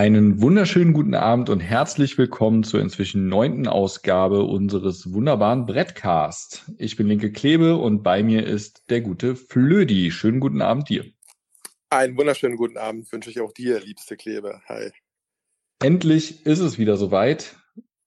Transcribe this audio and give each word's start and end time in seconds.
Einen 0.00 0.40
wunderschönen 0.40 0.94
guten 0.94 1.14
Abend 1.14 1.50
und 1.50 1.60
herzlich 1.60 2.16
willkommen 2.16 2.62
zur 2.64 2.80
inzwischen 2.80 3.28
neunten 3.28 3.68
Ausgabe 3.68 4.44
unseres 4.44 5.12
wunderbaren 5.12 5.66
Brettcast. 5.66 6.72
Ich 6.78 6.96
bin 6.96 7.06
Linke 7.06 7.30
Klebe 7.30 7.76
und 7.76 8.02
bei 8.02 8.22
mir 8.22 8.46
ist 8.46 8.84
der 8.88 9.02
gute 9.02 9.36
Flödi. 9.36 10.10
Schönen 10.10 10.40
guten 10.40 10.62
Abend 10.62 10.88
dir. 10.88 11.04
Einen 11.90 12.16
wunderschönen 12.16 12.56
guten 12.56 12.78
Abend 12.78 13.12
wünsche 13.12 13.28
ich 13.28 13.42
auch 13.42 13.52
dir, 13.52 13.78
liebste 13.80 14.16
Klebe. 14.16 14.62
Hi. 14.70 14.90
Endlich 15.82 16.46
ist 16.46 16.60
es 16.60 16.78
wieder 16.78 16.96
soweit. 16.96 17.56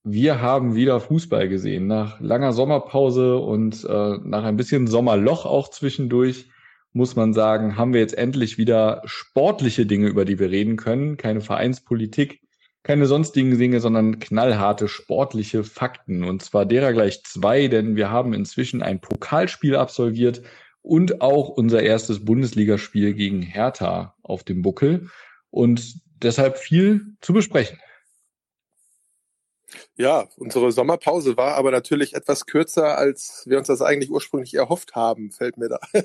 Wir 0.03 0.41
haben 0.41 0.73
wieder 0.73 0.99
Fußball 0.99 1.47
gesehen. 1.47 1.85
Nach 1.85 2.19
langer 2.19 2.53
Sommerpause 2.53 3.38
und 3.38 3.83
äh, 3.83 4.17
nach 4.23 4.45
ein 4.45 4.57
bisschen 4.57 4.88
Sommerloch 4.88 5.45
auch 5.45 5.69
zwischendurch 5.69 6.47
muss 6.93 7.15
man 7.15 7.33
sagen, 7.33 7.75
haben 7.75 7.93
wir 7.93 7.99
jetzt 7.99 8.17
endlich 8.17 8.57
wieder 8.57 9.02
sportliche 9.05 9.85
Dinge, 9.85 10.07
über 10.07 10.25
die 10.25 10.39
wir 10.39 10.52
reden 10.52 10.77
können. 10.77 11.17
Keine 11.17 11.41
Vereinspolitik, 11.41 12.41
keine 12.83 13.07
sonstigen 13.07 13.57
Dinge, 13.57 13.79
sondern 13.79 14.19
knallharte 14.19 14.88
sportliche 14.88 15.63
Fakten. 15.63 16.23
Und 16.23 16.43
zwar 16.43 16.66
derer 16.66 16.93
gleich 16.93 17.23
zwei, 17.23 17.67
denn 17.67 17.95
wir 17.95 18.11
haben 18.11 18.33
inzwischen 18.33 18.83
ein 18.83 19.02
Pokalspiel 19.02 19.75
absolviert 19.75 20.43
und 20.81 21.21
auch 21.21 21.49
unser 21.49 21.81
erstes 21.81 22.23
Bundesligaspiel 22.23 23.14
gegen 23.14 23.41
Hertha 23.41 24.16
auf 24.21 24.44
dem 24.44 24.61
Buckel. 24.61 25.09
Und 25.49 25.95
deshalb 26.21 26.58
viel 26.58 27.16
zu 27.21 27.33
besprechen. 27.33 27.80
Ja, 29.95 30.27
unsere 30.38 30.71
Sommerpause 30.71 31.38
war 31.38 31.55
aber 31.55 31.71
natürlich 31.71 32.13
etwas 32.16 32.45
kürzer, 32.45 32.97
als 32.97 33.43
wir 33.45 33.57
uns 33.57 33.67
das 33.67 33.81
eigentlich 33.81 34.09
ursprünglich 34.09 34.53
erhofft 34.55 34.95
haben, 34.95 35.31
fällt 35.31 35.57
mir 35.57 35.69
da, 35.69 35.80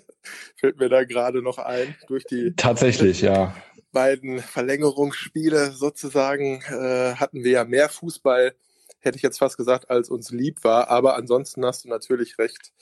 fällt 0.56 0.78
mir 0.78 0.88
da 0.88 1.05
gerade 1.05 1.42
noch 1.42 1.58
ein, 1.58 1.97
durch 2.06 2.25
die 2.25 2.55
tatsächlich, 2.56 3.22
ja. 3.22 3.55
beiden 3.92 4.41
Verlängerungsspiele 4.41 5.72
sozusagen 5.72 6.62
äh, 6.69 7.14
hatten 7.14 7.44
wir 7.44 7.52
ja 7.52 7.64
mehr 7.64 7.88
Fußball, 7.88 8.55
hätte 9.00 9.16
ich 9.16 9.22
jetzt 9.22 9.38
fast 9.38 9.56
gesagt, 9.56 9.91
als 9.91 10.10
uns 10.10 10.30
lieb 10.30 10.64
war. 10.64 10.88
Aber 10.88 11.16
ansonsten 11.16 11.64
hast 11.64 11.84
du 11.84 11.88
natürlich 11.88 12.38
recht, 12.38 12.72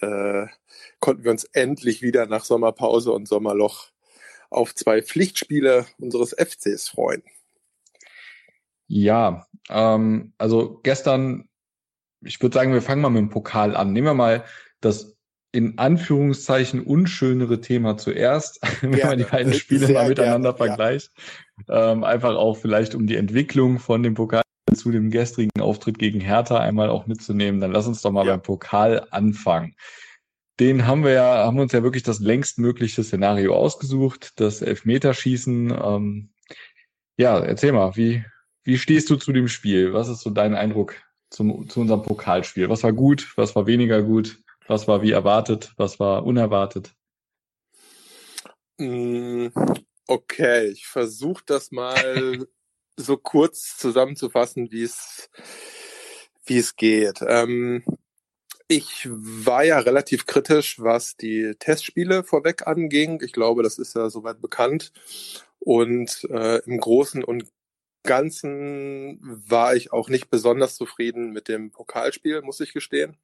äh, 0.00 0.46
konnten 1.00 1.24
wir 1.24 1.30
uns 1.30 1.44
endlich 1.44 2.02
wieder 2.02 2.26
nach 2.26 2.44
Sommerpause 2.44 3.12
und 3.12 3.28
Sommerloch 3.28 3.88
auf 4.50 4.74
zwei 4.74 5.02
Pflichtspiele 5.02 5.86
unseres 5.98 6.34
FCs 6.34 6.88
freuen. 6.88 7.22
Ja, 8.94 9.46
ähm, 9.70 10.34
also 10.36 10.78
gestern, 10.82 11.48
ich 12.22 12.42
würde 12.42 12.52
sagen, 12.52 12.74
wir 12.74 12.82
fangen 12.82 13.00
mal 13.00 13.08
mit 13.08 13.20
dem 13.20 13.30
Pokal 13.30 13.74
an. 13.74 13.94
Nehmen 13.94 14.08
wir 14.08 14.12
mal 14.12 14.44
das 14.82 15.16
in 15.50 15.78
Anführungszeichen 15.78 16.82
unschönere 16.82 17.62
Thema 17.62 17.96
zuerst, 17.96 18.60
wenn 18.82 18.98
man 18.98 19.16
die 19.16 19.24
beiden 19.24 19.54
Spiele 19.54 19.88
mal 19.88 20.10
miteinander 20.10 20.52
gerne, 20.52 20.68
vergleicht. 20.68 21.10
Ja. 21.68 21.92
Ähm, 21.92 22.04
einfach 22.04 22.34
auch 22.34 22.58
vielleicht 22.58 22.94
um 22.94 23.06
die 23.06 23.16
Entwicklung 23.16 23.78
von 23.78 24.02
dem 24.02 24.12
Pokal 24.12 24.42
zu 24.74 24.90
dem 24.90 25.10
gestrigen 25.10 25.62
Auftritt 25.62 25.98
gegen 25.98 26.20
Hertha 26.20 26.58
einmal 26.58 26.90
auch 26.90 27.06
mitzunehmen. 27.06 27.62
Dann 27.62 27.72
lass 27.72 27.86
uns 27.86 28.02
doch 28.02 28.12
mal 28.12 28.26
ja. 28.26 28.32
beim 28.32 28.42
Pokal 28.42 29.06
anfangen. 29.10 29.74
Den 30.60 30.86
haben 30.86 31.02
wir 31.02 31.12
ja, 31.12 31.46
haben 31.46 31.58
uns 31.58 31.72
ja 31.72 31.82
wirklich 31.82 32.02
das 32.02 32.20
längstmögliche 32.20 33.02
Szenario 33.02 33.54
ausgesucht, 33.54 34.32
das 34.36 34.60
Elfmeterschießen. 34.60 35.70
Ähm, 35.82 36.30
ja, 37.16 37.38
erzähl 37.38 37.72
mal, 37.72 37.96
wie, 37.96 38.22
wie 38.64 38.78
stehst 38.78 39.10
du 39.10 39.16
zu 39.16 39.32
dem 39.32 39.48
Spiel? 39.48 39.92
Was 39.92 40.08
ist 40.08 40.20
so 40.20 40.30
dein 40.30 40.54
Eindruck 40.54 40.94
zum, 41.30 41.68
zu 41.68 41.80
unserem 41.80 42.02
Pokalspiel? 42.02 42.68
Was 42.68 42.82
war 42.82 42.92
gut? 42.92 43.32
Was 43.36 43.54
war 43.56 43.66
weniger 43.66 44.02
gut? 44.02 44.38
Was 44.66 44.86
war 44.86 45.02
wie 45.02 45.10
erwartet? 45.10 45.72
Was 45.76 45.98
war 45.98 46.24
unerwartet? 46.24 46.94
Mm, 48.78 49.48
okay, 50.06 50.68
ich 50.68 50.86
versuche 50.86 51.42
das 51.46 51.72
mal 51.72 52.46
so 52.96 53.16
kurz 53.16 53.76
zusammenzufassen, 53.76 54.70
wie 54.70 54.82
es 54.82 55.30
wie 56.44 56.58
es 56.58 56.76
geht. 56.76 57.20
Ähm, 57.26 57.84
ich 58.68 59.06
war 59.10 59.64
ja 59.64 59.78
relativ 59.78 60.26
kritisch, 60.26 60.80
was 60.80 61.16
die 61.16 61.54
Testspiele 61.58 62.24
vorweg 62.24 62.66
anging. 62.66 63.20
Ich 63.22 63.32
glaube, 63.32 63.62
das 63.62 63.78
ist 63.78 63.94
ja 63.94 64.08
soweit 64.10 64.40
bekannt. 64.40 64.92
Und 65.58 66.24
äh, 66.30 66.58
im 66.64 66.78
Großen 66.78 67.22
und 67.22 67.44
Ganzen 68.02 69.18
war 69.22 69.74
ich 69.74 69.92
auch 69.92 70.08
nicht 70.08 70.30
besonders 70.30 70.76
zufrieden 70.76 71.32
mit 71.32 71.48
dem 71.48 71.70
Pokalspiel, 71.70 72.42
muss 72.42 72.60
ich 72.60 72.72
gestehen. 72.72 73.16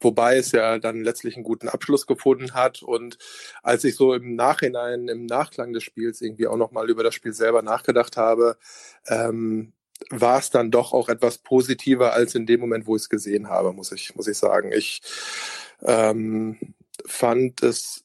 Wobei 0.00 0.36
es 0.36 0.52
ja 0.52 0.78
dann 0.78 1.04
letztlich 1.04 1.36
einen 1.36 1.44
guten 1.44 1.68
Abschluss 1.68 2.06
gefunden 2.06 2.54
hat. 2.54 2.82
Und 2.82 3.18
als 3.62 3.84
ich 3.84 3.94
so 3.94 4.14
im 4.14 4.34
Nachhinein, 4.34 5.08
im 5.08 5.26
Nachklang 5.26 5.72
des 5.72 5.84
Spiels 5.84 6.20
irgendwie 6.20 6.48
auch 6.48 6.56
nochmal 6.56 6.90
über 6.90 7.04
das 7.04 7.14
Spiel 7.14 7.32
selber 7.32 7.62
nachgedacht 7.62 8.16
habe, 8.16 8.56
ähm, 9.06 9.72
war 10.10 10.38
es 10.38 10.50
dann 10.50 10.70
doch 10.70 10.92
auch 10.92 11.08
etwas 11.08 11.38
positiver 11.38 12.12
als 12.12 12.34
in 12.34 12.46
dem 12.46 12.60
Moment, 12.60 12.86
wo 12.86 12.96
ich 12.96 13.02
es 13.02 13.08
gesehen 13.08 13.48
habe, 13.48 13.72
muss 13.72 13.92
ich, 13.92 14.14
muss 14.16 14.26
ich 14.26 14.36
sagen. 14.36 14.72
Ich 14.72 15.02
ähm, 15.82 16.58
fand 17.06 17.62
es 17.62 18.03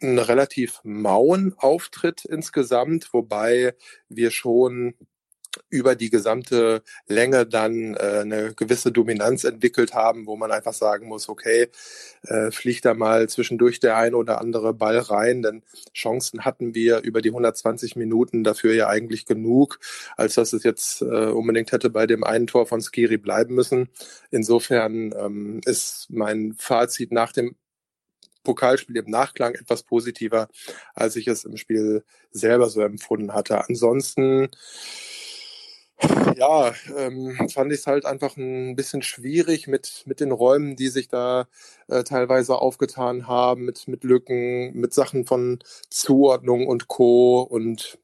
einen 0.00 0.18
relativ 0.18 0.80
mauen 0.84 1.54
Auftritt 1.58 2.24
insgesamt, 2.24 3.12
wobei 3.12 3.74
wir 4.08 4.30
schon 4.30 4.94
über 5.68 5.94
die 5.94 6.10
gesamte 6.10 6.82
Länge 7.06 7.46
dann 7.46 7.94
äh, 7.94 8.20
eine 8.20 8.54
gewisse 8.54 8.92
Dominanz 8.92 9.44
entwickelt 9.44 9.94
haben, 9.94 10.26
wo 10.26 10.36
man 10.36 10.52
einfach 10.52 10.72
sagen 10.72 11.08
muss, 11.08 11.28
okay, 11.28 11.68
äh, 12.26 12.50
fliegt 12.50 12.84
da 12.84 12.94
mal 12.94 13.28
zwischendurch 13.28 13.80
der 13.80 13.96
ein 13.96 14.14
oder 14.14 14.40
andere 14.40 14.74
Ball 14.74 14.98
rein, 14.98 15.42
denn 15.42 15.62
Chancen 15.94 16.44
hatten 16.44 16.74
wir 16.74 17.00
über 17.02 17.22
die 17.22 17.30
120 17.30 17.96
Minuten 17.96 18.44
dafür 18.44 18.74
ja 18.74 18.88
eigentlich 18.88 19.26
genug, 19.26 19.78
als 20.16 20.34
dass 20.34 20.52
es 20.52 20.62
jetzt 20.62 21.02
äh, 21.02 21.04
unbedingt 21.04 21.72
hätte 21.72 21.90
bei 21.90 22.06
dem 22.06 22.24
einen 22.24 22.46
Tor 22.46 22.66
von 22.66 22.80
Skiri 22.80 23.16
bleiben 23.16 23.54
müssen. 23.54 23.88
Insofern 24.30 25.14
ähm, 25.18 25.60
ist 25.64 26.06
mein 26.10 26.54
Fazit 26.58 27.12
nach 27.12 27.32
dem 27.32 27.56
Pokalspiel 28.46 28.96
im 28.96 29.10
Nachklang 29.10 29.54
etwas 29.54 29.82
positiver, 29.82 30.48
als 30.94 31.16
ich 31.16 31.26
es 31.26 31.44
im 31.44 31.56
Spiel 31.56 32.04
selber 32.30 32.70
so 32.70 32.80
empfunden 32.80 33.34
hatte. 33.34 33.68
Ansonsten 33.68 34.48
ja, 36.36 36.74
ähm, 36.96 37.36
fand 37.52 37.72
ich 37.72 37.80
es 37.80 37.86
halt 37.86 38.04
einfach 38.04 38.36
ein 38.36 38.76
bisschen 38.76 39.02
schwierig 39.02 39.66
mit, 39.66 40.02
mit 40.06 40.20
den 40.20 40.30
Räumen, 40.30 40.76
die 40.76 40.88
sich 40.88 41.08
da 41.08 41.48
äh, 41.88 42.04
teilweise 42.04 42.56
aufgetan 42.56 43.26
haben, 43.26 43.64
mit, 43.64 43.88
mit 43.88 44.04
Lücken, 44.04 44.74
mit 44.74 44.92
Sachen 44.92 45.24
von 45.24 45.58
Zuordnung 45.88 46.66
und 46.66 46.88
Co. 46.88 47.40
Und 47.40 47.98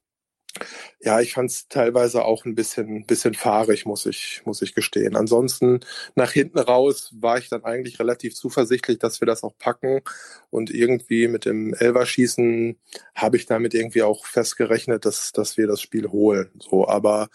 ja, 1.01 1.19
ich 1.19 1.33
fand 1.33 1.49
es 1.49 1.67
teilweise 1.67 2.23
auch 2.25 2.45
ein 2.45 2.55
bisschen, 2.55 3.05
bisschen 3.05 3.33
fahrig, 3.33 3.85
muss 3.85 4.05
ich, 4.05 4.41
muss 4.45 4.61
ich 4.61 4.75
gestehen. 4.75 5.15
Ansonsten 5.15 5.79
nach 6.15 6.31
hinten 6.31 6.59
raus 6.59 7.11
war 7.15 7.37
ich 7.37 7.49
dann 7.49 7.63
eigentlich 7.63 7.99
relativ 7.99 8.35
zuversichtlich, 8.35 8.99
dass 8.99 9.19
wir 9.19 9.25
das 9.25 9.43
auch 9.43 9.57
packen. 9.57 10.01
Und 10.49 10.69
irgendwie 10.69 11.27
mit 11.27 11.45
dem 11.45 11.73
Elverschießen 11.73 12.77
habe 13.15 13.37
ich 13.37 13.45
damit 13.45 13.73
irgendwie 13.73 14.03
auch 14.03 14.25
festgerechnet, 14.25 15.05
dass, 15.05 15.31
dass 15.31 15.57
wir 15.57 15.67
das 15.67 15.81
Spiel 15.81 16.09
holen. 16.09 16.51
So, 16.59 16.87
aber 16.87 17.29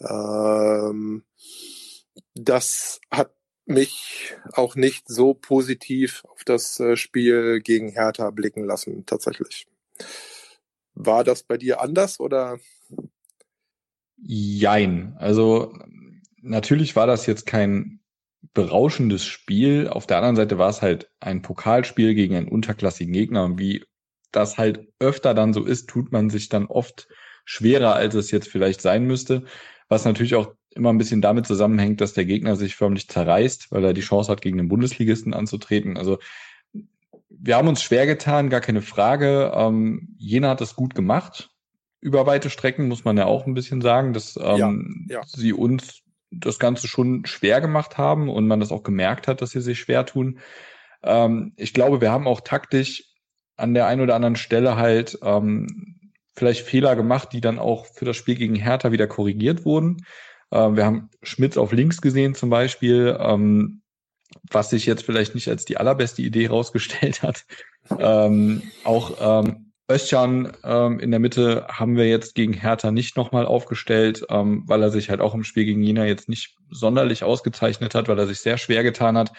ähm, 0.00 1.24
das 2.34 3.00
hat 3.10 3.32
mich 3.66 4.34
auch 4.52 4.76
nicht 4.76 5.08
so 5.08 5.34
positiv 5.34 6.24
auf 6.28 6.44
das 6.44 6.80
äh, 6.80 6.96
Spiel 6.96 7.60
gegen 7.60 7.90
Hertha 7.90 8.30
blicken 8.30 8.64
lassen, 8.64 9.04
tatsächlich. 9.06 9.66
War 11.00 11.22
das 11.22 11.44
bei 11.44 11.56
dir 11.56 11.80
anders 11.80 12.18
oder? 12.18 12.58
Jein. 14.16 15.14
Also 15.18 15.72
natürlich 16.42 16.96
war 16.96 17.06
das 17.06 17.26
jetzt 17.26 17.46
kein 17.46 18.00
berauschendes 18.52 19.24
Spiel. 19.24 19.86
Auf 19.86 20.08
der 20.08 20.16
anderen 20.16 20.34
Seite 20.34 20.58
war 20.58 20.70
es 20.70 20.82
halt 20.82 21.08
ein 21.20 21.40
Pokalspiel 21.40 22.14
gegen 22.14 22.34
einen 22.34 22.48
unterklassigen 22.48 23.12
Gegner. 23.12 23.44
Und 23.44 23.60
wie 23.60 23.84
das 24.32 24.58
halt 24.58 24.88
öfter 24.98 25.34
dann 25.34 25.52
so 25.52 25.64
ist, 25.64 25.88
tut 25.88 26.10
man 26.10 26.30
sich 26.30 26.48
dann 26.48 26.66
oft 26.66 27.06
schwerer, 27.44 27.94
als 27.94 28.16
es 28.16 28.32
jetzt 28.32 28.48
vielleicht 28.48 28.80
sein 28.80 29.04
müsste. 29.04 29.44
Was 29.88 30.04
natürlich 30.04 30.34
auch 30.34 30.52
immer 30.70 30.92
ein 30.92 30.98
bisschen 30.98 31.22
damit 31.22 31.46
zusammenhängt, 31.46 32.00
dass 32.00 32.12
der 32.12 32.24
Gegner 32.24 32.56
sich 32.56 32.74
förmlich 32.74 33.08
zerreißt, 33.08 33.70
weil 33.70 33.84
er 33.84 33.92
die 33.92 34.00
Chance 34.00 34.32
hat, 34.32 34.40
gegen 34.40 34.58
den 34.58 34.68
Bundesligisten 34.68 35.32
anzutreten. 35.32 35.96
Also 35.96 36.18
wir 37.40 37.56
haben 37.56 37.68
uns 37.68 37.82
schwer 37.82 38.06
getan, 38.06 38.50
gar 38.50 38.60
keine 38.60 38.82
Frage. 38.82 39.52
Ähm, 39.54 40.14
Jena 40.18 40.50
hat 40.50 40.60
es 40.60 40.76
gut 40.76 40.94
gemacht. 40.94 41.50
Über 42.00 42.26
weite 42.26 42.50
Strecken 42.50 42.88
muss 42.88 43.04
man 43.04 43.16
ja 43.16 43.26
auch 43.26 43.46
ein 43.46 43.54
bisschen 43.54 43.80
sagen, 43.80 44.12
dass 44.12 44.36
ähm, 44.36 45.06
ja, 45.08 45.18
ja. 45.18 45.22
sie 45.26 45.52
uns 45.52 46.02
das 46.30 46.58
Ganze 46.58 46.88
schon 46.88 47.24
schwer 47.26 47.60
gemacht 47.60 47.98
haben 47.98 48.28
und 48.28 48.46
man 48.46 48.60
das 48.60 48.72
auch 48.72 48.82
gemerkt 48.82 49.28
hat, 49.28 49.40
dass 49.40 49.50
sie 49.50 49.60
sich 49.60 49.78
schwer 49.78 50.04
tun. 50.06 50.38
Ähm, 51.02 51.52
ich 51.56 51.72
glaube, 51.74 52.00
wir 52.00 52.12
haben 52.12 52.26
auch 52.26 52.40
taktisch 52.40 53.04
an 53.56 53.74
der 53.74 53.86
einen 53.86 54.02
oder 54.02 54.14
anderen 54.14 54.36
Stelle 54.36 54.76
halt 54.76 55.18
ähm, 55.22 56.12
vielleicht 56.36 56.66
Fehler 56.66 56.96
gemacht, 56.96 57.30
die 57.32 57.40
dann 57.40 57.58
auch 57.58 57.86
für 57.86 58.04
das 58.04 58.16
Spiel 58.16 58.36
gegen 58.36 58.54
Hertha 58.54 58.92
wieder 58.92 59.06
korrigiert 59.06 59.64
wurden. 59.64 60.04
Ähm, 60.52 60.76
wir 60.76 60.84
haben 60.84 61.10
Schmitz 61.22 61.56
auf 61.56 61.72
links 61.72 62.00
gesehen 62.00 62.34
zum 62.34 62.50
Beispiel. 62.50 63.16
Ähm, 63.20 63.82
was 64.50 64.70
sich 64.70 64.86
jetzt 64.86 65.04
vielleicht 65.04 65.34
nicht 65.34 65.48
als 65.48 65.64
die 65.64 65.76
allerbeste 65.76 66.22
Idee 66.22 66.48
rausgestellt 66.48 67.22
hat. 67.22 67.44
ähm, 67.98 68.62
auch 68.84 69.42
ähm, 69.44 69.68
Özcan 69.90 70.52
ähm, 70.64 71.00
in 71.00 71.10
der 71.10 71.20
Mitte 71.20 71.66
haben 71.68 71.96
wir 71.96 72.06
jetzt 72.06 72.34
gegen 72.34 72.52
Hertha 72.52 72.90
nicht 72.90 73.16
nochmal 73.16 73.46
aufgestellt, 73.46 74.24
ähm, 74.28 74.64
weil 74.66 74.82
er 74.82 74.90
sich 74.90 75.08
halt 75.08 75.20
auch 75.20 75.34
im 75.34 75.44
Spiel 75.44 75.64
gegen 75.64 75.82
Jena 75.82 76.04
jetzt 76.04 76.28
nicht 76.28 76.56
sonderlich 76.70 77.24
ausgezeichnet 77.24 77.94
hat, 77.94 78.06
weil 78.08 78.18
er 78.18 78.26
sich 78.26 78.40
sehr 78.40 78.58
schwer 78.58 78.82
getan 78.82 79.16
hat. 79.16 79.32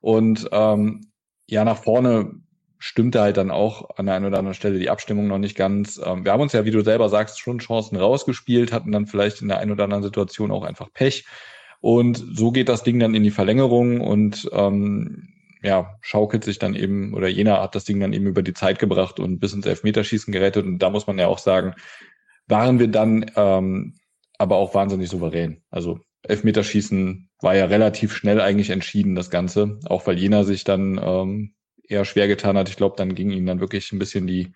Und 0.00 0.48
ähm, 0.52 1.10
ja, 1.48 1.64
nach 1.64 1.82
vorne 1.82 2.30
stimmte 2.78 3.20
halt 3.20 3.36
dann 3.36 3.50
auch 3.50 3.90
an 3.96 4.06
der 4.06 4.14
einen 4.14 4.26
oder 4.26 4.38
anderen 4.38 4.54
Stelle 4.54 4.78
die 4.78 4.90
Abstimmung 4.90 5.26
noch 5.26 5.38
nicht 5.38 5.56
ganz. 5.56 6.00
Ähm, 6.04 6.24
wir 6.24 6.30
haben 6.30 6.42
uns 6.42 6.52
ja, 6.52 6.64
wie 6.64 6.70
du 6.70 6.82
selber 6.82 7.08
sagst, 7.08 7.40
schon 7.40 7.58
Chancen 7.58 7.96
rausgespielt, 7.96 8.72
hatten 8.72 8.92
dann 8.92 9.06
vielleicht 9.06 9.42
in 9.42 9.48
der 9.48 9.58
einen 9.58 9.72
oder 9.72 9.84
anderen 9.84 10.04
Situation 10.04 10.52
auch 10.52 10.62
einfach 10.62 10.92
Pech. 10.92 11.26
Und 11.80 12.24
so 12.32 12.50
geht 12.50 12.68
das 12.68 12.82
Ding 12.82 12.98
dann 12.98 13.14
in 13.14 13.22
die 13.22 13.30
Verlängerung 13.30 14.00
und 14.00 14.48
ähm, 14.52 15.28
ja, 15.62 15.96
schaukelt 16.00 16.44
sich 16.44 16.58
dann 16.58 16.74
eben, 16.74 17.14
oder 17.14 17.28
Jena 17.28 17.62
hat 17.62 17.74
das 17.74 17.84
Ding 17.84 18.00
dann 18.00 18.12
eben 18.12 18.26
über 18.26 18.42
die 18.42 18.54
Zeit 18.54 18.78
gebracht 18.78 19.20
und 19.20 19.38
bis 19.38 19.52
ins 19.52 19.66
Elfmeterschießen 19.66 20.32
gerettet. 20.32 20.66
Und 20.66 20.78
da 20.78 20.90
muss 20.90 21.06
man 21.06 21.18
ja 21.18 21.26
auch 21.26 21.38
sagen, 21.38 21.74
waren 22.46 22.78
wir 22.78 22.88
dann 22.88 23.30
ähm, 23.36 23.94
aber 24.38 24.56
auch 24.56 24.74
wahnsinnig 24.74 25.08
souverän. 25.08 25.62
Also 25.70 26.00
Elfmeterschießen 26.22 27.28
war 27.40 27.56
ja 27.56 27.66
relativ 27.66 28.14
schnell 28.14 28.40
eigentlich 28.40 28.70
entschieden, 28.70 29.14
das 29.14 29.30
Ganze, 29.30 29.78
auch 29.86 30.06
weil 30.06 30.18
Jena 30.18 30.44
sich 30.44 30.64
dann 30.64 31.00
ähm, 31.02 31.54
eher 31.88 32.04
schwer 32.04 32.28
getan 32.28 32.56
hat. 32.56 32.68
Ich 32.68 32.76
glaube, 32.76 32.96
dann 32.96 33.14
ging 33.14 33.30
ihnen 33.30 33.46
dann 33.46 33.60
wirklich 33.60 33.92
ein 33.92 33.98
bisschen 33.98 34.26
die, 34.26 34.52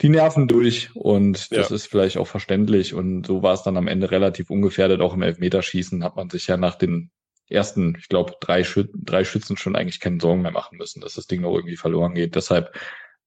die 0.00 0.08
Nerven 0.08 0.48
durch 0.48 0.90
und 0.94 1.52
das 1.52 1.68
ja. 1.70 1.74
ist 1.74 1.86
vielleicht 1.86 2.16
auch 2.16 2.26
verständlich. 2.26 2.94
Und 2.94 3.26
so 3.26 3.42
war 3.42 3.54
es 3.54 3.62
dann 3.62 3.76
am 3.76 3.88
Ende 3.88 4.10
relativ 4.10 4.50
ungefährdet. 4.50 5.00
Auch 5.00 5.14
im 5.14 5.22
Elfmeterschießen 5.22 6.02
hat 6.04 6.16
man 6.16 6.30
sich 6.30 6.46
ja 6.46 6.56
nach 6.56 6.76
den 6.76 7.10
ersten, 7.48 7.96
ich 7.98 8.08
glaube, 8.08 8.34
drei, 8.40 8.64
Schü 8.64 8.86
drei 8.94 9.24
Schützen 9.24 9.56
schon 9.56 9.76
eigentlich 9.76 10.00
keine 10.00 10.20
Sorgen 10.20 10.42
mehr 10.42 10.52
machen 10.52 10.78
müssen, 10.78 11.00
dass 11.00 11.14
das 11.14 11.26
Ding 11.26 11.42
noch 11.42 11.54
irgendwie 11.54 11.76
verloren 11.76 12.14
geht. 12.14 12.34
Deshalb 12.34 12.74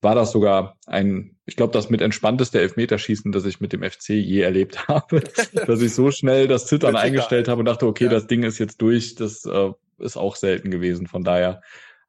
war 0.02 0.16
das 0.16 0.32
sogar 0.32 0.78
ein, 0.86 1.38
ich 1.46 1.56
glaube, 1.56 1.74
das 1.74 1.90
mit 1.90 2.02
entspannteste 2.02 2.60
Elfmeterschießen, 2.60 3.32
das 3.32 3.46
ich 3.46 3.62
mit 3.62 3.72
dem 3.72 3.84
FC 3.84 4.10
je 4.10 4.42
erlebt 4.42 4.88
habe, 4.88 5.24
dass 5.68 5.82
ich 5.82 5.94
so 5.94 6.12
schnell 6.12 6.48
das 6.48 6.68
Zittern 6.68 6.96
eingestellt 6.96 7.48
habe 7.48 7.60
und 7.60 7.66
dachte, 7.66 7.86
okay, 7.86 8.06
ja. 8.06 8.10
das 8.10 8.28
Ding 8.28 8.44
ist 8.44 8.60
jetzt 8.60 8.82
durch. 8.82 9.16
Das 9.16 9.46
äh, 9.46 9.72
ist 10.00 10.18
auch 10.18 10.36
selten 10.36 10.72
gewesen. 10.72 11.08
Von 11.08 11.24
daher 11.24 11.62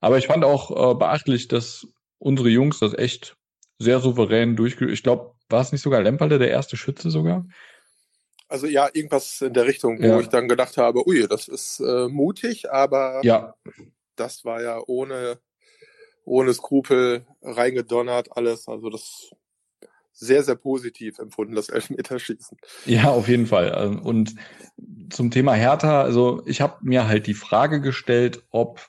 aber 0.04 0.18
ich 0.18 0.26
fand 0.26 0.44
auch 0.44 0.70
äh, 0.70 0.94
beachtlich, 0.96 1.48
dass 1.48 1.86
unsere 2.18 2.50
Jungs 2.50 2.78
das 2.78 2.92
echt 2.92 3.38
sehr 3.78 4.00
souverän 4.00 4.56
durchge... 4.56 4.90
Ich 4.90 5.02
glaube, 5.02 5.34
war 5.48 5.60
es 5.60 5.72
nicht 5.72 5.82
sogar 5.82 6.02
Lemperle 6.02 6.38
der 6.38 6.50
erste 6.50 6.76
Schütze 6.76 7.10
sogar? 7.10 7.46
Also 8.48 8.66
ja, 8.66 8.88
irgendwas 8.92 9.40
in 9.40 9.54
der 9.54 9.66
Richtung, 9.66 9.98
wo 10.00 10.06
ja. 10.06 10.20
ich 10.20 10.28
dann 10.28 10.48
gedacht 10.48 10.76
habe, 10.76 11.06
ui, 11.08 11.26
das 11.26 11.48
ist 11.48 11.80
äh, 11.80 12.08
mutig, 12.08 12.70
aber 12.70 13.20
ja. 13.24 13.54
das 14.16 14.44
war 14.44 14.62
ja 14.62 14.80
ohne, 14.86 15.38
ohne 16.24 16.52
Skrupel 16.54 17.26
reingedonnert 17.42 18.36
alles. 18.36 18.68
Also 18.68 18.90
das 18.90 19.30
sehr, 20.12 20.44
sehr 20.44 20.54
positiv 20.54 21.18
empfunden, 21.18 21.54
das 21.54 21.68
Elfmeterschießen. 21.68 22.56
Ja, 22.86 23.10
auf 23.10 23.28
jeden 23.28 23.46
Fall. 23.46 23.74
Ähm, 23.76 24.00
und 24.00 24.34
zum 25.10 25.30
Thema 25.30 25.54
Hertha, 25.54 26.02
also 26.02 26.42
ich 26.46 26.60
habe 26.60 26.76
mir 26.82 27.08
halt 27.08 27.26
die 27.26 27.34
Frage 27.34 27.80
gestellt, 27.80 28.44
ob 28.50 28.88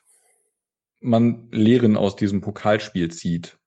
man 0.99 1.49
Lehren 1.51 1.97
aus 1.97 2.15
diesem 2.15 2.41
Pokalspiel 2.41 3.11
zieht. 3.11 3.57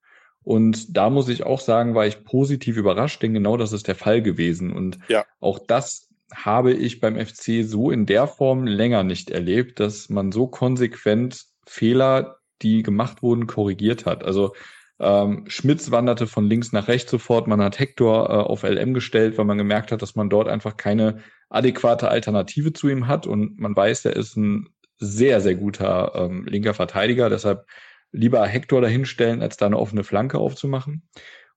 Und 0.43 0.97
da 0.97 1.09
muss 1.09 1.29
ich 1.29 1.43
auch 1.43 1.59
sagen, 1.59 1.95
war 1.95 2.07
ich 2.07 2.23
positiv 2.23 2.77
überrascht, 2.77 3.21
denn 3.21 3.33
genau 3.33 3.57
das 3.57 3.73
ist 3.73 3.87
der 3.87 3.95
Fall 3.95 4.21
gewesen. 4.21 4.71
Und 4.71 4.97
ja. 5.07 5.25
auch 5.39 5.59
das 5.59 6.09
habe 6.33 6.73
ich 6.73 6.99
beim 6.99 7.15
FC 7.15 7.63
so 7.63 7.91
in 7.91 8.05
der 8.05 8.27
Form 8.27 8.65
länger 8.65 9.03
nicht 9.03 9.29
erlebt, 9.29 9.79
dass 9.79 10.09
man 10.09 10.31
so 10.31 10.47
konsequent 10.47 11.45
Fehler, 11.65 12.37
die 12.61 12.83
gemacht 12.83 13.21
wurden, 13.21 13.47
korrigiert 13.47 14.05
hat. 14.05 14.23
Also 14.23 14.53
ähm, 14.99 15.45
Schmitz 15.47 15.91
wanderte 15.91 16.27
von 16.27 16.47
links 16.47 16.71
nach 16.71 16.87
rechts 16.87 17.09
sofort. 17.09 17.47
Man 17.47 17.61
hat 17.61 17.79
Hector 17.79 18.29
äh, 18.29 18.33
auf 18.33 18.63
LM 18.63 18.93
gestellt, 18.93 19.37
weil 19.37 19.45
man 19.45 19.57
gemerkt 19.57 19.91
hat, 19.91 20.01
dass 20.01 20.15
man 20.15 20.29
dort 20.29 20.47
einfach 20.47 20.77
keine 20.77 21.19
adäquate 21.49 22.09
Alternative 22.09 22.73
zu 22.73 22.89
ihm 22.89 23.07
hat. 23.07 23.25
Und 23.25 23.59
man 23.59 23.75
weiß, 23.75 24.05
er 24.05 24.15
ist 24.15 24.35
ein 24.35 24.69
sehr, 24.97 25.39
sehr 25.39 25.55
guter 25.55 26.11
ähm, 26.15 26.45
linker 26.45 26.73
Verteidiger. 26.73 27.29
Deshalb 27.29 27.65
lieber 28.11 28.45
Hector 28.45 28.81
dahinstellen, 28.81 29.41
als 29.41 29.57
da 29.57 29.65
eine 29.65 29.77
offene 29.77 30.03
Flanke 30.03 30.37
aufzumachen. 30.37 31.03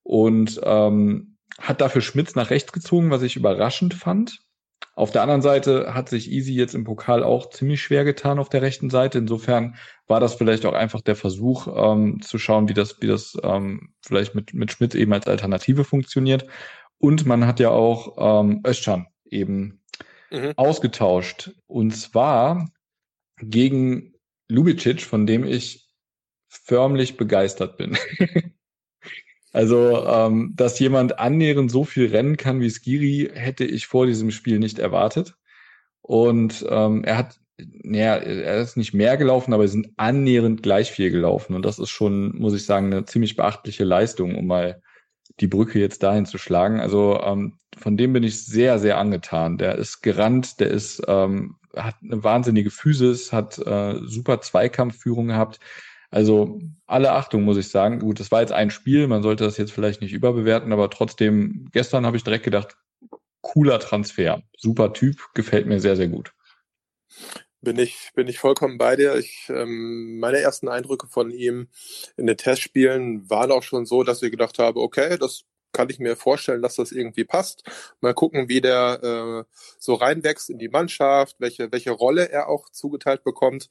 Und 0.02 0.60
ähm, 0.64 1.36
hat 1.58 1.80
dafür 1.80 2.02
Schmitz 2.02 2.34
nach 2.34 2.50
rechts 2.50 2.72
gezogen, 2.72 3.10
was 3.10 3.22
ich 3.22 3.36
überraschend 3.36 3.94
fand. 3.94 4.40
Auf 4.94 5.10
der 5.10 5.22
anderen 5.22 5.42
Seite 5.42 5.94
hat 5.94 6.08
sich 6.08 6.30
Easy 6.30 6.52
jetzt 6.52 6.74
im 6.74 6.84
Pokal 6.84 7.22
auch 7.22 7.48
ziemlich 7.48 7.82
schwer 7.82 8.04
getan 8.04 8.38
auf 8.38 8.50
der 8.50 8.62
rechten 8.62 8.90
Seite. 8.90 9.18
Insofern 9.18 9.76
war 10.06 10.20
das 10.20 10.34
vielleicht 10.34 10.66
auch 10.66 10.74
einfach 10.74 11.00
der 11.00 11.16
Versuch, 11.16 11.66
ähm, 11.74 12.20
zu 12.20 12.38
schauen, 12.38 12.68
wie 12.68 12.74
das, 12.74 13.00
wie 13.00 13.06
das 13.06 13.36
ähm, 13.42 13.94
vielleicht 14.04 14.34
mit, 14.34 14.52
mit 14.52 14.70
Schmidt 14.70 14.94
eben 14.94 15.12
als 15.12 15.26
Alternative 15.26 15.84
funktioniert. 15.84 16.46
Und 16.98 17.24
man 17.26 17.46
hat 17.46 17.58
ja 17.58 17.70
auch 17.70 18.42
ähm, 18.42 18.62
Özcan 18.66 19.06
eben 19.24 19.82
mhm. 20.30 20.52
ausgetauscht. 20.56 21.52
Und 21.66 21.92
zwar 21.92 22.68
gegen 23.40 24.14
Lubicic, 24.48 25.02
von 25.02 25.26
dem 25.26 25.44
ich 25.44 25.81
förmlich 26.64 27.16
begeistert 27.16 27.76
bin. 27.76 27.96
also, 29.52 30.06
ähm, 30.06 30.52
dass 30.54 30.78
jemand 30.78 31.18
annähernd 31.18 31.70
so 31.70 31.84
viel 31.84 32.08
rennen 32.08 32.36
kann 32.36 32.60
wie 32.60 32.70
Skiri, 32.70 33.30
hätte 33.32 33.64
ich 33.64 33.86
vor 33.86 34.06
diesem 34.06 34.30
Spiel 34.30 34.58
nicht 34.58 34.78
erwartet. 34.78 35.34
Und 36.02 36.64
ähm, 36.68 37.04
er 37.04 37.16
hat, 37.16 37.40
naja, 37.58 38.16
er 38.16 38.60
ist 38.60 38.76
nicht 38.76 38.92
mehr 38.92 39.16
gelaufen, 39.16 39.54
aber 39.54 39.64
er 39.64 39.68
sind 39.68 39.90
annähernd 39.96 40.62
gleich 40.62 40.90
viel 40.90 41.10
gelaufen. 41.10 41.54
Und 41.54 41.64
das 41.64 41.78
ist 41.78 41.90
schon, 41.90 42.36
muss 42.36 42.54
ich 42.54 42.66
sagen, 42.66 42.86
eine 42.86 43.04
ziemlich 43.04 43.36
beachtliche 43.36 43.84
Leistung, 43.84 44.36
um 44.36 44.46
mal 44.46 44.82
die 45.40 45.46
Brücke 45.46 45.78
jetzt 45.78 46.02
dahin 46.02 46.26
zu 46.26 46.38
schlagen. 46.38 46.80
Also 46.80 47.20
ähm, 47.22 47.54
von 47.78 47.96
dem 47.96 48.12
bin 48.12 48.24
ich 48.24 48.44
sehr, 48.44 48.78
sehr 48.78 48.98
angetan. 48.98 49.56
Der 49.56 49.76
ist 49.76 50.02
gerannt, 50.02 50.60
der 50.60 50.70
ist 50.70 51.02
ähm, 51.08 51.56
hat 51.76 51.96
eine 52.02 52.22
wahnsinnige 52.22 52.70
Physis, 52.70 53.32
hat 53.32 53.58
äh, 53.58 53.98
super 54.04 54.40
Zweikampfführung 54.40 55.28
gehabt. 55.28 55.58
Also 56.12 56.60
alle 56.86 57.12
Achtung, 57.12 57.42
muss 57.42 57.56
ich 57.56 57.68
sagen. 57.68 57.98
Gut, 57.98 58.20
das 58.20 58.30
war 58.30 58.42
jetzt 58.42 58.52
ein 58.52 58.70
Spiel, 58.70 59.08
man 59.08 59.22
sollte 59.22 59.44
das 59.44 59.56
jetzt 59.56 59.72
vielleicht 59.72 60.02
nicht 60.02 60.12
überbewerten, 60.12 60.72
aber 60.72 60.90
trotzdem, 60.90 61.70
gestern 61.72 62.04
habe 62.04 62.18
ich 62.18 62.22
direkt 62.22 62.44
gedacht, 62.44 62.76
cooler 63.40 63.80
Transfer. 63.80 64.42
Super 64.56 64.92
Typ, 64.92 65.16
gefällt 65.34 65.66
mir 65.66 65.80
sehr, 65.80 65.96
sehr 65.96 66.08
gut. 66.08 66.32
Bin 67.62 67.78
ich, 67.78 68.10
bin 68.14 68.28
ich 68.28 68.38
vollkommen 68.38 68.76
bei 68.76 68.96
dir. 68.96 69.16
Ich, 69.16 69.48
ähm, 69.48 70.18
meine 70.18 70.38
ersten 70.38 70.68
Eindrücke 70.68 71.06
von 71.06 71.30
ihm 71.30 71.68
in 72.16 72.26
den 72.26 72.36
Testspielen 72.36 73.30
waren 73.30 73.50
auch 73.50 73.62
schon 73.62 73.86
so, 73.86 74.02
dass 74.02 74.22
ich 74.22 74.30
gedacht 74.30 74.58
habe, 74.58 74.80
okay, 74.80 75.16
das 75.16 75.44
kann 75.72 75.88
ich 75.88 75.98
mir 75.98 76.16
vorstellen, 76.16 76.60
dass 76.60 76.76
das 76.76 76.92
irgendwie 76.92 77.24
passt. 77.24 77.62
Mal 78.02 78.12
gucken, 78.12 78.50
wie 78.50 78.60
der 78.60 79.46
äh, 79.48 79.54
so 79.78 79.94
reinwächst 79.94 80.50
in 80.50 80.58
die 80.58 80.68
Mannschaft, 80.68 81.36
welche, 81.38 81.72
welche 81.72 81.92
Rolle 81.92 82.28
er 82.28 82.48
auch 82.48 82.68
zugeteilt 82.68 83.24
bekommt. 83.24 83.70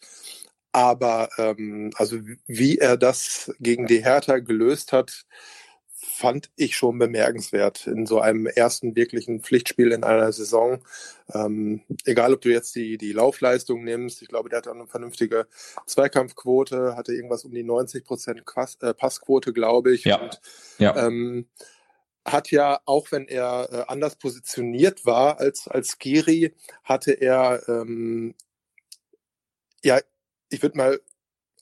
Aber 0.72 1.30
ähm, 1.38 1.92
also 1.96 2.18
wie 2.48 2.78
er 2.78 2.98
das 2.98 3.54
gegen 3.60 3.88
die 3.88 4.04
Hertha 4.04 4.40
gelöst 4.40 4.94
hat, 4.94 5.26
fand 6.22 6.50
ich 6.56 6.76
schon 6.76 6.98
bemerkenswert 6.98 7.88
in 7.88 8.06
so 8.06 8.20
einem 8.20 8.46
ersten 8.46 8.96
wirklichen 8.96 9.42
Pflichtspiel 9.42 9.92
in 9.92 10.04
einer 10.04 10.32
Saison. 10.32 10.84
Ähm, 11.34 11.82
egal, 12.06 12.34
ob 12.34 12.42
du 12.42 12.50
jetzt 12.50 12.76
die, 12.76 12.98
die 12.98 13.12
Laufleistung 13.12 13.84
nimmst, 13.84 14.22
ich 14.22 14.28
glaube, 14.28 14.50
der 14.50 14.58
hat 14.58 14.68
eine 14.68 14.88
vernünftige 14.88 15.48
Zweikampfquote, 15.86 16.96
hatte 16.96 17.14
irgendwas 17.14 17.44
um 17.46 17.54
die 17.54 17.64
90 17.64 18.04
Prozent 18.04 18.44
äh, 18.82 18.94
Passquote, 18.94 19.54
glaube 19.54 19.94
ich. 19.94 20.06
Ja. 20.06 20.18
Und, 20.18 20.42
ja. 20.78 20.96
Ähm, 21.08 21.48
hat 22.26 22.52
ja, 22.52 22.80
auch 22.86 23.12
wenn 23.12 23.28
er 23.28 23.70
äh, 23.72 23.84
anders 23.88 24.16
positioniert 24.16 25.06
war 25.06 25.40
als, 25.40 25.68
als 25.68 25.98
Giri, 25.98 26.54
hatte 26.84 27.14
er, 27.14 27.64
ähm, 27.68 28.36
ja, 29.84 30.00
ich 30.52 30.62
würde 30.62 30.78
mal 30.78 31.00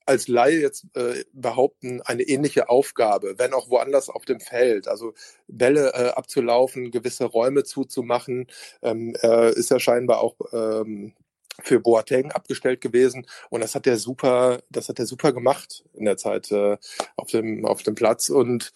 als 0.05 0.27
Laie 0.27 0.59
jetzt 0.59 0.87
äh, 0.95 1.23
behaupten, 1.33 2.01
eine 2.01 2.23
ähnliche 2.23 2.69
Aufgabe, 2.69 3.35
wenn 3.37 3.53
auch 3.53 3.69
woanders 3.69 4.09
auf 4.09 4.25
dem 4.25 4.39
Feld. 4.39 4.87
Also 4.87 5.13
Bälle 5.47 5.93
äh, 5.93 6.09
abzulaufen, 6.09 6.89
gewisse 6.91 7.25
Räume 7.25 7.63
zuzumachen, 7.63 8.47
ähm, 8.81 9.15
äh, 9.21 9.53
ist 9.53 9.69
ja 9.69 9.79
scheinbar 9.79 10.21
auch 10.21 10.35
ähm, 10.51 11.13
für 11.61 11.79
Boateng 11.79 12.31
abgestellt 12.31 12.81
gewesen 12.81 13.27
und 13.49 13.61
das 13.61 13.75
hat 13.75 13.85
er 13.85 13.97
super, 13.97 14.61
das 14.69 14.89
hat 14.89 14.97
er 14.97 15.05
super 15.05 15.33
gemacht 15.33 15.83
in 15.93 16.05
der 16.05 16.17
Zeit 16.17 16.51
äh, 16.51 16.77
auf 17.15 17.29
dem 17.29 17.65
auf 17.65 17.83
dem 17.83 17.95
Platz 17.95 18.29
und 18.29 18.73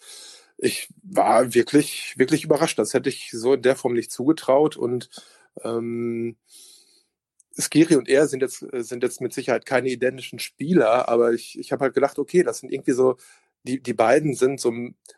ich 0.58 0.88
war 1.02 1.54
wirklich, 1.54 2.14
wirklich 2.16 2.44
überrascht. 2.44 2.78
Das 2.78 2.94
hätte 2.94 3.08
ich 3.08 3.30
so 3.32 3.54
in 3.54 3.62
der 3.62 3.76
Form 3.76 3.94
nicht 3.94 4.10
zugetraut. 4.10 4.76
Und 4.76 5.10
ähm, 5.62 6.36
Skiri 7.58 7.96
und 7.96 8.08
er 8.08 8.26
sind 8.26 8.42
jetzt, 8.42 8.66
sind 8.72 9.02
jetzt 9.02 9.20
mit 9.20 9.32
Sicherheit 9.32 9.66
keine 9.66 9.88
identischen 9.88 10.38
Spieler, 10.38 11.08
aber 11.08 11.32
ich, 11.32 11.58
ich 11.58 11.72
habe 11.72 11.84
halt 11.84 11.94
gedacht, 11.94 12.18
okay, 12.18 12.42
das 12.42 12.58
sind 12.58 12.72
irgendwie 12.72 12.92
so, 12.92 13.16
die, 13.62 13.80
die 13.80 13.94
beiden 13.94 14.34
sind 14.34 14.60
so, 14.60 14.72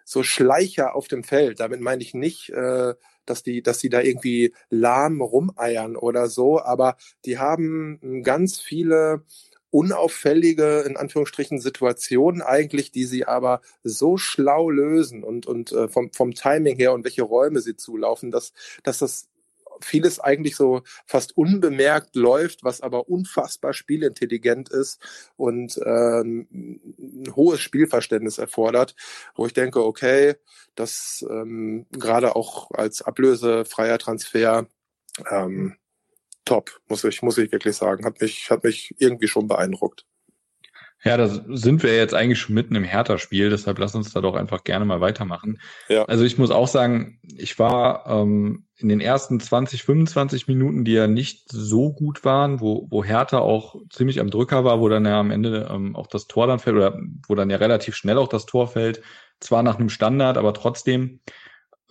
so 0.04 0.22
Schleicher 0.22 0.94
auf 0.94 1.08
dem 1.08 1.24
Feld. 1.24 1.60
Damit 1.60 1.80
meine 1.80 2.02
ich 2.02 2.14
nicht, 2.14 2.50
äh, 2.50 2.94
dass 3.24 3.42
die, 3.42 3.62
dass 3.62 3.78
die 3.78 3.88
da 3.88 4.00
irgendwie 4.00 4.54
lahm 4.70 5.20
rumeiern 5.20 5.96
oder 5.96 6.28
so, 6.28 6.60
aber 6.62 6.96
die 7.24 7.38
haben 7.38 8.22
ganz 8.22 8.58
viele 8.60 9.24
unauffällige, 9.70 10.84
in 10.86 10.96
Anführungsstrichen, 10.96 11.60
Situationen 11.60 12.40
eigentlich, 12.40 12.92
die 12.92 13.04
sie 13.04 13.26
aber 13.26 13.60
so 13.82 14.16
schlau 14.16 14.70
lösen 14.70 15.24
und, 15.24 15.46
und 15.46 15.72
äh, 15.72 15.88
vom, 15.88 16.12
vom 16.12 16.34
Timing 16.34 16.76
her 16.76 16.92
und 16.92 17.04
welche 17.04 17.24
Räume 17.24 17.60
sie 17.60 17.76
zulaufen, 17.76 18.30
dass, 18.30 18.52
dass 18.84 18.98
das 18.98 19.28
vieles 19.80 20.20
eigentlich 20.20 20.56
so 20.56 20.82
fast 21.06 21.36
unbemerkt 21.36 22.16
läuft, 22.16 22.64
was 22.64 22.80
aber 22.80 23.08
unfassbar 23.08 23.72
spielintelligent 23.72 24.68
ist 24.68 25.00
und 25.36 25.78
ähm, 25.84 26.46
ein 26.98 27.34
hohes 27.34 27.60
Spielverständnis 27.60 28.38
erfordert, 28.38 28.94
wo 29.34 29.46
ich 29.46 29.52
denke, 29.52 29.84
okay, 29.84 30.34
das 30.74 31.24
ähm, 31.28 31.86
gerade 31.92 32.36
auch 32.36 32.70
als 32.70 33.02
ablösefreier 33.02 33.98
Transfer 33.98 34.66
ähm, 35.30 35.76
top, 36.44 36.80
muss 36.88 37.04
ich, 37.04 37.22
muss 37.22 37.38
ich 37.38 37.52
wirklich 37.52 37.76
sagen. 37.76 38.04
Hat 38.04 38.20
mich, 38.20 38.50
hat 38.50 38.64
mich 38.64 38.94
irgendwie 38.98 39.28
schon 39.28 39.48
beeindruckt. 39.48 40.06
Ja, 41.04 41.16
da 41.16 41.28
sind 41.28 41.82
wir 41.82 41.94
jetzt 41.94 42.14
eigentlich 42.14 42.40
schon 42.40 42.54
mitten 42.54 42.74
im 42.74 42.82
Hertha-Spiel, 42.82 43.50
deshalb 43.50 43.78
lass 43.78 43.94
uns 43.94 44.12
da 44.12 44.20
doch 44.20 44.34
einfach 44.34 44.64
gerne 44.64 44.84
mal 44.84 45.00
weitermachen. 45.00 45.60
Ja. 45.88 46.04
Also 46.06 46.24
ich 46.24 46.38
muss 46.38 46.50
auch 46.50 46.66
sagen, 46.66 47.20
ich 47.22 47.58
war 47.58 48.06
ähm, 48.06 48.64
in 48.78 48.88
den 48.88 49.00
ersten 49.00 49.38
20, 49.38 49.84
25 49.84 50.48
Minuten, 50.48 50.84
die 50.84 50.92
ja 50.92 51.06
nicht 51.06 51.50
so 51.52 51.92
gut 51.92 52.24
waren, 52.24 52.60
wo, 52.60 52.86
wo 52.90 53.04
Hertha 53.04 53.38
auch 53.38 53.76
ziemlich 53.90 54.20
am 54.20 54.30
Drücker 54.30 54.64
war, 54.64 54.80
wo 54.80 54.88
dann 54.88 55.04
ja 55.04 55.20
am 55.20 55.30
Ende 55.30 55.68
ähm, 55.70 55.94
auch 55.94 56.06
das 56.06 56.26
Tor 56.26 56.46
dann 56.46 56.58
fällt, 56.58 56.76
oder 56.76 56.98
wo 57.28 57.34
dann 57.34 57.50
ja 57.50 57.58
relativ 57.58 57.94
schnell 57.94 58.18
auch 58.18 58.28
das 58.28 58.46
Tor 58.46 58.66
fällt, 58.66 59.02
zwar 59.38 59.62
nach 59.62 59.78
einem 59.78 59.90
Standard, 59.90 60.38
aber 60.38 60.54
trotzdem, 60.54 61.20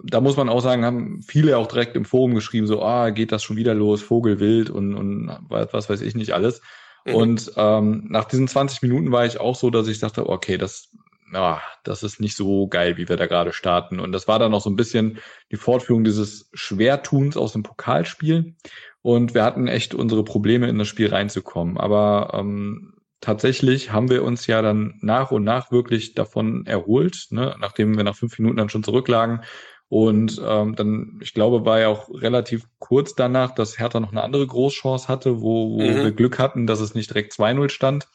da 0.04 0.20
muss 0.20 0.36
man 0.36 0.50
auch 0.50 0.62
sagen, 0.62 0.84
haben 0.84 1.22
viele 1.22 1.58
auch 1.58 1.68
direkt 1.68 1.96
im 1.96 2.06
Forum 2.06 2.36
geschrieben, 2.36 2.68
so, 2.68 2.84
ah, 2.84 3.12
geht 3.12 3.32
das 3.32 3.44
schon 3.44 3.56
wieder 3.56 3.76
los, 3.76 4.02
Vogelwild 4.02 4.70
und, 4.70 4.96
und 4.96 5.32
was 5.48 5.90
weiß 5.90 6.02
ich 6.02 6.16
nicht 6.16 6.34
alles. 6.34 6.62
Mhm. 7.06 7.16
Und 7.16 7.52
ähm, 7.56 8.06
nach 8.10 8.26
diesen 8.26 8.48
20 8.48 8.82
Minuten 8.82 9.12
war 9.12 9.26
ich 9.26 9.40
auch 9.40 9.56
so, 9.56 9.70
dass 9.70 9.88
ich 9.88 10.00
dachte, 10.00 10.28
okay, 10.28 10.58
das, 10.58 10.90
ja, 11.32 11.62
das 11.84 12.04
ist 12.04 12.20
nicht 12.20 12.36
so 12.36 12.68
geil, 12.68 12.98
wie 12.98 13.08
wir 13.08 13.18
da 13.18 13.28
gerade 13.28 13.54
starten. 13.54 14.00
Und 14.00 14.12
das 14.12 14.28
war 14.28 14.40
dann 14.40 14.54
auch 14.54 14.62
so 14.62 14.70
ein 14.70 14.76
bisschen 14.76 15.20
die 15.52 15.58
Fortführung 15.58 16.04
dieses 16.04 16.50
Schwertuns 16.54 17.38
aus 17.38 17.54
dem 17.54 17.64
Pokalspiel. 17.64 18.56
Und 19.02 19.36
wir 19.36 19.44
hatten 19.44 19.68
echt 19.68 19.94
unsere 19.94 20.24
Probleme, 20.24 20.68
in 20.68 20.80
das 20.80 20.88
Spiel 20.88 21.10
reinzukommen. 21.10 21.78
Aber 21.78 22.32
ähm, 22.34 22.96
tatsächlich 23.22 23.92
haben 23.92 24.10
wir 24.10 24.24
uns 24.24 24.48
ja 24.48 24.62
dann 24.62 24.98
nach 25.02 25.32
und 25.32 25.44
nach 25.44 25.72
wirklich 25.72 26.16
davon 26.16 26.66
erholt, 26.66 27.28
ne? 27.30 27.56
nachdem 27.60 27.96
wir 27.98 28.04
nach 28.04 28.16
fünf 28.16 28.38
Minuten 28.40 28.58
dann 28.58 28.70
schon 28.70 28.84
zurücklagen, 28.84 29.42
und 29.88 30.42
ähm, 30.44 30.76
dann, 30.76 31.20
ich 31.22 31.34
glaube, 31.34 31.66
war 31.66 31.80
ja 31.80 31.90
auch 31.90 32.10
relativ 32.10 32.68
kurz 32.80 33.14
danach, 33.14 33.54
dass 33.54 33.78
Hertha 33.78 34.00
noch 34.00 34.12
eine 34.12 34.24
andere 34.24 34.46
Großchance 34.48 35.08
hatte, 35.08 35.42
wo, 35.42 35.78
wo 35.78 35.82
mhm. 35.82 36.04
wir 36.04 36.12
Glück 36.12 36.40
hatten, 36.40 36.66
dass 36.66 36.80
es 36.80 36.96
nicht 36.96 37.12
direkt 37.12 37.34
2-0 37.34 37.70
stand, 37.70 38.08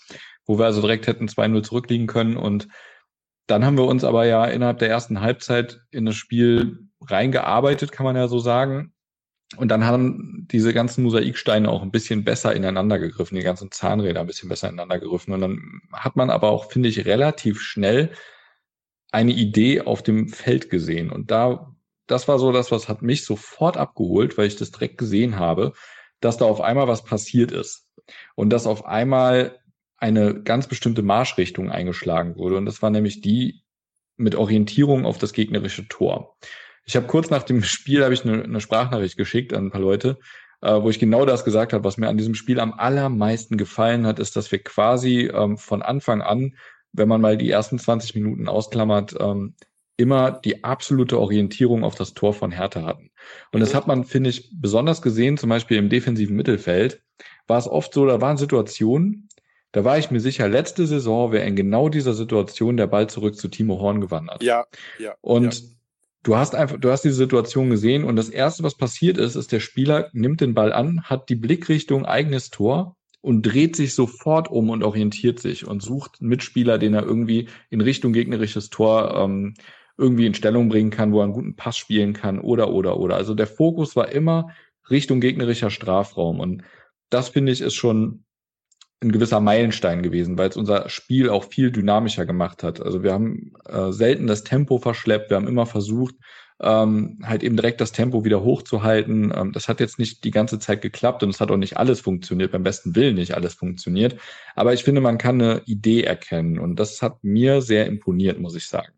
wo 0.46 0.58
wir 0.58 0.66
also 0.66 0.80
direkt 0.80 1.06
hätten 1.06 1.28
2-0 1.28 1.62
zurückliegen 1.62 2.08
können. 2.08 2.36
Und 2.36 2.68
dann 3.46 3.64
haben 3.64 3.78
wir 3.78 3.84
uns 3.84 4.02
aber 4.02 4.26
ja 4.26 4.44
innerhalb 4.46 4.78
der 4.78 4.90
ersten 4.90 5.20
Halbzeit 5.20 5.80
in 5.90 6.06
das 6.06 6.16
Spiel 6.16 6.88
reingearbeitet, 7.02 7.92
kann 7.92 8.04
man 8.04 8.16
ja 8.16 8.26
so 8.26 8.40
sagen. 8.40 8.92
Und 9.56 9.68
dann 9.68 9.84
haben 9.84 10.46
diese 10.50 10.72
ganzen 10.72 11.02
Mosaiksteine 11.02 11.68
auch 11.68 11.82
ein 11.82 11.90
bisschen 11.90 12.24
besser 12.24 12.54
ineinander 12.54 12.98
gegriffen, 12.98 13.36
die 13.36 13.42
ganzen 13.42 13.70
Zahnräder 13.70 14.20
ein 14.20 14.26
bisschen 14.26 14.48
besser 14.48 14.68
ineinander 14.68 15.00
gegriffen. 15.00 15.34
Und 15.34 15.40
dann 15.40 15.80
hat 15.92 16.16
man 16.16 16.30
aber 16.30 16.50
auch, 16.50 16.70
finde 16.70 16.88
ich, 16.88 17.04
relativ 17.04 17.60
schnell 17.60 18.12
eine 19.12 19.33
Idee 19.33 19.83
auf 19.83 20.02
dem 20.02 20.29
Feld 20.29 20.71
gesehen. 20.71 21.11
Und 21.11 21.31
da, 21.31 21.75
das 22.07 22.29
war 22.29 22.38
so 22.38 22.52
das, 22.52 22.71
was 22.71 22.88
hat 22.88 23.02
mich 23.02 23.25
sofort 23.25 23.76
abgeholt, 23.76 24.38
weil 24.38 24.47
ich 24.47 24.57
das 24.57 24.71
direkt 24.71 24.99
gesehen 24.99 25.38
habe, 25.38 25.73
dass 26.21 26.37
da 26.37 26.45
auf 26.45 26.61
einmal 26.61 26.88
was 26.88 27.05
passiert 27.05 27.52
ist. 27.52 27.87
Und 28.35 28.50
dass 28.50 28.67
auf 28.67 28.85
einmal 28.87 29.59
eine 29.97 30.43
ganz 30.43 30.67
bestimmte 30.67 31.02
Marschrichtung 31.02 31.71
eingeschlagen 31.71 32.37
wurde. 32.37 32.57
Und 32.57 32.67
das 32.67 32.83
war 32.83 32.90
nämlich 32.90 33.21
die 33.21 33.62
mit 34.17 34.35
Orientierung 34.35 35.05
auf 35.05 35.19
das 35.19 35.33
gegnerische 35.33 35.88
Tor. 35.88 36.37
Ich 36.85 36.97
habe 36.97 37.07
kurz 37.07 37.31
nach 37.31 37.43
dem 37.43 37.62
Spiel 37.62 38.02
habe 38.02 38.14
ich 38.14 38.25
eine, 38.25 38.43
eine, 38.43 38.61
Sprachnachricht 38.61 39.17
geschickt 39.17 39.52
an 39.52 39.67
ein 39.67 39.71
paar 39.71 39.81
Leute, 39.81 40.19
äh, 40.62 40.81
wo 40.81 40.90
ich 40.90 40.99
genau 40.99 41.25
das 41.25 41.45
gesagt 41.45 41.73
habe, 41.73 41.85
was 41.85 41.99
mir 41.99 42.09
an 42.09 42.19
diesem 42.19 42.35
Spiel 42.35 42.61
am 42.61 42.73
allermeisten 42.73 43.57
gefallen 43.57 44.07
hat, 44.07 44.19
ist, 44.19 44.37
dass 44.37 44.50
wir 44.50 44.62
quasi 44.62 45.31
ähm, 45.33 45.57
von 45.59 45.83
Anfang 45.83 46.23
an 46.23 46.55
wenn 46.92 47.09
man 47.09 47.20
mal 47.20 47.37
die 47.37 47.50
ersten 47.50 47.78
20 47.78 48.14
Minuten 48.14 48.49
ausklammert, 48.49 49.14
ähm, 49.18 49.54
immer 49.97 50.32
die 50.32 50.64
absolute 50.64 51.18
Orientierung 51.18 51.85
auf 51.85 51.94
das 51.94 52.14
Tor 52.14 52.32
von 52.32 52.50
Hertha 52.50 52.82
hatten. 52.85 53.11
Und 53.52 53.61
das 53.61 53.73
mhm. 53.73 53.76
hat 53.76 53.87
man, 53.87 54.04
finde 54.04 54.30
ich, 54.30 54.50
besonders 54.54 55.02
gesehen, 55.02 55.37
zum 55.37 55.50
Beispiel 55.50 55.76
im 55.76 55.90
defensiven 55.90 56.37
Mittelfeld, 56.37 57.02
war 57.47 57.59
es 57.59 57.68
oft 57.68 57.92
so, 57.92 58.06
da 58.06 58.20
waren 58.20 58.38
Situationen, 58.38 59.28
da 59.73 59.85
war 59.85 59.99
ich 59.99 60.11
mir 60.11 60.20
sicher, 60.20 60.49
letzte 60.49 60.87
Saison 60.87 61.32
wäre 61.32 61.47
in 61.47 61.54
genau 61.54 61.88
dieser 61.88 62.14
Situation 62.14 62.76
der 62.76 62.87
Ball 62.87 63.09
zurück 63.09 63.37
zu 63.37 63.49
Timo 63.49 63.78
Horn 63.78 64.00
gewandert. 64.00 64.42
Ja, 64.42 64.64
ja. 64.99 65.14
Und 65.20 65.61
ja. 65.61 65.66
du 66.23 66.37
hast 66.37 66.54
einfach, 66.54 66.78
du 66.80 66.90
hast 66.90 67.04
diese 67.04 67.14
Situation 67.14 67.70
gesehen 67.70 68.04
und 68.04 68.16
das 68.16 68.30
erste, 68.30 68.62
was 68.62 68.76
passiert 68.76 69.18
ist, 69.18 69.37
ist 69.37 69.52
der 69.52 69.61
Spieler 69.61 70.09
nimmt 70.12 70.40
den 70.40 70.54
Ball 70.54 70.73
an, 70.73 71.02
hat 71.02 71.28
die 71.28 71.37
Blickrichtung 71.37 72.06
eigenes 72.06 72.50
Tor 72.50 72.97
und 73.20 73.42
dreht 73.42 73.76
sich 73.76 73.94
sofort 73.94 74.50
um 74.50 74.70
und 74.70 74.82
orientiert 74.82 75.40
sich 75.40 75.66
und 75.66 75.82
sucht 75.82 76.20
einen 76.20 76.30
Mitspieler, 76.30 76.78
den 76.78 76.94
er 76.94 77.02
irgendwie 77.02 77.48
in 77.68 77.80
Richtung 77.80 78.12
gegnerisches 78.12 78.70
Tor 78.70 79.14
ähm, 79.16 79.54
irgendwie 79.98 80.26
in 80.26 80.34
Stellung 80.34 80.68
bringen 80.68 80.90
kann, 80.90 81.12
wo 81.12 81.20
er 81.20 81.24
einen 81.24 81.34
guten 81.34 81.56
Pass 81.56 81.76
spielen 81.76 82.14
kann 82.14 82.40
oder 82.40 82.70
oder 82.72 82.98
oder. 82.98 83.16
Also 83.16 83.34
der 83.34 83.46
Fokus 83.46 83.96
war 83.96 84.10
immer 84.10 84.50
Richtung 84.88 85.20
gegnerischer 85.20 85.70
Strafraum 85.70 86.40
und 86.40 86.62
das 87.10 87.28
finde 87.28 87.52
ich 87.52 87.60
ist 87.60 87.74
schon 87.74 88.24
ein 89.02 89.12
gewisser 89.12 89.40
Meilenstein 89.40 90.02
gewesen, 90.02 90.36
weil 90.36 90.50
es 90.50 90.56
unser 90.56 90.88
Spiel 90.88 91.30
auch 91.30 91.44
viel 91.44 91.70
dynamischer 91.70 92.26
gemacht 92.26 92.62
hat. 92.62 92.82
Also 92.82 93.02
wir 93.02 93.12
haben 93.12 93.52
äh, 93.66 93.92
selten 93.92 94.26
das 94.26 94.44
Tempo 94.44 94.78
verschleppt, 94.78 95.30
wir 95.30 95.36
haben 95.36 95.48
immer 95.48 95.66
versucht, 95.66 96.14
ähm, 96.62 97.19
halt 97.23 97.43
eben 97.43 97.57
direkt 97.57 97.81
das 97.81 97.93
Tempo 97.93 98.25
wieder 98.25 98.43
hochzuhalten. 98.43 99.33
Ähm, 99.35 99.52
das 99.52 99.69
hat 99.69 99.81
jetzt 99.81 99.99
nicht 99.99 100.25
die 100.25 100.31
ganze 100.31 100.59
Zeit 100.59 100.83
geklappt 100.83 101.23
und 101.23 101.31
es 101.31 101.40
hat 101.40 101.50
auch 101.50 101.57
nicht 101.57 101.79
alles 101.79 102.00
funktioniert, 102.00 102.52
beim 102.52 102.62
besten 102.62 102.95
Willen 102.95 103.17
nicht 103.17 103.35
alles 103.35 103.55
funktioniert. 103.55 104.17
Aber 104.55 104.75
ich 104.75 104.85
finde, 104.85 105.00
man 105.00 105.19
kann 105.19 105.40
eine 105.40 105.62
Idee 105.67 106.02
erkennen 106.02 106.59
und 106.59 106.76
das 106.76 107.00
hat 107.02 107.25
mir 107.25 107.62
sehr 107.62 107.87
imponiert, 107.87 108.38
muss 108.38 108.55
ich 108.55 108.67
sagen. 108.69 108.93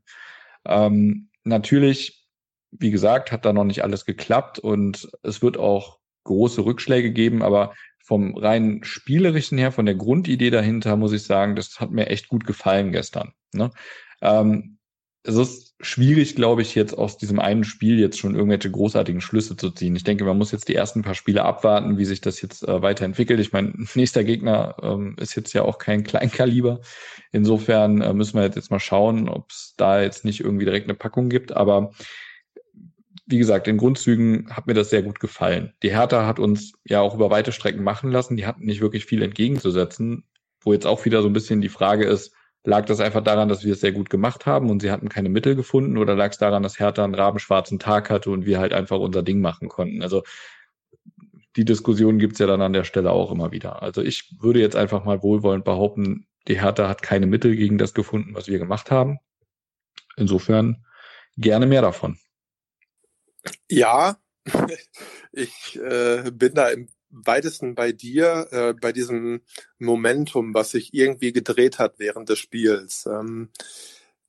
Ähm, 0.65 1.29
natürlich, 1.45 2.27
wie 2.73 2.91
gesagt, 2.91 3.31
hat 3.31 3.45
da 3.45 3.53
noch 3.53 3.65
nicht 3.65 3.85
alles 3.85 4.05
geklappt 4.05 4.59
und 4.59 5.09
es 5.23 5.43
wird 5.43 5.57
auch 5.57 5.99
große 6.25 6.65
Rückschläge 6.65 7.13
geben, 7.13 7.43
aber 7.43 7.75
vom 8.05 8.37
rein 8.37 8.81
spielerischen 8.83 9.59
her, 9.59 9.71
von 9.71 9.87
der 9.87 9.95
Grundidee 9.95 10.51
dahinter, 10.51 10.97
muss 10.97 11.13
ich 11.13 11.23
sagen, 11.23 11.55
das 11.55 11.79
hat 11.79 11.93
mir 11.93 12.09
echt 12.09 12.29
gut 12.29 12.45
gefallen 12.45 12.91
gestern. 12.91 13.33
Ne? 13.53 13.71
Ähm, 14.21 14.79
es 15.25 15.37
ist 15.37 15.75
schwierig, 15.81 16.35
glaube 16.35 16.63
ich, 16.63 16.75
jetzt 16.75 16.97
aus 16.97 17.17
diesem 17.17 17.39
einen 17.39 17.65
Spiel 17.65 17.99
jetzt 17.99 18.19
schon 18.19 18.35
irgendwelche 18.35 18.71
großartigen 18.71 19.21
Schlüsse 19.21 19.57
zu 19.57 19.71
ziehen. 19.71 19.95
Ich 19.95 20.05
denke, 20.05 20.25
man 20.25 20.39
muss 20.39 20.53
jetzt 20.53 20.69
die 20.69 20.75
ersten 20.75 21.03
paar 21.03 21.15
Spiele 21.15 21.45
abwarten, 21.45 21.97
wie 21.99 22.05
sich 22.05 22.21
das 22.21 22.41
jetzt 22.43 22.67
äh, 22.67 22.83
weiterentwickelt. 22.83 23.39
Ich 23.39 23.53
meine, 23.53 23.73
nächster 23.95 24.25
Gegner 24.25 24.77
ähm, 24.83 25.17
ist 25.21 25.35
jetzt 25.37 25.53
ja 25.53 25.63
auch 25.63 25.79
kein 25.79 26.03
Kleinkaliber. 26.03 26.81
Insofern 27.31 28.01
äh, 28.01 28.13
müssen 28.13 28.37
wir 28.37 28.45
jetzt 28.45 28.71
mal 28.71 28.81
schauen, 28.81 29.29
ob 29.29 29.51
es 29.51 29.75
da 29.77 30.03
jetzt 30.03 30.25
nicht 30.25 30.41
irgendwie 30.41 30.65
direkt 30.65 30.87
eine 30.87 30.95
Packung 30.95 31.29
gibt. 31.29 31.53
Aber 31.53 31.93
wie 33.27 33.39
gesagt, 33.39 33.69
in 33.69 33.79
Grundzügen 33.79 34.49
hat 34.51 34.67
mir 34.67 34.75
das 34.75 34.91
sehr 34.91 35.03
gut 35.03 35.21
gefallen. 35.21 35.73
Die 35.85 35.93
Hertha 35.93 36.27
hat 36.27 36.41
uns 36.41 36.73
ja 36.85 37.01
auch 37.01 37.15
über 37.15 37.31
weite 37.31 37.53
Strecken 37.53 37.85
machen 37.85 38.11
lassen. 38.11 38.37
Die 38.37 38.47
hatten 38.47 38.65
nicht 38.65 38.81
wirklich 38.81 39.05
viel 39.05 39.23
entgegenzusetzen, 39.23 40.25
wo 40.61 40.73
jetzt 40.73 40.87
auch 40.87 41.05
wieder 41.05 41.23
so 41.23 41.29
ein 41.29 41.33
bisschen 41.33 41.61
die 41.61 41.69
Frage 41.69 42.07
ist, 42.07 42.35
Lag 42.65 42.87
das 42.87 43.01
einfach 43.01 43.25
daran, 43.25 43.49
dass 43.49 43.65
wir 43.65 43.73
es 43.73 43.81
sehr 43.81 43.93
gut 43.93 44.09
gemacht 44.09 44.47
haben 44.47 44.71
und 44.71 44.81
sie 44.81 44.91
hatten 44.91 45.09
keine 45.09 45.29
Mittel 45.29 45.57
gefunden 45.57 45.99
oder 45.99 46.15
lag 46.15 46.31
es 46.31 46.39
daran, 46.39 46.63
dass 46.63 46.79
Hertha 46.79 47.03
einen 47.03 47.15
rabenschwarzen 47.15 47.81
Tag 47.81 48.09
hatte 48.09 48.31
und 48.31 48.47
wir 48.47 48.61
halt 48.61 48.73
einfach 48.73 48.99
unser 48.99 49.23
Ding 49.23 49.41
machen 49.41 49.69
konnten? 49.69 50.03
Also 50.03 50.23
die 51.57 51.65
Diskussion 51.65 52.19
gibt's 52.19 52.39
ja 52.39 52.47
dann 52.47 52.63
an 52.63 52.73
der 52.73 52.85
Stelle 52.85 53.11
auch 53.11 53.33
immer 53.33 53.51
wieder. 53.51 53.83
Also 53.83 54.01
ich 54.01 54.35
würde 54.39 54.61
jetzt 54.61 54.77
einfach 54.77 55.05
mal 55.05 55.23
wohlwollend 55.23 55.65
behaupten, 55.65 56.27
die 56.49 56.61
Hertha 56.61 56.89
hat 56.89 57.03
keine 57.03 57.27
Mittel 57.27 57.57
gegen 57.57 57.79
das 57.79 57.95
gefunden, 57.95 58.35
was 58.35 58.49
wir 58.49 58.59
gemacht 58.59 58.91
haben. 58.91 59.19
Insofern 60.17 60.85
gerne 61.37 61.67
mehr 61.67 61.83
davon. 61.83 62.19
Ja, 63.69 64.17
ich 65.33 65.79
äh, 65.83 66.31
bin 66.33 66.55
da 66.55 66.69
im 66.69 66.89
weitesten 67.13 67.75
bei 67.75 67.93
dir, 67.93 68.49
äh, 68.51 68.75
bei 68.75 68.93
diesem 68.93 69.43
Momentum, 69.79 70.55
was 70.55 70.71
sich 70.73 70.93
irgendwie 70.95 71.33
gedreht 71.33 71.79
hat 71.79 71.99
während 71.99 72.29
des 72.29 72.39
Spiels. 72.39 73.07
Ähm, 73.07 73.51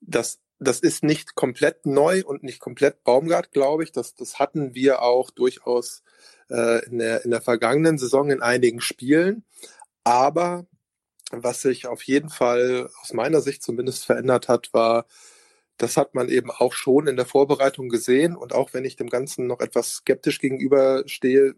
das, 0.02 0.40
das 0.60 0.80
ist 0.80 1.04
nicht 1.04 1.36
komplett 1.36 1.86
neu 1.86 2.24
und 2.25 2.44
nicht 2.44 2.60
komplett 2.60 3.04
Baumgart, 3.04 3.52
glaube 3.52 3.84
ich. 3.84 3.92
Das, 3.92 4.16
das 4.16 4.38
hatten 4.38 4.75
wir 4.75 5.02
auch 5.02 5.32
durchaus 5.32 6.04
äh, 6.50 6.86
in, 6.86 7.00
der, 7.00 7.24
in 7.25 7.32
der 7.32 7.42
vergangenen 7.42 7.98
Saison 7.98 8.30
in 8.30 8.42
einigen 8.42 8.82
Spielen. 8.82 9.46
Aber 10.04 10.68
was 11.32 11.62
sich 11.62 11.88
auf 11.88 12.04
jeden 12.04 12.30
Fall 12.30 12.90
aus 13.02 13.13
meiner 13.13 13.42
Sicht 13.42 13.63
zumindest 13.63 14.06
verändert 14.06 14.50
hat, 14.50 14.74
war, 14.74 15.06
das 15.78 15.98
hat 15.98 16.13
man 16.13 16.30
eben 16.30 16.52
auch 16.52 16.74
schon 16.74 17.08
in 17.08 17.16
der 17.16 17.25
Vorbereitung 17.25 17.90
gesehen. 17.90 18.36
Und 18.36 18.54
auch 18.54 18.74
wenn 18.74 18.86
ich 18.86 18.96
dem 18.96 19.10
Ganzen 19.10 19.48
noch 19.48 19.60
etwas 19.60 19.94
skeptisch 19.94 20.40
gegenüberstehe, 20.40 21.56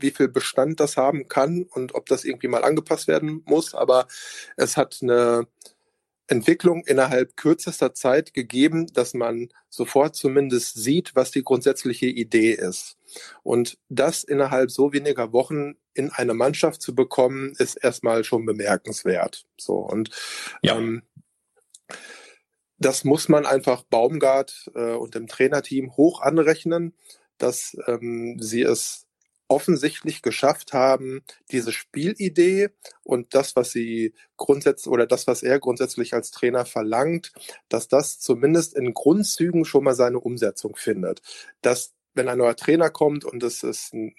wie 0.00 0.10
viel 0.10 0.28
Bestand 0.28 0.80
das 0.80 0.96
haben 0.96 1.28
kann 1.28 1.64
und 1.64 1.94
ob 1.94 2.06
das 2.06 2.24
irgendwie 2.24 2.48
mal 2.48 2.64
angepasst 2.64 3.08
werden 3.08 3.42
muss, 3.46 3.74
aber 3.74 4.06
es 4.56 4.76
hat 4.76 4.98
eine 5.02 5.46
Entwicklung 6.30 6.84
innerhalb 6.86 7.36
kürzester 7.36 7.92
Zeit 7.92 8.32
gegeben, 8.34 8.86
dass 8.92 9.14
man 9.14 9.48
sofort 9.68 10.14
zumindest 10.14 10.76
sieht, 10.76 11.16
was 11.16 11.32
die 11.32 11.42
grundsätzliche 11.42 12.06
Idee 12.06 12.52
ist. 12.52 12.96
Und 13.42 13.78
das 13.88 14.22
innerhalb 14.22 14.70
so 14.70 14.92
weniger 14.92 15.32
Wochen 15.32 15.74
in 15.92 16.10
eine 16.10 16.34
Mannschaft 16.34 16.82
zu 16.82 16.94
bekommen, 16.94 17.54
ist 17.58 17.74
erstmal 17.74 18.22
schon 18.22 18.46
bemerkenswert. 18.46 19.44
So 19.58 19.74
und 19.78 20.10
ja. 20.62 20.76
ähm, 20.76 21.02
das 22.78 23.04
muss 23.04 23.28
man 23.28 23.44
einfach 23.44 23.82
Baumgart 23.82 24.70
äh, 24.74 24.92
und 24.94 25.14
dem 25.14 25.26
Trainerteam 25.26 25.96
hoch 25.96 26.22
anrechnen, 26.22 26.94
dass 27.38 27.76
ähm, 27.86 28.38
sie 28.40 28.62
es 28.62 29.06
offensichtlich 29.50 30.22
geschafft 30.22 30.72
haben, 30.72 31.22
diese 31.50 31.72
Spielidee 31.72 32.70
und 33.02 33.34
das, 33.34 33.56
was 33.56 33.72
sie 33.72 34.14
grundsätzlich 34.36 34.90
oder 34.90 35.06
das, 35.06 35.26
was 35.26 35.42
er 35.42 35.58
grundsätzlich 35.58 36.14
als 36.14 36.30
Trainer 36.30 36.64
verlangt, 36.64 37.32
dass 37.68 37.88
das 37.88 38.20
zumindest 38.20 38.74
in 38.74 38.94
Grundzügen 38.94 39.64
schon 39.64 39.84
mal 39.84 39.94
seine 39.94 40.20
Umsetzung 40.20 40.76
findet. 40.76 41.20
Dass 41.62 41.94
wenn 42.14 42.28
ein 42.28 42.38
neuer 42.38 42.56
Trainer 42.56 42.90
kommt 42.90 43.24
und 43.24 43.42
es 43.42 43.64
ist 43.64 43.92
ein, 43.92 44.14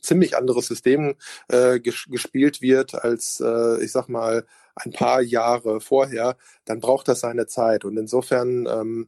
ziemlich 0.00 0.36
anderes 0.36 0.66
System 0.66 1.14
äh, 1.48 1.80
ges 1.80 2.06
gespielt 2.08 2.60
wird 2.60 2.94
als, 2.94 3.40
äh, 3.40 3.82
ich 3.82 3.92
sag 3.92 4.08
mal, 4.08 4.46
ein 4.74 4.92
paar 4.92 5.22
Jahre 5.22 5.80
vorher, 5.80 6.36
dann 6.64 6.80
braucht 6.80 7.08
das 7.08 7.20
seine 7.20 7.46
Zeit. 7.46 7.84
Und 7.84 7.96
insofern 7.96 8.66
ähm, 8.66 9.06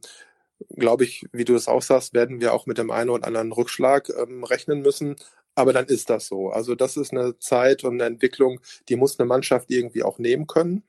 glaube 0.69 1.03
ich, 1.03 1.25
wie 1.31 1.45
du 1.45 1.55
es 1.55 1.67
auch 1.67 1.81
sagst, 1.81 2.13
werden 2.13 2.39
wir 2.39 2.53
auch 2.53 2.65
mit 2.65 2.77
dem 2.77 2.91
einen 2.91 3.09
oder 3.09 3.27
anderen 3.27 3.51
Rückschlag 3.51 4.09
ähm, 4.09 4.43
rechnen 4.43 4.81
müssen. 4.81 5.15
Aber 5.55 5.73
dann 5.73 5.85
ist 5.85 6.09
das 6.09 6.27
so. 6.27 6.49
Also 6.49 6.75
das 6.75 6.97
ist 6.97 7.11
eine 7.11 7.39
Zeit 7.39 7.83
und 7.83 7.93
eine 7.95 8.05
Entwicklung, 8.05 8.59
die 8.89 8.97
muss 8.97 9.19
eine 9.19 9.27
Mannschaft 9.27 9.71
irgendwie 9.71 10.03
auch 10.03 10.19
nehmen 10.19 10.47
können. 10.47 10.83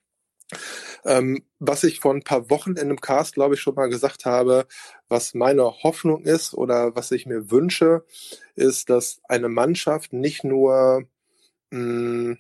Ähm, 1.05 1.45
was 1.59 1.85
ich 1.85 2.01
vor 2.01 2.15
ein 2.15 2.23
paar 2.23 2.51
Wochen 2.51 2.73
in 2.73 2.79
einem 2.79 3.01
Cast, 3.01 3.35
glaube 3.35 3.55
ich, 3.55 3.61
schon 3.61 3.75
mal 3.75 3.89
gesagt 3.89 4.25
habe, 4.25 4.67
was 5.09 5.35
meine 5.35 5.83
Hoffnung 5.83 6.25
ist 6.25 6.55
oder 6.55 6.95
was 6.95 7.11
ich 7.13 7.27
mir 7.27 7.51
wünsche, 7.51 8.05
ist, 8.55 8.91
dass 8.91 9.21
eine 9.29 9.49
Mannschaft 9.49 10.13
nicht 10.13 10.45
nur 10.45 11.05
mh, 11.71 11.79
hm, 11.79 12.39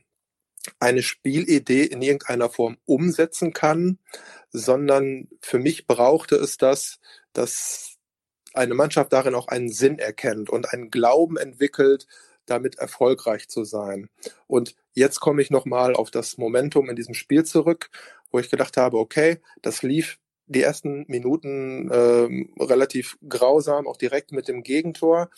eine 0.80 1.02
Spielidee 1.02 1.84
in 1.84 2.02
irgendeiner 2.02 2.50
Form 2.50 2.76
umsetzen 2.86 3.52
kann, 3.52 3.98
sondern 4.50 5.28
für 5.40 5.58
mich 5.58 5.86
brauchte 5.86 6.36
es 6.36 6.56
das, 6.58 6.98
dass 7.32 7.95
eine 8.56 8.74
Mannschaft 8.74 9.12
darin 9.12 9.34
auch 9.34 9.48
einen 9.48 9.70
Sinn 9.70 9.98
erkennt 9.98 10.50
und 10.50 10.72
einen 10.72 10.90
Glauben 10.90 11.36
entwickelt, 11.36 12.06
damit 12.46 12.78
erfolgreich 12.78 13.48
zu 13.48 13.64
sein. 13.64 14.08
Und 14.46 14.74
jetzt 14.92 15.20
komme 15.20 15.42
ich 15.42 15.50
nochmal 15.50 15.94
auf 15.94 16.10
das 16.10 16.38
Momentum 16.38 16.88
in 16.88 16.96
diesem 16.96 17.14
Spiel 17.14 17.44
zurück, 17.44 17.90
wo 18.30 18.38
ich 18.38 18.50
gedacht 18.50 18.76
habe, 18.76 18.98
okay, 18.98 19.40
das 19.62 19.82
lief 19.82 20.18
die 20.46 20.62
ersten 20.62 21.04
Minuten 21.08 21.90
ähm, 21.92 22.54
relativ 22.60 23.18
grausam, 23.28 23.86
auch 23.86 23.96
direkt 23.96 24.32
mit 24.32 24.48
dem 24.48 24.62
Gegentor. 24.62 25.28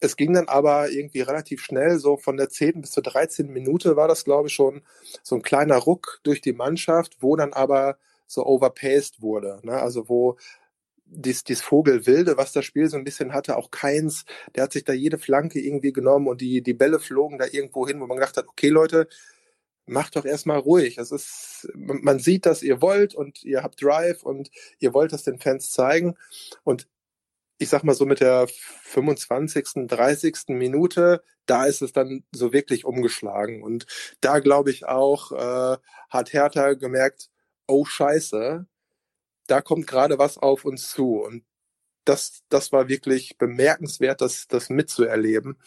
Es 0.00 0.16
ging 0.16 0.32
dann 0.32 0.48
aber 0.48 0.90
irgendwie 0.90 1.20
relativ 1.20 1.62
schnell, 1.62 1.98
so 1.98 2.16
von 2.16 2.36
der 2.36 2.48
10. 2.48 2.80
bis 2.80 2.92
zur 2.92 3.02
13. 3.02 3.52
Minute 3.52 3.96
war 3.96 4.08
das, 4.08 4.24
glaube 4.24 4.48
ich, 4.48 4.54
schon 4.54 4.82
so 5.22 5.36
ein 5.36 5.42
kleiner 5.42 5.76
Ruck 5.76 6.20
durch 6.22 6.40
die 6.40 6.52
Mannschaft, 6.52 7.18
wo 7.20 7.36
dann 7.36 7.52
aber 7.52 7.98
so 8.26 8.46
overpaced 8.46 9.20
wurde. 9.20 9.60
Ne? 9.64 9.72
Also 9.72 10.08
wo 10.08 10.36
dies, 11.10 11.44
dies 11.44 11.62
Vogelwilde, 11.62 12.36
was 12.36 12.52
das 12.52 12.64
Spiel 12.64 12.88
so 12.88 12.96
ein 12.96 13.04
bisschen 13.04 13.32
hatte, 13.32 13.56
auch 13.56 13.70
keins, 13.70 14.24
der 14.54 14.64
hat 14.64 14.72
sich 14.72 14.84
da 14.84 14.92
jede 14.92 15.18
Flanke 15.18 15.60
irgendwie 15.60 15.92
genommen 15.92 16.28
und 16.28 16.40
die, 16.40 16.62
die 16.62 16.74
Bälle 16.74 17.00
flogen 17.00 17.38
da 17.38 17.46
irgendwo 17.46 17.86
hin, 17.86 18.00
wo 18.00 18.06
man 18.06 18.18
gedacht 18.18 18.36
hat, 18.36 18.48
okay 18.48 18.68
Leute, 18.68 19.08
macht 19.86 20.16
doch 20.16 20.24
erstmal 20.24 20.58
ruhig. 20.58 20.98
Es 20.98 21.12
ist, 21.12 21.68
man 21.74 22.18
sieht, 22.18 22.46
dass 22.46 22.62
ihr 22.62 22.82
wollt 22.82 23.14
und 23.14 23.42
ihr 23.42 23.62
habt 23.62 23.82
Drive 23.82 24.22
und 24.22 24.50
ihr 24.78 24.94
wollt 24.94 25.12
das 25.12 25.22
den 25.24 25.38
Fans 25.38 25.70
zeigen. 25.70 26.16
Und 26.62 26.88
ich 27.58 27.68
sag 27.70 27.84
mal 27.84 27.94
so 27.94 28.06
mit 28.06 28.20
der 28.20 28.46
25., 28.48 29.86
30. 29.88 30.36
Minute, 30.48 31.22
da 31.46 31.64
ist 31.64 31.82
es 31.82 31.92
dann 31.92 32.24
so 32.32 32.52
wirklich 32.52 32.84
umgeschlagen. 32.84 33.62
Und 33.62 33.86
da 34.20 34.38
glaube 34.40 34.70
ich 34.70 34.86
auch, 34.86 35.32
äh, 35.32 35.78
hat 36.10 36.32
Hertha 36.32 36.74
gemerkt, 36.74 37.30
oh 37.66 37.84
Scheiße, 37.84 38.66
da 39.48 39.60
kommt 39.60 39.86
gerade 39.86 40.18
was 40.18 40.38
auf 40.38 40.64
uns 40.64 40.90
zu. 40.90 41.20
Und 41.20 41.44
das, 42.04 42.42
das 42.48 42.72
war 42.72 42.88
wirklich 42.88 43.36
bemerkenswert, 43.36 44.20
das, 44.20 44.46
das 44.48 44.70
mitzuerleben. 44.70 45.58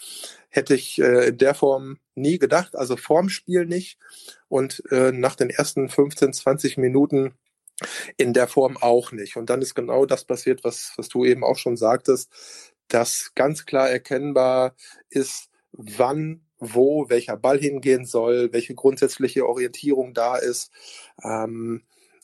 Hätte 0.50 0.74
ich 0.74 1.00
äh, 1.00 1.28
in 1.30 1.38
der 1.38 1.54
Form 1.54 2.00
nie 2.16 2.40
gedacht, 2.40 2.76
also 2.76 2.98
vorm 2.98 3.30
Spiel 3.30 3.66
nicht. 3.66 4.00
Und 4.48 4.84
äh, 4.92 5.12
nach 5.12 5.36
den 5.36 5.50
ersten 5.50 5.90
15, 5.90 6.34
20 6.34 6.78
Minuten 6.78 7.34
in 8.18 8.34
der 8.34 8.48
Form 8.48 8.78
auch 8.78 9.12
nicht. 9.12 9.38
Und 9.38 9.50
dann 9.50 9.62
ist 9.62 9.76
genau 9.76 10.06
das 10.06 10.26
passiert, 10.26 10.64
was, 10.64 10.94
was 10.98 11.10
du 11.10 11.26
eben 11.26 11.44
auch 11.44 11.58
schon 11.58 11.78
sagtest, 11.78 12.32
dass 12.88 13.34
ganz 13.36 13.66
klar 13.66 13.90
erkennbar 13.90 14.76
ist, 15.10 15.50
wann 15.72 16.42
wo 16.62 17.10
welcher 17.10 17.38
Ball 17.38 17.60
hingehen 17.60 18.06
soll, 18.06 18.54
welche 18.54 18.76
grundsätzliche 18.76 19.48
Orientierung 19.48 20.14
da 20.14 20.38
ist. 20.38 20.72
Ähm, 21.24 21.82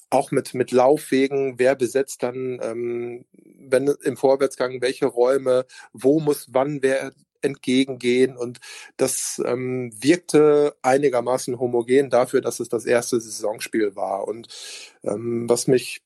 auch 0.09 0.31
mit, 0.31 0.53
mit 0.53 0.71
Laufwegen, 0.71 1.59
wer 1.59 1.75
besetzt 1.75 2.23
dann, 2.23 2.59
ähm, 2.61 3.25
wenn 3.33 3.87
im 4.03 4.17
Vorwärtsgang, 4.17 4.81
welche 4.81 5.05
Räume, 5.05 5.65
wo 5.93 6.19
muss 6.19 6.47
wann 6.51 6.81
wer 6.81 7.11
entgegengehen? 7.41 8.37
Und 8.37 8.59
das 8.97 9.41
ähm, 9.45 9.91
wirkte 10.01 10.75
einigermaßen 10.81 11.59
homogen 11.59 12.09
dafür, 12.09 12.41
dass 12.41 12.59
es 12.59 12.69
das 12.69 12.85
erste 12.85 13.19
Saisonspiel 13.19 13.95
war. 13.95 14.27
Und 14.27 14.47
ähm, 15.03 15.49
was 15.49 15.67
mich 15.67 16.01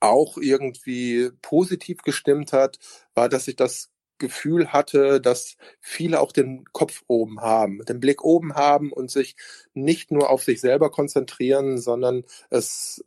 auch 0.00 0.36
irgendwie 0.38 1.30
positiv 1.42 2.02
gestimmt 2.02 2.52
hat, 2.52 2.78
war, 3.14 3.28
dass 3.28 3.48
ich 3.48 3.56
das 3.56 3.90
Gefühl 4.20 4.72
hatte, 4.72 5.20
dass 5.20 5.56
viele 5.80 6.20
auch 6.20 6.30
den 6.30 6.64
Kopf 6.72 7.02
oben 7.08 7.40
haben, 7.40 7.84
den 7.86 7.98
Blick 7.98 8.22
oben 8.24 8.54
haben 8.54 8.92
und 8.92 9.10
sich 9.10 9.34
nicht 9.74 10.12
nur 10.12 10.30
auf 10.30 10.44
sich 10.44 10.60
selber 10.60 10.90
konzentrieren, 10.92 11.78
sondern 11.78 12.24
es, 12.50 13.04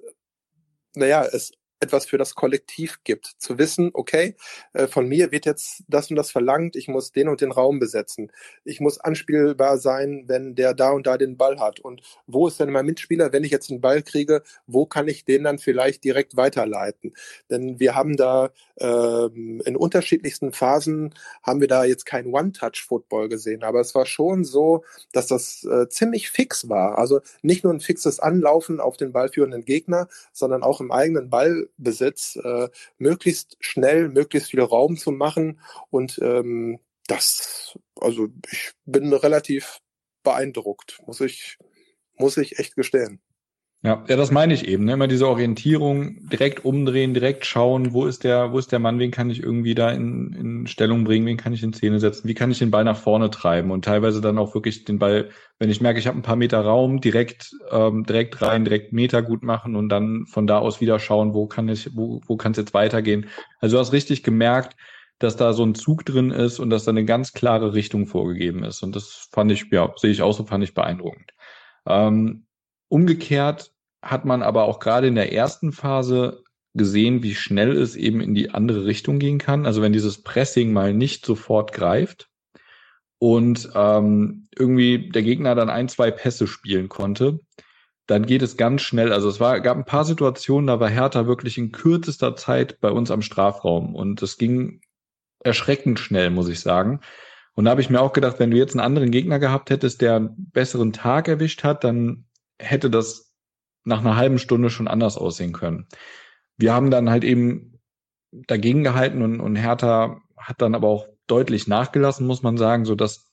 naja, 0.96 1.24
es 1.24 1.54
etwas 1.84 2.06
für 2.06 2.18
das 2.18 2.36
Kollektiv 2.36 3.00
gibt. 3.04 3.28
Zu 3.38 3.58
wissen, 3.58 3.92
okay, 3.94 4.36
äh, 4.74 4.88
von 4.88 5.08
mir 5.08 5.32
wird 5.32 5.46
jetzt 5.46 5.84
das 5.88 6.10
und 6.10 6.16
das 6.16 6.32
verlangt, 6.32 6.76
ich 6.76 6.88
muss 6.88 7.12
den 7.12 7.30
und 7.30 7.42
den 7.42 7.52
Raum 7.52 7.80
besetzen. 7.80 8.32
Ich 8.64 8.80
muss 8.80 9.00
anspielbar 9.00 9.78
sein, 9.78 10.24
wenn 10.28 10.56
der 10.56 10.74
da 10.74 10.92
und 10.92 11.06
da 11.06 11.18
den 11.18 11.38
Ball 11.38 11.60
hat. 11.60 11.80
Und 11.80 12.02
wo 12.26 12.48
ist 12.48 12.60
denn 12.60 12.72
mein 12.72 12.86
Mitspieler, 12.86 13.32
wenn 13.32 13.44
ich 13.44 13.52
jetzt 13.52 13.70
einen 13.70 13.82
Ball 13.82 14.02
kriege, 14.02 14.44
wo 14.66 14.86
kann 14.86 15.08
ich 15.08 15.26
den 15.26 15.44
dann 15.44 15.60
vielleicht 15.60 16.04
direkt 16.04 16.36
weiterleiten? 16.36 17.14
Denn 17.50 17.80
wir 17.80 17.96
haben 17.96 18.18
da 18.18 18.52
ähm, 18.80 19.62
in 19.66 19.76
unterschiedlichsten 19.76 20.52
Phasen 20.52 21.14
haben 21.44 21.62
wir 21.62 21.68
da 21.68 21.84
jetzt 21.84 22.06
kein 22.06 22.28
One-Touch-Football 22.28 23.30
gesehen, 23.30 23.64
aber 23.64 23.82
es 23.82 23.94
war 23.94 24.06
schon 24.06 24.44
so, 24.44 24.84
dass 25.12 25.28
das 25.28 25.64
äh, 25.64 25.88
ziemlich 25.90 26.30
fix 26.30 26.70
war. 26.70 26.98
Also 26.98 27.22
nicht 27.42 27.64
nur 27.64 27.74
ein 27.74 27.80
fixes 27.80 28.20
Anlaufen 28.20 28.80
auf 28.80 28.98
den 28.98 29.12
ballführenden 29.12 29.66
Gegner, 29.66 30.08
sondern 30.32 30.64
auch 30.64 30.82
im 30.82 30.92
eigenen 30.92 31.30
Ball 31.30 31.68
Besitz 31.78 32.36
äh, 32.36 32.70
möglichst 32.98 33.58
schnell, 33.60 34.10
möglichst 34.10 34.52
viel 34.52 34.62
Raum 34.62 34.98
zu 34.98 35.12
machen. 35.12 35.60
Und 35.90 36.20
ähm, 36.22 36.80
das, 37.08 37.78
also 38.00 38.28
ich 38.52 38.74
bin 38.86 39.12
relativ 39.14 39.80
beeindruckt, 40.24 41.02
muss 41.06 41.22
ich, 41.22 41.58
muss 42.16 42.38
ich 42.38 42.60
echt 42.60 42.76
gestehen. 42.76 43.22
Ja, 43.86 44.02
ja, 44.08 44.16
das 44.16 44.32
meine 44.32 44.54
ich 44.54 44.66
eben. 44.66 44.86
Ne? 44.86 44.94
Immer 44.94 45.10
diese 45.10 45.28
Orientierung, 45.28 46.30
direkt 46.30 46.64
umdrehen, 46.64 47.14
direkt 47.14 47.46
schauen, 47.46 47.92
wo 47.92 48.06
ist 48.06 48.24
der, 48.24 48.54
wo 48.54 48.58
ist 48.58 48.72
der 48.72 48.80
Mann, 48.80 48.98
wen 48.98 49.12
kann 49.12 49.30
ich 49.30 49.44
irgendwie 49.44 49.76
da 49.76 49.92
in, 49.92 50.32
in 50.32 50.68
Stellung 50.68 51.04
bringen, 51.04 51.26
wen 51.26 51.36
kann 51.36 51.52
ich 51.52 51.64
in 51.64 51.74
Szene 51.74 52.00
setzen, 52.00 52.30
wie 52.30 52.34
kann 52.34 52.50
ich 52.50 52.60
den 52.60 52.72
Ball 52.72 52.86
nach 52.86 52.96
vorne 52.96 53.30
treiben 53.30 53.72
und 53.72 53.84
teilweise 53.84 54.22
dann 54.22 54.38
auch 54.38 54.54
wirklich 54.56 54.86
den 54.86 55.00
Ball, 55.00 55.32
wenn 55.60 55.70
ich 55.70 55.82
merke, 55.82 56.00
ich 56.00 56.08
habe 56.08 56.18
ein 56.18 56.22
paar 56.22 56.38
Meter 56.38 56.62
Raum, 56.62 57.02
direkt, 57.02 57.52
ähm, 57.72 58.06
direkt 58.06 58.42
rein, 58.42 58.64
direkt 58.64 58.94
Meter 58.94 59.22
gut 59.22 59.44
machen 59.44 59.76
und 59.76 59.90
dann 59.90 60.28
von 60.28 60.48
da 60.48 60.60
aus 60.60 60.80
wieder 60.80 60.98
schauen, 60.98 61.34
wo 61.34 61.48
kann 61.48 61.68
ich, 61.68 61.90
wo, 61.94 62.22
wo 62.26 62.38
kann 62.38 62.54
es 62.54 62.60
jetzt 62.60 62.74
weitergehen. 62.74 63.28
Also 63.60 63.76
du 63.76 63.82
hast 63.82 63.92
richtig 63.92 64.24
gemerkt, 64.24 64.78
dass 65.20 65.36
da 65.36 65.52
so 65.52 65.66
ein 65.66 65.76
Zug 65.76 66.06
drin 66.06 66.32
ist 66.32 66.58
und 66.60 66.70
dass 66.70 66.86
da 66.86 66.92
eine 66.92 67.04
ganz 67.04 67.34
klare 67.34 67.74
Richtung 67.74 68.08
vorgegeben 68.08 68.64
ist. 68.64 68.82
Und 68.82 68.96
das 68.96 69.28
fand 69.34 69.52
ich, 69.52 69.66
ja, 69.72 69.92
sehe 69.98 70.12
ich 70.12 70.22
auch 70.22 70.34
so, 70.34 70.46
fand 70.46 70.64
ich 70.64 70.74
beeindruckend. 70.74 71.32
Ähm, 71.86 72.46
umgekehrt 72.88 73.73
hat 74.04 74.26
man 74.26 74.44
aber 74.44 74.66
auch 74.66 74.80
gerade 74.80 75.08
in 75.08 75.16
der 75.16 75.34
ersten 75.34 75.72
Phase 75.72 76.44
gesehen, 76.76 77.24
wie 77.24 77.36
schnell 77.36 77.76
es 77.78 77.96
eben 77.96 78.20
in 78.22 78.36
die 78.36 78.52
andere 78.52 78.86
Richtung 78.86 79.20
gehen 79.20 79.38
kann. 79.38 79.66
Also 79.66 79.82
wenn 79.82 79.94
dieses 79.94 80.22
Pressing 80.22 80.74
mal 80.74 80.94
nicht 80.94 81.26
sofort 81.26 81.72
greift 81.72 82.30
und 83.20 83.70
ähm, 83.76 84.48
irgendwie 84.56 85.10
der 85.10 85.24
Gegner 85.24 85.56
dann 85.56 85.70
ein, 85.70 85.88
zwei 85.88 86.12
Pässe 86.12 86.48
spielen 86.48 86.90
konnte, 86.90 87.40
dann 88.08 88.26
geht 88.26 88.42
es 88.42 88.58
ganz 88.58 88.82
schnell. 88.82 89.14
Also 89.14 89.30
es 89.30 89.40
war, 89.40 89.62
gab 89.62 89.78
ein 89.78 89.86
paar 89.86 90.04
Situationen, 90.04 90.68
da 90.68 90.80
war 90.80 90.90
Hertha 90.90 91.26
wirklich 91.26 91.58
in 91.58 91.72
kürzester 91.72 92.36
Zeit 92.36 92.82
bei 92.82 92.90
uns 92.90 93.12
am 93.12 93.22
Strafraum 93.22 93.96
und 93.96 94.22
es 94.22 94.38
ging 94.38 94.82
erschreckend 95.40 96.00
schnell, 96.00 96.30
muss 96.30 96.50
ich 96.50 96.60
sagen. 96.60 97.00
Und 97.56 97.66
da 97.66 97.72
habe 97.72 97.82
ich 97.82 97.90
mir 97.90 98.02
auch 98.02 98.14
gedacht, 98.14 98.40
wenn 98.40 98.52
du 98.52 98.58
jetzt 98.58 98.74
einen 98.74 98.86
anderen 98.86 99.12
Gegner 99.12 99.40
gehabt 99.40 99.70
hättest, 99.70 100.02
der 100.02 100.16
einen 100.16 100.52
besseren 100.52 100.92
Tag 100.92 101.28
erwischt 101.28 101.64
hat, 101.64 101.84
dann 101.84 102.26
hätte 102.58 102.90
das 102.90 103.33
nach 103.84 104.00
einer 104.00 104.16
halben 104.16 104.40
Stunde 104.40 104.70
schon 104.70 104.88
anders 104.88 105.18
aussehen 105.18 105.54
können. 105.54 105.88
Wir 106.58 106.74
haben 106.74 106.92
dann 106.92 107.10
halt 107.10 107.24
eben 107.24 107.80
dagegen 108.32 108.84
gehalten 108.84 109.22
und, 109.22 109.40
und 109.40 109.56
Hertha 109.56 110.22
hat 110.38 110.62
dann 110.62 110.76
aber 110.76 110.88
auch 110.88 111.08
deutlich 111.28 111.68
nachgelassen, 111.68 112.28
muss 112.28 112.44
man 112.44 112.58
sagen, 112.58 112.86
so 112.86 112.96
dass 112.96 113.30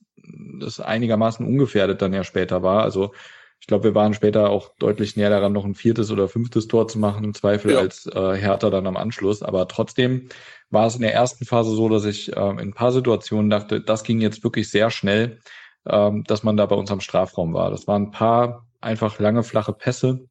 das 0.61 0.81
einigermaßen 0.81 1.47
ungefährdet 1.47 2.03
dann 2.03 2.13
ja 2.13 2.25
später 2.25 2.63
war. 2.63 2.83
Also 2.83 3.13
ich 3.61 3.67
glaube, 3.67 3.85
wir 3.85 3.95
waren 3.95 4.15
später 4.15 4.49
auch 4.49 4.71
deutlich 4.79 5.17
näher 5.17 5.31
daran, 5.31 5.53
noch 5.53 5.65
ein 5.65 5.75
viertes 5.75 6.11
oder 6.11 6.29
fünftes 6.29 6.67
Tor 6.67 6.89
zu 6.89 6.99
machen, 6.99 7.25
im 7.25 7.35
Zweifel 7.35 7.73
ja. 7.73 7.79
als 7.79 8.07
äh, 8.07 8.35
Hertha 8.37 8.71
dann 8.71 8.87
am 8.87 8.97
Anschluss. 8.97 9.43
Aber 9.43 9.69
trotzdem 9.69 10.29
war 10.71 10.87
es 10.87 10.95
in 10.95 11.03
der 11.03 11.13
ersten 11.13 11.45
Phase 11.45 11.71
so, 11.75 11.89
dass 11.89 12.05
ich 12.05 12.35
ähm, 12.37 12.59
in 12.59 12.71
ein 12.71 12.75
paar 12.75 12.93
Situationen 12.93 13.51
dachte, 13.51 13.81
das 13.81 14.03
ging 14.03 14.21
jetzt 14.21 14.45
wirklich 14.45 14.71
sehr 14.71 14.91
schnell, 14.91 15.41
ähm, 15.87 16.25
dass 16.25 16.43
man 16.43 16.57
da 16.57 16.65
bei 16.67 16.77
uns 16.77 16.91
am 16.91 17.01
Strafraum 17.01 17.53
war. 17.53 17.71
Das 17.71 17.87
waren 17.87 18.05
ein 18.05 18.11
paar 18.11 18.67
einfach 18.81 19.19
lange, 19.19 19.43
flache 19.43 19.75
Pässe 19.75 20.30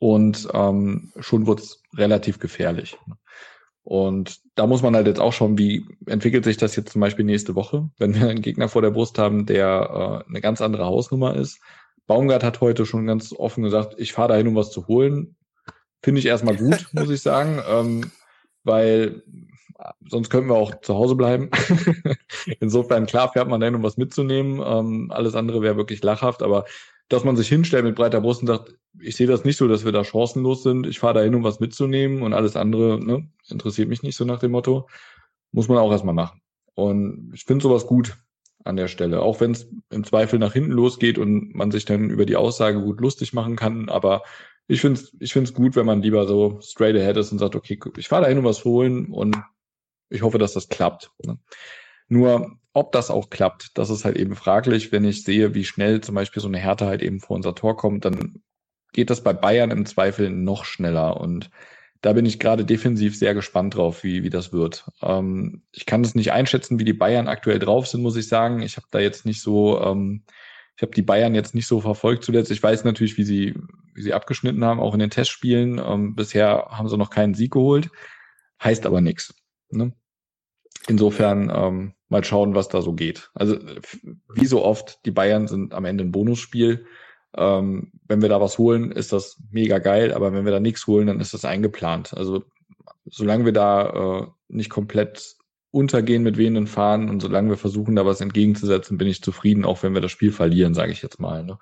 und 0.00 0.48
ähm, 0.52 1.12
schon 1.20 1.46
wurde 1.46 1.62
es 1.62 1.82
relativ 1.96 2.38
gefährlich. 2.38 2.98
Und 3.82 4.40
da 4.54 4.66
muss 4.66 4.82
man 4.82 4.96
halt 4.96 5.06
jetzt 5.06 5.20
auch 5.20 5.32
schauen, 5.32 5.58
wie 5.58 5.86
entwickelt 6.06 6.44
sich 6.44 6.56
das 6.56 6.74
jetzt 6.74 6.92
zum 6.92 7.02
Beispiel 7.02 7.24
nächste 7.24 7.54
Woche, 7.54 7.90
wenn 7.98 8.14
wir 8.14 8.28
einen 8.28 8.40
Gegner 8.40 8.68
vor 8.68 8.80
der 8.80 8.90
Brust 8.90 9.18
haben, 9.18 9.44
der 9.44 10.24
äh, 10.26 10.28
eine 10.28 10.40
ganz 10.40 10.62
andere 10.62 10.86
Hausnummer 10.86 11.36
ist. 11.36 11.60
Baumgart 12.06 12.42
hat 12.44 12.60
heute 12.60 12.86
schon 12.86 13.06
ganz 13.06 13.32
offen 13.32 13.62
gesagt, 13.62 13.94
ich 13.98 14.12
fahre 14.12 14.28
dahin, 14.28 14.48
um 14.48 14.56
was 14.56 14.70
zu 14.70 14.86
holen. 14.88 15.36
Finde 16.02 16.18
ich 16.18 16.26
erstmal 16.26 16.56
gut, 16.56 16.88
muss 16.92 17.10
ich 17.10 17.20
sagen, 17.20 17.60
ähm, 17.68 18.10
weil 18.64 19.22
sonst 20.08 20.30
könnten 20.30 20.48
wir 20.48 20.56
auch 20.56 20.80
zu 20.80 20.94
Hause 20.94 21.14
bleiben. 21.14 21.50
Insofern, 22.60 23.06
klar, 23.06 23.32
fährt 23.32 23.48
man 23.48 23.60
dahin, 23.60 23.74
um 23.74 23.82
was 23.82 23.96
mitzunehmen. 23.96 24.62
Ähm, 24.64 25.10
alles 25.10 25.34
andere 25.34 25.60
wäre 25.60 25.76
wirklich 25.76 26.02
lachhaft, 26.02 26.42
aber 26.42 26.64
dass 27.08 27.24
man 27.24 27.36
sich 27.36 27.48
hinstellt 27.48 27.84
mit 27.84 27.96
breiter 27.96 28.20
Brust 28.20 28.40
und 28.40 28.48
sagt, 28.48 28.74
ich 28.98 29.16
sehe 29.16 29.26
das 29.26 29.44
nicht 29.44 29.56
so, 29.56 29.68
dass 29.68 29.84
wir 29.84 29.92
da 29.92 30.04
chancenlos 30.04 30.62
sind. 30.62 30.86
Ich 30.86 30.98
fahre 30.98 31.14
dahin, 31.14 31.34
um 31.34 31.44
was 31.44 31.60
mitzunehmen 31.60 32.22
und 32.22 32.32
alles 32.32 32.56
andere 32.56 32.98
ne, 33.04 33.28
interessiert 33.48 33.88
mich 33.88 34.02
nicht 34.02 34.16
so 34.16 34.24
nach 34.24 34.38
dem 34.38 34.52
Motto. 34.52 34.88
Muss 35.52 35.68
man 35.68 35.78
auch 35.78 35.90
erstmal 35.90 36.14
machen. 36.14 36.40
Und 36.74 37.32
ich 37.34 37.44
finde 37.44 37.62
sowas 37.62 37.86
gut 37.86 38.16
an 38.64 38.76
der 38.76 38.88
Stelle, 38.88 39.20
auch 39.20 39.40
wenn 39.40 39.52
es 39.52 39.68
im 39.90 40.04
Zweifel 40.04 40.38
nach 40.38 40.54
hinten 40.54 40.72
losgeht 40.72 41.18
und 41.18 41.54
man 41.54 41.70
sich 41.70 41.84
dann 41.84 42.10
über 42.10 42.24
die 42.24 42.36
Aussage 42.36 42.80
gut 42.80 43.00
lustig 43.00 43.32
machen 43.32 43.56
kann. 43.56 43.88
Aber 43.88 44.22
ich 44.66 44.80
finde 44.80 45.00
es 45.00 45.12
ich 45.20 45.32
find's 45.32 45.52
gut, 45.52 45.76
wenn 45.76 45.86
man 45.86 46.02
lieber 46.02 46.26
so 46.26 46.58
straight 46.62 46.96
ahead 46.96 47.16
ist 47.16 47.30
und 47.30 47.38
sagt, 47.38 47.54
okay, 47.54 47.78
ich 47.96 48.08
fahre 48.08 48.22
dahin, 48.22 48.38
um 48.38 48.44
was 48.44 48.64
holen 48.64 49.12
und 49.12 49.36
ich 50.08 50.22
hoffe, 50.22 50.38
dass 50.38 50.54
das 50.54 50.68
klappt. 50.68 51.10
Ne? 51.24 51.38
Nur 52.08 52.58
ob 52.72 52.92
das 52.92 53.10
auch 53.10 53.30
klappt, 53.30 53.78
das 53.78 53.88
ist 53.88 54.04
halt 54.04 54.16
eben 54.16 54.34
fraglich. 54.34 54.90
Wenn 54.92 55.04
ich 55.04 55.22
sehe, 55.22 55.54
wie 55.54 55.64
schnell 55.64 56.00
zum 56.00 56.16
Beispiel 56.16 56.42
so 56.42 56.48
eine 56.48 56.58
Härte 56.58 56.86
halt 56.86 57.02
eben 57.02 57.20
vor 57.20 57.36
unser 57.36 57.54
Tor 57.54 57.76
kommt, 57.76 58.04
dann 58.04 58.42
geht 58.92 59.10
das 59.10 59.22
bei 59.22 59.32
Bayern 59.32 59.70
im 59.70 59.86
Zweifel 59.86 60.30
noch 60.30 60.64
schneller. 60.64 61.20
Und 61.20 61.50
da 62.00 62.12
bin 62.12 62.26
ich 62.26 62.40
gerade 62.40 62.64
defensiv 62.64 63.16
sehr 63.16 63.32
gespannt 63.32 63.76
drauf, 63.76 64.02
wie, 64.02 64.24
wie 64.24 64.30
das 64.30 64.52
wird. 64.52 64.86
Ähm, 65.02 65.62
ich 65.72 65.86
kann 65.86 66.02
es 66.02 66.14
nicht 66.14 66.32
einschätzen, 66.32 66.78
wie 66.78 66.84
die 66.84 66.92
Bayern 66.92 67.28
aktuell 67.28 67.60
drauf 67.60 67.86
sind, 67.86 68.02
muss 68.02 68.16
ich 68.16 68.28
sagen. 68.28 68.60
Ich 68.60 68.76
habe 68.76 68.86
da 68.90 68.98
jetzt 68.98 69.24
nicht 69.24 69.40
so, 69.40 69.80
ähm, 69.80 70.24
ich 70.76 70.82
habe 70.82 70.92
die 70.92 71.02
Bayern 71.02 71.34
jetzt 71.34 71.54
nicht 71.54 71.68
so 71.68 71.80
verfolgt 71.80 72.24
zuletzt. 72.24 72.50
Ich 72.50 72.62
weiß 72.62 72.84
natürlich, 72.84 73.16
wie 73.16 73.24
sie, 73.24 73.54
wie 73.94 74.02
sie 74.02 74.12
abgeschnitten 74.12 74.64
haben, 74.64 74.80
auch 74.80 74.94
in 74.94 75.00
den 75.00 75.10
Testspielen. 75.10 75.78
Ähm, 75.78 76.16
bisher 76.16 76.66
haben 76.70 76.88
sie 76.88 76.98
noch 76.98 77.10
keinen 77.10 77.34
Sieg 77.34 77.52
geholt. 77.52 77.88
Heißt 78.62 78.84
aber 78.84 79.00
nichts. 79.00 79.34
Ne? 79.70 79.92
Insofern 80.88 81.50
ähm, 81.54 81.94
mal 82.08 82.24
schauen, 82.24 82.54
was 82.54 82.68
da 82.68 82.82
so 82.82 82.92
geht. 82.92 83.30
Also 83.34 83.58
wie 84.34 84.46
so 84.46 84.64
oft, 84.64 85.04
die 85.06 85.10
Bayern 85.10 85.48
sind 85.48 85.72
am 85.74 85.84
Ende 85.84 86.04
ein 86.04 86.12
Bonusspiel. 86.12 86.86
Ähm, 87.36 87.92
wenn 88.06 88.22
wir 88.22 88.28
da 88.28 88.40
was 88.40 88.58
holen, 88.58 88.92
ist 88.92 89.12
das 89.12 89.40
mega 89.50 89.78
geil, 89.78 90.12
aber 90.12 90.32
wenn 90.32 90.44
wir 90.44 90.52
da 90.52 90.60
nichts 90.60 90.86
holen, 90.86 91.06
dann 91.06 91.20
ist 91.20 91.34
das 91.34 91.44
eingeplant. 91.44 92.14
Also 92.14 92.44
solange 93.06 93.44
wir 93.44 93.52
da 93.52 94.20
äh, 94.20 94.26
nicht 94.48 94.70
komplett 94.70 95.36
untergehen 95.70 96.22
mit 96.22 96.36
wehenden 96.36 96.68
Fahnen 96.68 97.10
und 97.10 97.20
solange 97.20 97.50
wir 97.50 97.56
versuchen, 97.56 97.96
da 97.96 98.06
was 98.06 98.20
entgegenzusetzen, 98.20 98.96
bin 98.96 99.08
ich 99.08 99.22
zufrieden, 99.22 99.64
auch 99.64 99.82
wenn 99.82 99.94
wir 99.94 100.00
das 100.00 100.12
Spiel 100.12 100.30
verlieren, 100.30 100.74
sage 100.74 100.92
ich 100.92 101.02
jetzt 101.02 101.18
mal. 101.18 101.42
Ne? 101.42 101.58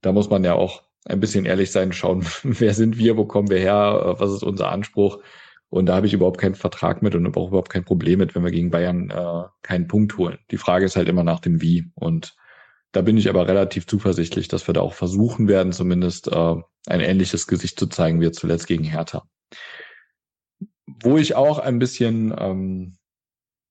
Da 0.00 0.10
muss 0.12 0.28
man 0.28 0.42
ja 0.42 0.54
auch 0.54 0.82
ein 1.04 1.20
bisschen 1.20 1.44
ehrlich 1.44 1.70
sein, 1.70 1.92
schauen, 1.92 2.26
wer 2.42 2.74
sind 2.74 2.98
wir, 2.98 3.16
wo 3.16 3.24
kommen 3.24 3.50
wir 3.50 3.58
her, 3.58 4.16
äh, 4.16 4.20
was 4.20 4.32
ist 4.32 4.42
unser 4.42 4.70
Anspruch. 4.70 5.18
Und 5.72 5.86
da 5.86 5.94
habe 5.94 6.06
ich 6.06 6.12
überhaupt 6.12 6.38
keinen 6.38 6.54
Vertrag 6.54 7.00
mit 7.00 7.14
und 7.14 7.34
auch 7.34 7.48
überhaupt 7.48 7.70
kein 7.70 7.86
Problem 7.86 8.18
mit, 8.18 8.34
wenn 8.34 8.44
wir 8.44 8.50
gegen 8.50 8.70
Bayern 8.70 9.08
äh, 9.08 9.44
keinen 9.62 9.88
Punkt 9.88 10.18
holen. 10.18 10.36
Die 10.50 10.58
Frage 10.58 10.84
ist 10.84 10.96
halt 10.96 11.08
immer 11.08 11.24
nach 11.24 11.40
dem 11.40 11.62
Wie. 11.62 11.90
Und 11.94 12.36
da 12.92 13.00
bin 13.00 13.16
ich 13.16 13.30
aber 13.30 13.48
relativ 13.48 13.86
zuversichtlich, 13.86 14.48
dass 14.48 14.66
wir 14.66 14.74
da 14.74 14.82
auch 14.82 14.92
versuchen 14.92 15.48
werden, 15.48 15.72
zumindest 15.72 16.28
äh, 16.28 16.56
ein 16.88 17.00
ähnliches 17.00 17.46
Gesicht 17.46 17.78
zu 17.78 17.86
zeigen 17.86 18.20
wie 18.20 18.30
zuletzt 18.32 18.66
gegen 18.66 18.84
Hertha. 18.84 19.24
Wo 21.02 21.16
ich 21.16 21.36
auch 21.36 21.58
ein 21.58 21.78
bisschen, 21.78 22.34
ähm, 22.36 22.98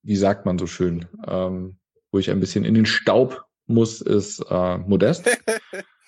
wie 0.01 0.15
sagt 0.15 0.47
man 0.47 0.57
so 0.57 0.65
schön, 0.65 1.05
ähm, 1.27 1.77
wo 2.11 2.17
ich 2.17 2.31
ein 2.31 2.39
bisschen 2.39 2.65
in 2.65 2.73
den 2.73 2.87
Staub 2.87 3.45
muss, 3.67 4.01
ist 4.01 4.43
äh, 4.49 4.77
Modest. 4.79 5.29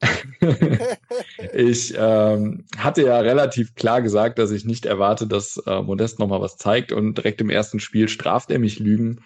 ich 1.52 1.94
ähm, 1.96 2.64
hatte 2.76 3.02
ja 3.02 3.20
relativ 3.20 3.74
klar 3.74 4.00
gesagt, 4.00 4.38
dass 4.38 4.50
ich 4.50 4.64
nicht 4.64 4.86
erwarte, 4.86 5.26
dass 5.26 5.58
äh, 5.66 5.82
Modest 5.82 6.18
nochmal 6.18 6.40
was 6.40 6.56
zeigt 6.56 6.92
und 6.92 7.18
direkt 7.18 7.40
im 7.40 7.50
ersten 7.50 7.80
Spiel 7.80 8.08
straft 8.08 8.50
er 8.50 8.58
mich 8.58 8.78
Lügen 8.78 9.20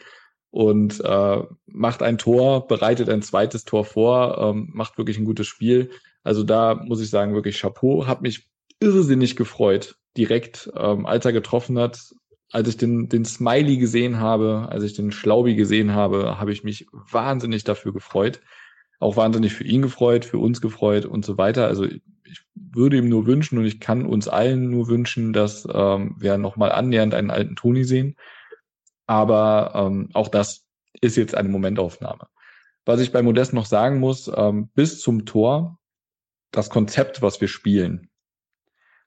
und 0.50 1.00
äh, 1.00 1.42
macht 1.66 2.02
ein 2.02 2.18
Tor, 2.18 2.66
bereitet 2.66 3.08
ein 3.08 3.22
zweites 3.22 3.64
Tor 3.64 3.84
vor, 3.84 4.38
ähm, 4.38 4.70
macht 4.72 4.98
wirklich 4.98 5.18
ein 5.18 5.24
gutes 5.24 5.46
Spiel. 5.46 5.90
Also 6.22 6.42
da 6.42 6.74
muss 6.74 7.00
ich 7.00 7.10
sagen, 7.10 7.34
wirklich 7.34 7.60
Chapeau, 7.60 8.06
hat 8.06 8.22
mich 8.22 8.48
irrsinnig 8.80 9.36
gefreut, 9.36 9.96
direkt, 10.16 10.70
ähm, 10.76 11.06
als 11.06 11.24
er 11.24 11.32
getroffen 11.32 11.78
hat. 11.78 12.00
Als 12.50 12.68
ich 12.68 12.76
den, 12.76 13.08
den 13.08 13.24
Smiley 13.24 13.78
gesehen 13.78 14.20
habe, 14.20 14.68
als 14.70 14.84
ich 14.84 14.92
den 14.94 15.10
Schlaubi 15.10 15.56
gesehen 15.56 15.92
habe, 15.92 16.38
habe 16.38 16.52
ich 16.52 16.62
mich 16.62 16.86
wahnsinnig 16.92 17.64
dafür 17.64 17.92
gefreut 17.92 18.40
auch 19.00 19.16
wahnsinnig 19.16 19.52
für 19.54 19.64
ihn 19.64 19.82
gefreut, 19.82 20.24
für 20.24 20.38
uns 20.38 20.60
gefreut 20.60 21.04
und 21.04 21.24
so 21.24 21.36
weiter. 21.38 21.66
Also 21.66 21.84
ich 21.84 22.42
würde 22.54 22.96
ihm 22.96 23.08
nur 23.08 23.26
wünschen 23.26 23.58
und 23.58 23.66
ich 23.66 23.80
kann 23.80 24.06
uns 24.06 24.28
allen 24.28 24.70
nur 24.70 24.88
wünschen, 24.88 25.32
dass 25.32 25.68
ähm, 25.72 26.16
wir 26.18 26.38
nochmal 26.38 26.72
annähernd 26.72 27.14
einen 27.14 27.30
alten 27.30 27.56
Toni 27.56 27.84
sehen. 27.84 28.16
Aber 29.06 29.72
ähm, 29.74 30.10
auch 30.14 30.28
das 30.28 30.64
ist 31.00 31.16
jetzt 31.16 31.34
eine 31.34 31.48
Momentaufnahme. 31.48 32.26
Was 32.86 33.00
ich 33.00 33.12
bei 33.12 33.22
Modest 33.22 33.52
noch 33.52 33.66
sagen 33.66 33.98
muss, 33.98 34.30
ähm, 34.34 34.68
bis 34.74 35.00
zum 35.00 35.24
Tor, 35.24 35.78
das 36.50 36.70
Konzept, 36.70 37.22
was 37.22 37.40
wir 37.40 37.48
spielen, 37.48 38.10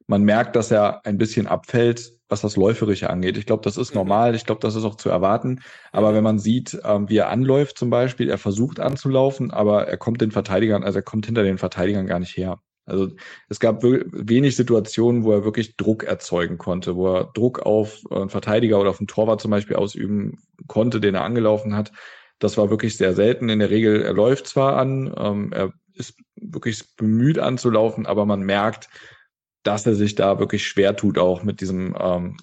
man 0.07 0.23
merkt, 0.23 0.55
dass 0.55 0.71
er 0.71 1.05
ein 1.05 1.17
bisschen 1.17 1.47
abfällt, 1.47 2.13
was 2.29 2.41
das 2.41 2.55
Läuferische 2.55 3.09
angeht. 3.09 3.37
Ich 3.37 3.45
glaube, 3.45 3.63
das 3.63 3.77
ist 3.77 3.93
mhm. 3.93 3.99
normal. 3.99 4.35
Ich 4.35 4.45
glaube, 4.45 4.61
das 4.61 4.75
ist 4.75 4.83
auch 4.83 4.95
zu 4.95 5.09
erwarten. 5.09 5.61
Aber 5.91 6.13
wenn 6.13 6.23
man 6.23 6.39
sieht, 6.39 6.79
ähm, 6.83 7.09
wie 7.09 7.17
er 7.17 7.29
anläuft 7.29 7.77
zum 7.77 7.89
Beispiel, 7.89 8.29
er 8.29 8.37
versucht 8.37 8.79
anzulaufen, 8.79 9.51
aber 9.51 9.87
er 9.87 9.97
kommt 9.97 10.21
den 10.21 10.31
Verteidigern, 10.31 10.83
also 10.83 10.99
er 10.99 11.03
kommt 11.03 11.25
hinter 11.25 11.43
den 11.43 11.57
Verteidigern 11.57 12.07
gar 12.07 12.19
nicht 12.19 12.35
her. 12.35 12.59
Also 12.85 13.09
es 13.49 13.59
gab 13.59 13.83
wenig 13.83 14.55
Situationen, 14.55 15.25
wo 15.25 15.33
er 15.33 15.43
wirklich 15.43 15.75
Druck 15.75 16.03
erzeugen 16.03 16.57
konnte, 16.57 16.95
wo 16.95 17.13
er 17.13 17.25
Druck 17.33 17.59
auf 17.59 18.01
einen 18.09 18.29
Verteidiger 18.29 18.79
oder 18.79 18.91
auf 18.91 19.01
einen 19.01 19.07
Torwart 19.07 19.41
zum 19.41 19.51
Beispiel 19.51 19.75
ausüben 19.75 20.37
konnte, 20.67 21.01
den 21.01 21.15
er 21.15 21.25
angelaufen 21.25 21.75
hat. 21.75 21.91
Das 22.39 22.57
war 22.57 22.69
wirklich 22.69 22.95
sehr 22.95 23.13
selten. 23.13 23.49
In 23.49 23.59
der 23.59 23.71
Regel, 23.71 24.01
er 24.03 24.13
läuft 24.13 24.47
zwar 24.47 24.77
an, 24.77 25.13
ähm, 25.17 25.51
er 25.51 25.73
ist 25.95 26.17
wirklich 26.35 26.95
bemüht 26.95 27.39
anzulaufen, 27.39 28.05
aber 28.05 28.25
man 28.25 28.41
merkt, 28.41 28.87
dass 29.63 29.85
er 29.85 29.95
sich 29.95 30.15
da 30.15 30.39
wirklich 30.39 30.67
schwer 30.67 30.95
tut, 30.95 31.17
auch 31.17 31.43
mit 31.43 31.61
diesem, 31.61 31.95
ähm, 31.99 32.37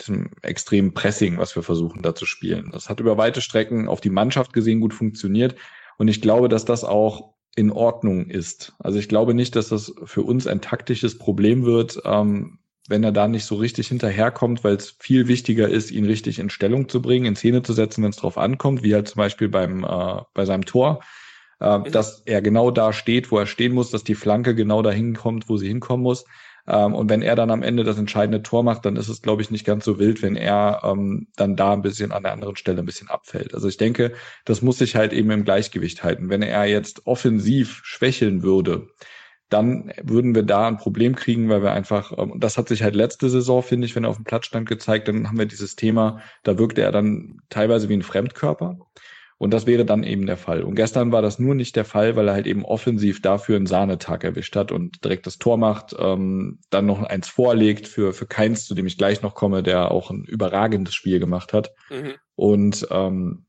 diesem 0.00 0.30
extremen 0.42 0.94
Pressing, 0.94 1.38
was 1.38 1.54
wir 1.56 1.62
versuchen 1.62 2.02
da 2.02 2.14
zu 2.14 2.26
spielen. 2.26 2.70
Das 2.72 2.88
hat 2.88 3.00
über 3.00 3.16
weite 3.16 3.40
Strecken 3.40 3.88
auf 3.88 4.00
die 4.00 4.10
Mannschaft 4.10 4.52
gesehen 4.52 4.80
gut 4.80 4.94
funktioniert. 4.94 5.56
Und 5.98 6.08
ich 6.08 6.20
glaube, 6.20 6.48
dass 6.48 6.64
das 6.64 6.84
auch 6.84 7.34
in 7.56 7.70
Ordnung 7.70 8.26
ist. 8.26 8.74
Also 8.78 8.98
ich 8.98 9.08
glaube 9.08 9.34
nicht, 9.34 9.54
dass 9.56 9.68
das 9.68 9.94
für 10.04 10.22
uns 10.22 10.46
ein 10.46 10.60
taktisches 10.60 11.18
Problem 11.18 11.64
wird, 11.64 12.00
ähm, 12.04 12.58
wenn 12.88 13.04
er 13.04 13.12
da 13.12 13.28
nicht 13.28 13.44
so 13.44 13.54
richtig 13.54 13.88
hinterherkommt, 13.88 14.62
weil 14.62 14.76
es 14.76 14.96
viel 14.98 15.26
wichtiger 15.28 15.68
ist, 15.68 15.90
ihn 15.90 16.04
richtig 16.04 16.38
in 16.38 16.50
Stellung 16.50 16.88
zu 16.88 17.00
bringen, 17.00 17.24
in 17.24 17.36
Szene 17.36 17.62
zu 17.62 17.72
setzen, 17.72 18.02
wenn 18.02 18.10
es 18.10 18.16
drauf 18.16 18.36
ankommt, 18.36 18.82
wie 18.82 18.94
halt 18.94 19.08
zum 19.08 19.18
Beispiel 19.18 19.48
beim 19.48 19.84
äh, 19.84 20.22
bei 20.34 20.44
seinem 20.44 20.66
Tor, 20.66 21.02
äh, 21.64 21.90
dass 21.90 22.22
er 22.26 22.42
genau 22.42 22.70
da 22.70 22.92
steht, 22.92 23.30
wo 23.30 23.38
er 23.38 23.46
stehen 23.46 23.72
muss, 23.72 23.90
dass 23.90 24.04
die 24.04 24.14
Flanke 24.14 24.54
genau 24.54 24.82
dahin 24.82 25.14
kommt, 25.14 25.48
wo 25.48 25.56
sie 25.56 25.68
hinkommen 25.68 26.02
muss. 26.02 26.24
Ähm, 26.66 26.94
und 26.94 27.10
wenn 27.10 27.22
er 27.22 27.36
dann 27.36 27.50
am 27.50 27.62
Ende 27.62 27.84
das 27.84 27.98
entscheidende 27.98 28.42
Tor 28.42 28.62
macht, 28.62 28.84
dann 28.86 28.96
ist 28.96 29.08
es, 29.08 29.22
glaube 29.22 29.42
ich, 29.42 29.50
nicht 29.50 29.66
ganz 29.66 29.84
so 29.84 29.98
wild, 29.98 30.22
wenn 30.22 30.36
er 30.36 30.80
ähm, 30.84 31.28
dann 31.36 31.56
da 31.56 31.72
ein 31.72 31.82
bisschen 31.82 32.12
an 32.12 32.22
der 32.22 32.32
anderen 32.32 32.56
Stelle 32.56 32.80
ein 32.80 32.86
bisschen 32.86 33.08
abfällt. 33.08 33.54
Also 33.54 33.68
ich 33.68 33.76
denke, 33.76 34.12
das 34.44 34.62
muss 34.62 34.78
sich 34.78 34.96
halt 34.96 35.12
eben 35.12 35.30
im 35.30 35.44
Gleichgewicht 35.44 36.02
halten. 36.04 36.30
Wenn 36.30 36.42
er 36.42 36.64
jetzt 36.66 37.06
offensiv 37.06 37.80
schwächeln 37.84 38.42
würde, 38.42 38.88
dann 39.50 39.92
würden 40.02 40.34
wir 40.34 40.42
da 40.42 40.66
ein 40.66 40.78
Problem 40.78 41.14
kriegen, 41.14 41.48
weil 41.48 41.62
wir 41.62 41.72
einfach, 41.72 42.12
ähm, 42.16 42.34
das 42.38 42.56
hat 42.56 42.68
sich 42.68 42.82
halt 42.82 42.94
letzte 42.94 43.28
Saison, 43.28 43.62
finde 43.62 43.86
ich, 43.86 43.94
wenn 43.94 44.04
er 44.04 44.10
auf 44.10 44.16
dem 44.16 44.24
Platz 44.24 44.46
stand, 44.46 44.68
gezeigt, 44.68 45.08
dann 45.08 45.28
haben 45.28 45.38
wir 45.38 45.46
dieses 45.46 45.76
Thema, 45.76 46.20
da 46.42 46.58
wirkte 46.58 46.82
er 46.82 46.92
dann 46.92 47.40
teilweise 47.50 47.88
wie 47.88 47.94
ein 47.94 48.02
Fremdkörper. 48.02 48.78
Und 49.38 49.52
das 49.52 49.66
wäre 49.66 49.84
dann 49.84 50.04
eben 50.04 50.26
der 50.26 50.36
Fall. 50.36 50.62
Und 50.62 50.76
gestern 50.76 51.10
war 51.12 51.20
das 51.20 51.38
nur 51.38 51.54
nicht 51.54 51.74
der 51.76 51.84
Fall, 51.84 52.16
weil 52.16 52.28
er 52.28 52.34
halt 52.34 52.46
eben 52.46 52.64
offensiv 52.64 53.20
dafür 53.20 53.56
einen 53.56 53.66
Sahnetag 53.66 54.24
erwischt 54.24 54.54
hat 54.54 54.70
und 54.70 55.04
direkt 55.04 55.26
das 55.26 55.38
Tor 55.38 55.56
macht, 55.56 55.94
ähm, 55.98 56.60
dann 56.70 56.86
noch 56.86 57.02
eins 57.02 57.28
vorlegt 57.28 57.88
für, 57.88 58.12
für 58.12 58.26
Keins, 58.26 58.66
zu 58.66 58.74
dem 58.74 58.86
ich 58.86 58.96
gleich 58.96 59.22
noch 59.22 59.34
komme, 59.34 59.62
der 59.62 59.90
auch 59.90 60.10
ein 60.10 60.24
überragendes 60.24 60.94
Spiel 60.94 61.18
gemacht 61.18 61.52
hat. 61.52 61.72
Mhm. 61.90 62.12
Und 62.36 62.86
ähm, 62.90 63.46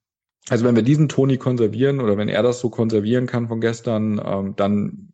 also 0.50 0.66
wenn 0.66 0.76
wir 0.76 0.84
diesen 0.84 1.08
Toni 1.08 1.38
konservieren 1.38 2.02
oder 2.02 2.18
wenn 2.18 2.30
er 2.30 2.44
das 2.44 2.60
so 2.60 2.70
konservieren 2.70 3.28
kann 3.28 3.48
von 3.48 3.62
gestern, 3.62 4.22
ähm, 4.24 4.56
dann 4.56 5.14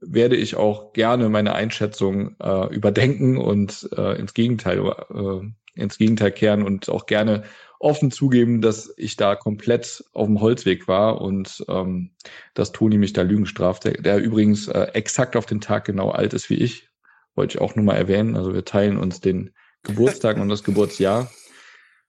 werde 0.00 0.36
ich 0.36 0.56
auch 0.56 0.92
gerne 0.92 1.28
meine 1.28 1.54
Einschätzung 1.54 2.34
äh, 2.40 2.74
überdenken 2.74 3.38
und 3.38 3.88
äh, 3.96 4.18
ins 4.18 4.34
Gegenteil 4.34 4.80
äh, 4.80 5.40
ins 5.74 5.98
Gegenteil 5.98 6.32
kehren 6.32 6.62
und 6.62 6.88
auch 6.88 7.06
gerne 7.06 7.44
offen 7.82 8.10
zugeben, 8.10 8.60
dass 8.60 8.92
ich 8.96 9.16
da 9.16 9.34
komplett 9.34 10.04
auf 10.12 10.26
dem 10.26 10.40
Holzweg 10.40 10.86
war 10.86 11.20
und 11.20 11.64
ähm, 11.68 12.12
dass 12.54 12.72
Toni 12.72 12.96
mich 12.96 13.12
da 13.12 13.22
Lügen 13.22 13.46
straft, 13.46 13.84
der, 13.84 13.94
der 13.94 14.18
übrigens 14.18 14.68
äh, 14.68 14.88
exakt 14.92 15.36
auf 15.36 15.46
den 15.46 15.60
Tag 15.60 15.84
genau 15.84 16.10
alt 16.10 16.32
ist 16.32 16.48
wie 16.48 16.54
ich, 16.54 16.88
wollte 17.34 17.56
ich 17.56 17.60
auch 17.60 17.74
nur 17.74 17.84
mal 17.84 17.96
erwähnen. 17.96 18.36
Also 18.36 18.54
wir 18.54 18.64
teilen 18.64 18.98
uns 18.98 19.20
den 19.20 19.50
Geburtstag 19.82 20.36
und 20.36 20.48
das 20.48 20.62
Geburtsjahr. 20.62 21.30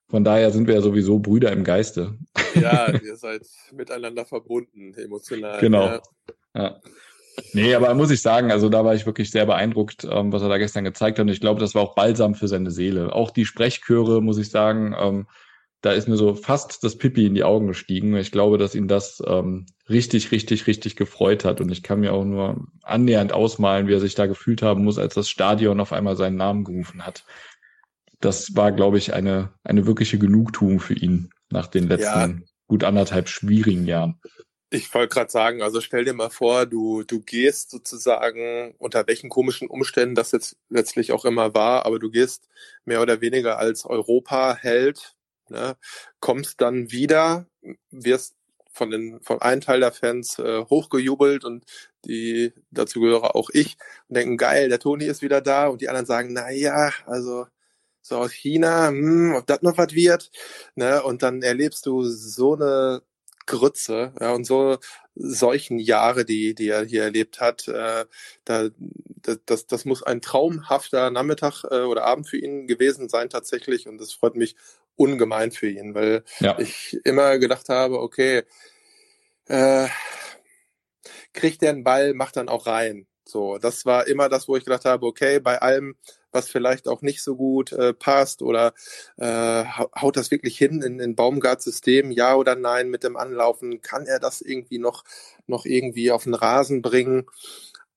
Von 0.10 0.24
daher 0.24 0.52
sind 0.52 0.68
wir 0.68 0.76
ja 0.76 0.82
sowieso 0.82 1.18
Brüder 1.18 1.52
im 1.52 1.64
Geiste. 1.64 2.20
Ja, 2.54 2.92
ihr 3.04 3.16
seid 3.16 3.42
miteinander 3.72 4.26
verbunden, 4.26 4.94
emotional. 4.94 5.60
Genau. 5.60 5.86
Ja. 5.86 6.02
ja. 6.56 6.82
Nee, 7.54 7.74
aber 7.74 7.96
muss 7.96 8.12
ich 8.12 8.22
sagen, 8.22 8.52
also 8.52 8.70
da 8.70 8.86
war 8.86 8.94
ich 8.94 9.08
wirklich 9.08 9.32
sehr 9.32 9.48
beeindruckt, 9.48 10.08
ähm, 10.08 10.32
was 10.32 10.44
er 10.44 10.50
da 10.50 10.60
gestern 10.60 10.84
gezeigt 10.84 11.18
hat. 11.18 11.24
Und 11.24 11.32
ich 11.32 11.42
glaube, 11.42 11.60
das 11.60 11.74
war 11.74 11.82
auch 11.82 11.96
balsam 11.96 12.36
für 12.36 12.48
seine 12.48 12.70
Seele. 12.70 13.12
Auch 13.12 13.32
die 13.32 13.46
Sprechchöre, 13.46 14.22
muss 14.22 14.38
ich 14.38 14.52
sagen, 14.52 14.96
ähm, 15.00 15.26
da 15.84 15.92
ist 15.92 16.08
mir 16.08 16.16
so 16.16 16.34
fast 16.34 16.82
das 16.86 16.98
Pipi 16.98 17.26
in 17.26 17.36
die 17.36 17.44
Augen 17.44 17.68
gestiegen. 17.68 18.16
Ich 18.16 18.32
glaube, 18.32 18.58
dass 18.58 18.74
ihn 18.74 18.88
das 18.88 19.22
ähm, 19.28 19.66
richtig, 19.90 20.32
richtig, 20.32 20.66
richtig 20.66 20.96
gefreut 20.96 21.44
hat. 21.44 21.60
Und 21.60 21.70
ich 21.74 21.84
kann 21.84 22.00
mir 22.00 22.14
auch 22.14 22.24
nur 22.24 22.68
annähernd 22.84 23.34
ausmalen, 23.34 23.88
wie 23.88 23.94
er 23.94 24.00
sich 24.00 24.16
da 24.16 24.26
gefühlt 24.26 24.62
haben 24.62 24.86
muss, 24.86 24.98
als 24.98 25.14
das 25.14 25.30
Stadion 25.30 25.82
auf 25.82 25.92
einmal 25.92 26.16
seinen 26.16 26.38
Namen 26.38 26.64
gerufen 26.64 27.06
hat. 27.06 27.26
Das 28.22 28.56
war, 28.56 28.72
glaube 28.72 28.98
ich, 28.98 29.14
eine, 29.14 29.52
eine 29.66 29.86
wirkliche 29.86 30.18
Genugtuung 30.18 30.80
für 30.80 30.94
ihn 30.94 31.32
nach 31.50 31.68
den 31.68 31.90
letzten 31.90 32.06
ja. 32.06 32.48
gut 32.68 32.86
anderthalb 32.86 33.28
schwierigen 33.28 33.86
Jahren. 33.86 34.22
Ich 34.70 34.92
wollte 34.94 35.14
gerade 35.14 35.32
sagen, 35.32 35.62
also 35.62 35.82
stell 35.82 36.06
dir 36.06 36.14
mal 36.14 36.30
vor, 36.30 36.66
du, 36.66 37.04
du 37.04 37.20
gehst 37.20 37.72
sozusagen, 37.72 38.74
unter 38.78 39.06
welchen 39.06 39.30
komischen 39.30 39.68
Umständen 39.68 40.16
das 40.16 40.32
jetzt 40.32 40.56
letztlich 40.70 41.12
auch 41.12 41.26
immer 41.26 41.54
war, 41.54 41.86
aber 41.86 42.00
du 42.00 42.10
gehst 42.10 42.48
mehr 42.86 43.02
oder 43.02 43.20
weniger 43.20 43.60
als 43.60 43.86
Europa-Held, 43.86 45.14
ne, 45.50 45.76
kommst 46.20 46.62
dann 46.62 46.92
wieder, 46.92 47.48
wirst 47.92 48.36
von 48.74 48.90
den 48.90 49.22
von 49.22 49.42
einem 49.42 49.62
Teil 49.62 49.80
der 49.80 49.92
Fans 49.92 50.40
äh, 50.40 50.66
hochgejubelt 50.66 51.46
und 51.46 51.64
die 52.06 52.54
dazu 52.72 53.00
gehöre 53.02 53.36
auch 53.36 53.50
ich 53.52 53.78
und 54.10 54.18
denken 54.18 54.38
geil 54.38 54.68
der 54.70 54.80
Toni 54.80 55.06
ist 55.06 55.22
wieder 55.22 55.42
da 55.42 55.68
und 55.68 55.82
die 55.82 55.90
anderen 55.90 56.08
sagen 56.08 56.34
na 56.34 56.50
ja 56.50 56.92
also 57.06 57.46
so 58.02 58.18
aus 58.18 58.32
China 58.32 58.88
hm, 58.88 59.36
ob 59.36 59.46
das 59.48 59.62
noch 59.62 59.78
was 59.78 59.94
wird 59.94 60.32
ne 60.76 61.04
und 61.04 61.22
dann 61.24 61.44
erlebst 61.44 61.86
du 61.86 62.04
so 62.04 62.56
eine 62.56 63.04
Grütze 63.46 64.14
ja, 64.20 64.32
und 64.34 64.46
so 64.46 64.78
solchen 65.16 65.80
Jahre, 65.80 66.26
die, 66.26 66.56
die 66.56 66.70
er 66.70 66.86
hier 66.86 67.04
erlebt 67.04 67.40
hat, 67.40 67.68
äh, 67.68 68.06
da, 68.46 68.70
das, 69.46 69.68
das 69.68 69.86
muss 69.86 70.02
ein 70.04 70.22
traumhafter 70.22 71.12
Nachmittag 71.12 71.64
äh, 71.70 71.82
oder 71.82 72.06
Abend 72.06 72.28
für 72.28 72.38
ihn 72.38 72.68
gewesen 72.68 73.10
sein 73.10 73.30
tatsächlich 73.30 73.88
und 73.88 74.00
das 74.00 74.14
freut 74.14 74.36
mich 74.36 74.56
ungemein 74.96 75.52
für 75.52 75.70
ihn, 75.70 75.96
weil 75.96 76.24
ja. 76.40 76.58
ich 76.60 77.00
immer 77.04 77.38
gedacht 77.40 77.70
habe, 77.70 78.00
okay, 78.00 78.44
äh, 79.48 79.88
kriegt 81.34 81.62
der 81.62 81.72
einen 81.72 81.84
Ball, 81.84 82.14
macht 82.14 82.38
dann 82.38 82.50
auch 82.50 82.68
rein. 82.68 83.08
So, 83.26 83.58
das 83.58 83.86
war 83.86 84.08
immer 84.08 84.30
das, 84.30 84.48
wo 84.48 84.58
ich 84.58 84.66
gedacht 84.66 84.86
habe, 84.86 85.06
okay, 85.06 85.40
bei 85.40 85.62
allem, 85.62 85.96
was 86.32 86.50
vielleicht 86.50 86.88
auch 86.88 87.02
nicht 87.02 87.24
so 87.24 87.36
gut 87.36 87.72
äh, 87.72 87.94
passt 87.94 88.42
oder 88.42 88.74
äh, 89.18 89.64
haut 89.66 90.18
das 90.18 90.30
wirklich 90.30 90.58
hin 90.58 90.82
in 90.82 91.00
in 91.00 91.16
Baumgarts 91.16 91.64
System, 91.64 92.12
ja 92.12 92.36
oder 92.36 92.56
nein 92.56 92.90
mit 92.90 93.04
dem 93.04 93.16
Anlaufen, 93.16 93.82
kann 93.82 94.08
er 94.08 94.20
das 94.20 94.42
irgendwie 94.42 94.80
noch 94.80 95.04
noch 95.48 95.66
irgendwie 95.66 96.12
auf 96.12 96.24
den 96.24 96.34
Rasen 96.34 96.82
bringen? 96.82 97.28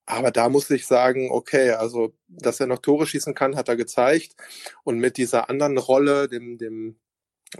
Aber 0.07 0.31
da 0.31 0.49
muss 0.49 0.69
ich 0.71 0.87
sagen, 0.87 1.29
okay, 1.31 1.71
also 1.71 2.13
dass 2.29 2.59
er 2.61 2.67
noch 2.67 2.79
Tore 2.79 3.05
schießen 3.05 3.35
kann, 3.35 3.57
hat 3.57 3.67
er 3.69 3.75
gezeigt 3.75 4.35
und 4.83 4.99
mit 4.99 5.17
dieser 5.17 5.49
anderen 5.49 5.77
Rolle, 5.77 6.27
dem 6.29 6.57
dem 6.57 6.97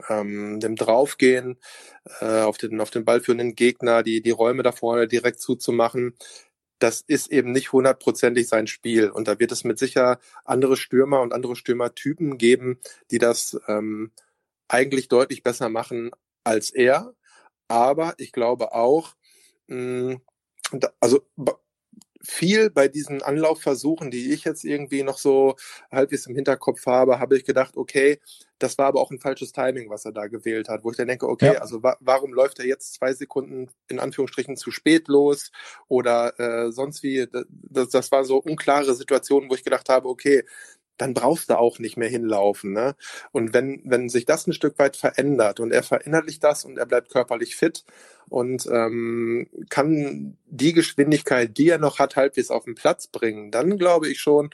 ähm, 0.09 0.59
dem 0.59 0.75
Draufgehen 0.75 1.59
äh, 2.21 2.41
auf 2.41 2.57
den 2.57 2.81
auf 2.81 2.89
den 2.91 3.05
ballführenden 3.05 3.55
Gegner, 3.55 4.03
die 4.03 4.21
die 4.21 4.31
Räume 4.31 4.63
da 4.63 4.71
vorne 4.71 5.07
direkt 5.07 5.41
zuzumachen, 5.41 6.15
das 6.79 7.01
ist 7.01 7.31
eben 7.31 7.51
nicht 7.51 7.71
hundertprozentig 7.73 8.47
sein 8.47 8.67
Spiel. 8.67 9.09
Und 9.09 9.27
da 9.27 9.39
wird 9.39 9.51
es 9.51 9.63
mit 9.63 9.79
sicher 9.79 10.19
andere 10.45 10.77
Stürmer 10.77 11.21
und 11.21 11.33
andere 11.33 11.55
Stürmertypen 11.55 12.37
geben, 12.37 12.79
die 13.11 13.19
das 13.19 13.59
ähm, 13.67 14.11
eigentlich 14.67 15.07
deutlich 15.09 15.43
besser 15.43 15.69
machen 15.69 16.11
als 16.43 16.69
er. 16.71 17.13
Aber 17.67 18.15
ich 18.17 18.31
glaube 18.31 18.73
auch, 18.73 19.15
mh, 19.67 20.17
also 20.99 21.21
viel 22.21 22.69
bei 22.69 22.87
diesen 22.87 23.21
Anlaufversuchen, 23.21 24.11
die 24.11 24.33
ich 24.33 24.43
jetzt 24.43 24.63
irgendwie 24.63 25.03
noch 25.03 25.17
so 25.17 25.55
halbwegs 25.91 26.25
im 26.27 26.35
Hinterkopf 26.35 26.85
habe, 26.85 27.19
habe 27.19 27.37
ich 27.37 27.45
gedacht, 27.45 27.77
okay, 27.77 28.19
das 28.59 28.77
war 28.77 28.87
aber 28.87 29.01
auch 29.01 29.11
ein 29.11 29.19
falsches 29.19 29.51
Timing, 29.51 29.89
was 29.89 30.05
er 30.05 30.11
da 30.11 30.27
gewählt 30.27 30.67
hat, 30.67 30.83
wo 30.83 30.91
ich 30.91 30.97
dann 30.97 31.07
denke, 31.07 31.27
okay, 31.27 31.53
ja. 31.53 31.61
also 31.61 31.83
wa 31.83 31.95
warum 31.99 32.33
läuft 32.33 32.59
er 32.59 32.65
jetzt 32.65 32.93
zwei 32.95 33.13
Sekunden 33.13 33.69
in 33.87 33.99
Anführungsstrichen 33.99 34.57
zu 34.57 34.71
spät 34.71 35.07
los 35.07 35.51
oder 35.87 36.39
äh, 36.39 36.71
sonst 36.71 37.03
wie? 37.03 37.27
Das, 37.69 37.89
das 37.89 38.11
war 38.11 38.23
so 38.25 38.37
unklare 38.37 38.95
Situationen, 38.95 39.49
wo 39.49 39.55
ich 39.55 39.63
gedacht 39.63 39.89
habe, 39.89 40.09
okay, 40.09 40.43
dann 40.97 41.13
brauchst 41.13 41.49
du 41.49 41.57
auch 41.57 41.79
nicht 41.79 41.97
mehr 41.97 42.09
hinlaufen. 42.09 42.73
Ne? 42.73 42.95
Und 43.31 43.53
wenn, 43.53 43.81
wenn 43.85 44.09
sich 44.09 44.25
das 44.25 44.47
ein 44.47 44.53
Stück 44.53 44.77
weit 44.79 44.97
verändert 44.97 45.59
und 45.59 45.71
er 45.71 45.83
verinnerlicht 45.83 46.43
das 46.43 46.65
und 46.65 46.77
er 46.77 46.85
bleibt 46.85 47.11
körperlich 47.11 47.55
fit 47.55 47.85
und 48.29 48.65
ähm, 48.67 49.47
kann 49.69 50.37
die 50.47 50.73
Geschwindigkeit, 50.73 51.57
die 51.57 51.69
er 51.69 51.77
noch 51.77 51.99
hat, 51.99 52.15
halbwegs 52.15 52.49
auf 52.49 52.65
den 52.65 52.75
Platz 52.75 53.07
bringen, 53.07 53.51
dann 53.51 53.77
glaube 53.77 54.09
ich 54.09 54.19
schon, 54.19 54.49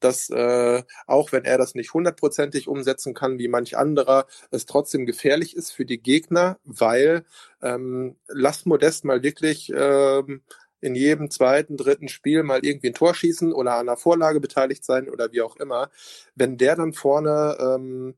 dass 0.00 0.30
äh, 0.30 0.82
auch 1.06 1.32
wenn 1.32 1.44
er 1.44 1.58
das 1.58 1.74
nicht 1.74 1.92
hundertprozentig 1.92 2.68
umsetzen 2.68 3.14
kann 3.14 3.38
wie 3.38 3.48
manch 3.48 3.76
anderer, 3.76 4.26
es 4.50 4.66
trotzdem 4.66 5.06
gefährlich 5.06 5.56
ist 5.56 5.72
für 5.72 5.84
die 5.84 6.00
Gegner, 6.00 6.58
weil 6.64 7.24
ähm, 7.62 8.16
lass 8.28 8.64
Modest 8.64 9.04
mal 9.04 9.22
wirklich 9.22 9.72
ähm, 9.74 10.42
in 10.80 10.94
jedem 10.94 11.30
zweiten, 11.30 11.76
dritten 11.76 12.08
Spiel 12.08 12.42
mal 12.42 12.64
irgendwie 12.64 12.88
ein 12.88 12.94
Tor 12.94 13.14
schießen 13.14 13.52
oder 13.52 13.74
an 13.74 13.88
einer 13.88 13.96
Vorlage 13.96 14.40
beteiligt 14.40 14.84
sein 14.84 15.08
oder 15.08 15.32
wie 15.32 15.42
auch 15.42 15.56
immer. 15.56 15.90
Wenn 16.34 16.56
der 16.56 16.76
dann 16.76 16.92
vorne 16.92 17.56
ähm, 17.60 18.14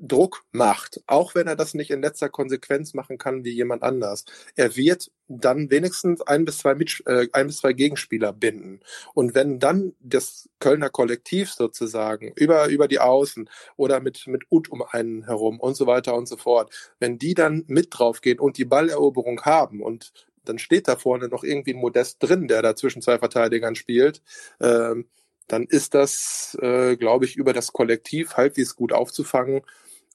Druck 0.00 0.44
macht, 0.52 1.02
auch 1.06 1.34
wenn 1.34 1.46
er 1.46 1.56
das 1.56 1.74
nicht 1.74 1.90
in 1.90 2.02
letzter 2.02 2.28
Konsequenz 2.28 2.94
machen 2.94 3.18
kann 3.18 3.44
wie 3.44 3.50
jemand 3.50 3.82
anders. 3.82 4.24
Er 4.54 4.76
wird 4.76 5.10
dann 5.26 5.70
wenigstens 5.70 6.22
ein 6.22 6.44
bis 6.44 6.58
zwei, 6.58 6.74
Mit 6.74 7.02
äh, 7.06 7.26
ein 7.32 7.48
bis 7.48 7.58
zwei 7.58 7.72
Gegenspieler 7.72 8.32
binden. 8.32 8.80
Und 9.14 9.34
wenn 9.34 9.58
dann 9.58 9.94
das 10.00 10.48
Kölner 10.60 10.90
Kollektiv 10.90 11.50
sozusagen 11.50 12.32
über, 12.36 12.68
über 12.68 12.88
die 12.88 13.00
Außen 13.00 13.50
oder 13.76 14.00
mit, 14.00 14.26
mit 14.26 14.44
Ut 14.50 14.70
um 14.70 14.82
einen 14.82 15.24
herum 15.24 15.60
und 15.60 15.76
so 15.76 15.86
weiter 15.86 16.14
und 16.14 16.28
so 16.28 16.36
fort, 16.36 16.72
wenn 17.00 17.18
die 17.18 17.34
dann 17.34 17.64
mit 17.66 17.88
draufgehen 17.90 18.38
und 18.38 18.56
die 18.56 18.64
Balleroberung 18.64 19.42
haben 19.42 19.82
und 19.82 20.12
dann 20.48 20.58
steht 20.58 20.88
da 20.88 20.96
vorne 20.96 21.28
noch 21.28 21.44
irgendwie 21.44 21.74
ein 21.74 21.80
Modest 21.80 22.22
drin, 22.22 22.48
der 22.48 22.62
da 22.62 22.74
zwischen 22.76 23.02
zwei 23.02 23.18
Verteidigern 23.18 23.74
spielt, 23.74 24.22
ähm, 24.60 25.06
dann 25.46 25.64
ist 25.64 25.94
das, 25.94 26.56
äh, 26.60 26.96
glaube 26.96 27.24
ich, 27.24 27.36
über 27.36 27.52
das 27.52 27.72
Kollektiv 27.72 28.36
halbwegs 28.36 28.76
gut 28.76 28.92
aufzufangen. 28.92 29.62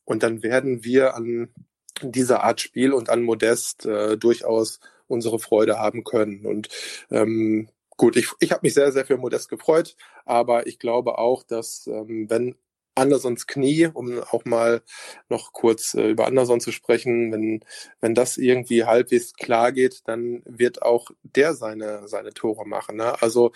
Und 0.06 0.24
dann 0.24 0.44
werden 0.44 0.84
wir 0.84 1.16
an 1.16 1.50
dieser 2.02 2.44
Art 2.44 2.62
Spiel 2.62 2.94
und 2.94 3.10
an 3.10 3.24
Modest 3.24 3.86
äh, 3.86 4.18
durchaus 4.18 4.80
unsere 5.08 5.40
Freude 5.40 5.80
haben 5.80 6.04
können. 6.04 6.46
Und 6.46 6.70
ähm, 7.10 7.70
gut, 7.98 8.16
ich, 8.16 8.30
ich 8.40 8.52
habe 8.52 8.62
mich 8.64 8.74
sehr, 8.74 8.92
sehr 8.92 9.06
für 9.06 9.18
Modest 9.18 9.50
gefreut, 9.50 9.96
aber 10.26 10.68
ich 10.68 10.80
glaube 10.80 11.18
auch, 11.18 11.44
dass 11.44 11.88
ähm, 11.88 12.30
wenn 12.30 12.56
Andersons 12.96 13.48
Knie, 13.48 13.88
um 13.94 14.20
auch 14.20 14.46
mal 14.46 14.82
noch 15.30 15.54
kurz 15.54 15.94
äh, 15.96 16.10
über 16.10 16.28
Anderson 16.28 16.60
zu 16.60 16.72
sprechen. 16.72 17.32
Wenn, 17.32 17.64
wenn 18.02 18.16
das 18.16 18.38
irgendwie 18.38 18.84
halbwegs 18.86 19.34
klar 19.34 19.72
geht, 19.72 20.02
dann 20.06 20.44
wird 20.46 20.82
auch 20.82 21.10
der 21.24 21.54
seine, 21.56 22.08
seine 22.08 22.34
Tore 22.34 22.68
machen. 22.68 22.98
Ne? 22.98 23.22
Also 23.22 23.52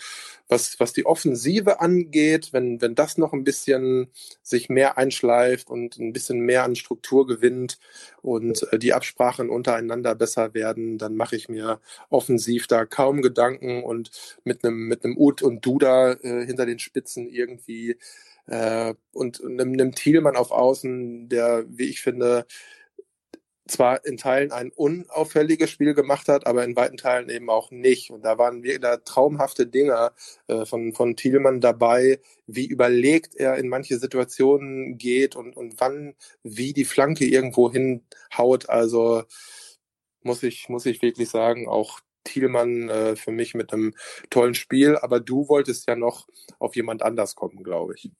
was, 0.48 0.80
was 0.80 0.92
die 0.92 1.06
Offensive 1.06 1.80
angeht, 1.80 2.52
wenn, 2.52 2.80
wenn 2.80 2.94
das 2.94 3.18
noch 3.18 3.32
ein 3.32 3.44
bisschen 3.44 4.08
sich 4.42 4.68
mehr 4.68 4.98
einschleift 4.98 5.70
und 5.70 5.98
ein 5.98 6.12
bisschen 6.12 6.40
mehr 6.40 6.64
an 6.64 6.74
Struktur 6.74 7.26
gewinnt 7.26 7.78
und 8.22 8.66
äh, 8.72 8.78
die 8.78 8.92
Absprachen 8.92 9.50
untereinander 9.50 10.14
besser 10.14 10.54
werden, 10.54 10.98
dann 10.98 11.16
mache 11.16 11.36
ich 11.36 11.48
mir 11.48 11.80
offensiv 12.10 12.66
da 12.66 12.84
kaum 12.86 13.22
Gedanken 13.22 13.84
und 13.84 14.10
mit 14.44 14.64
einem 14.64 14.88
mit 14.88 15.04
einem 15.04 15.16
Ut 15.16 15.42
und 15.42 15.64
Duda 15.64 16.12
äh, 16.12 16.46
hinter 16.46 16.66
den 16.66 16.78
Spitzen 16.78 17.28
irgendwie 17.28 17.96
äh, 18.48 18.94
und 19.12 19.42
einem 19.42 19.94
Thielmann 19.94 20.36
auf 20.36 20.50
Außen, 20.50 21.28
der, 21.28 21.64
wie 21.68 21.88
ich 21.88 22.00
finde, 22.00 22.46
zwar 23.68 24.04
in 24.06 24.16
Teilen 24.16 24.50
ein 24.50 24.72
unauffälliges 24.74 25.70
Spiel 25.70 25.94
gemacht 25.94 26.28
hat, 26.28 26.46
aber 26.46 26.64
in 26.64 26.74
weiten 26.74 26.96
Teilen 26.96 27.28
eben 27.28 27.50
auch 27.50 27.70
nicht. 27.70 28.10
Und 28.10 28.22
da 28.22 28.38
waren 28.38 28.62
wieder 28.62 29.04
traumhafte 29.04 29.66
Dinger 29.66 30.12
äh, 30.48 30.64
von, 30.64 30.94
von 30.94 31.16
Thielmann 31.16 31.60
dabei, 31.60 32.20
wie 32.46 32.66
überlegt 32.66 33.36
er 33.36 33.56
in 33.56 33.68
manche 33.68 33.98
Situationen 33.98 34.98
geht 34.98 35.36
und, 35.36 35.56
und 35.56 35.74
wann, 35.78 36.14
wie 36.42 36.72
die 36.72 36.84
Flanke 36.86 37.26
irgendwo 37.26 37.70
hinhaut. 37.70 38.68
Also 38.68 39.24
muss 40.22 40.42
ich, 40.42 40.68
muss 40.68 40.86
ich 40.86 41.02
wirklich 41.02 41.28
sagen, 41.28 41.68
auch 41.68 42.00
Thielmann 42.24 42.88
äh, 42.88 43.16
für 43.16 43.32
mich 43.32 43.54
mit 43.54 43.72
einem 43.72 43.94
tollen 44.30 44.54
Spiel. 44.54 44.96
Aber 44.96 45.20
du 45.20 45.48
wolltest 45.48 45.86
ja 45.88 45.96
noch 45.96 46.26
auf 46.58 46.76
jemand 46.76 47.02
anders 47.02 47.34
kommen, 47.34 47.62
glaube 47.62 47.94
ich. 47.94 48.10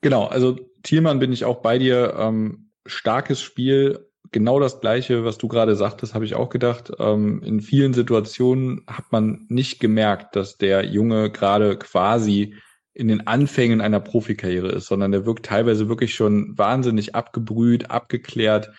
Genau, 0.00 0.26
also 0.26 0.58
Thielmann 0.82 1.18
bin 1.18 1.32
ich 1.32 1.44
auch 1.44 1.62
bei 1.62 1.78
dir. 1.78 2.14
Ähm, 2.18 2.70
starkes 2.86 3.40
Spiel, 3.40 4.06
genau 4.32 4.60
das 4.60 4.80
Gleiche, 4.80 5.24
was 5.24 5.38
du 5.38 5.48
gerade 5.48 5.76
sagtest, 5.76 6.14
habe 6.14 6.24
ich 6.24 6.34
auch 6.34 6.50
gedacht. 6.50 6.92
Ähm, 6.98 7.42
in 7.42 7.60
vielen 7.60 7.94
Situationen 7.94 8.82
hat 8.86 9.10
man 9.10 9.46
nicht 9.48 9.80
gemerkt, 9.80 10.36
dass 10.36 10.56
der 10.58 10.84
Junge 10.84 11.30
gerade 11.30 11.76
quasi 11.78 12.54
in 12.94 13.08
den 13.08 13.26
Anfängen 13.26 13.80
einer 13.80 14.00
Profikarriere 14.00 14.68
ist, 14.68 14.86
sondern 14.86 15.12
der 15.12 15.26
wirkt 15.26 15.46
teilweise 15.46 15.88
wirklich 15.88 16.14
schon 16.14 16.56
wahnsinnig 16.56 17.14
abgebrüht, 17.14 17.90
abgeklärt, 17.90 18.70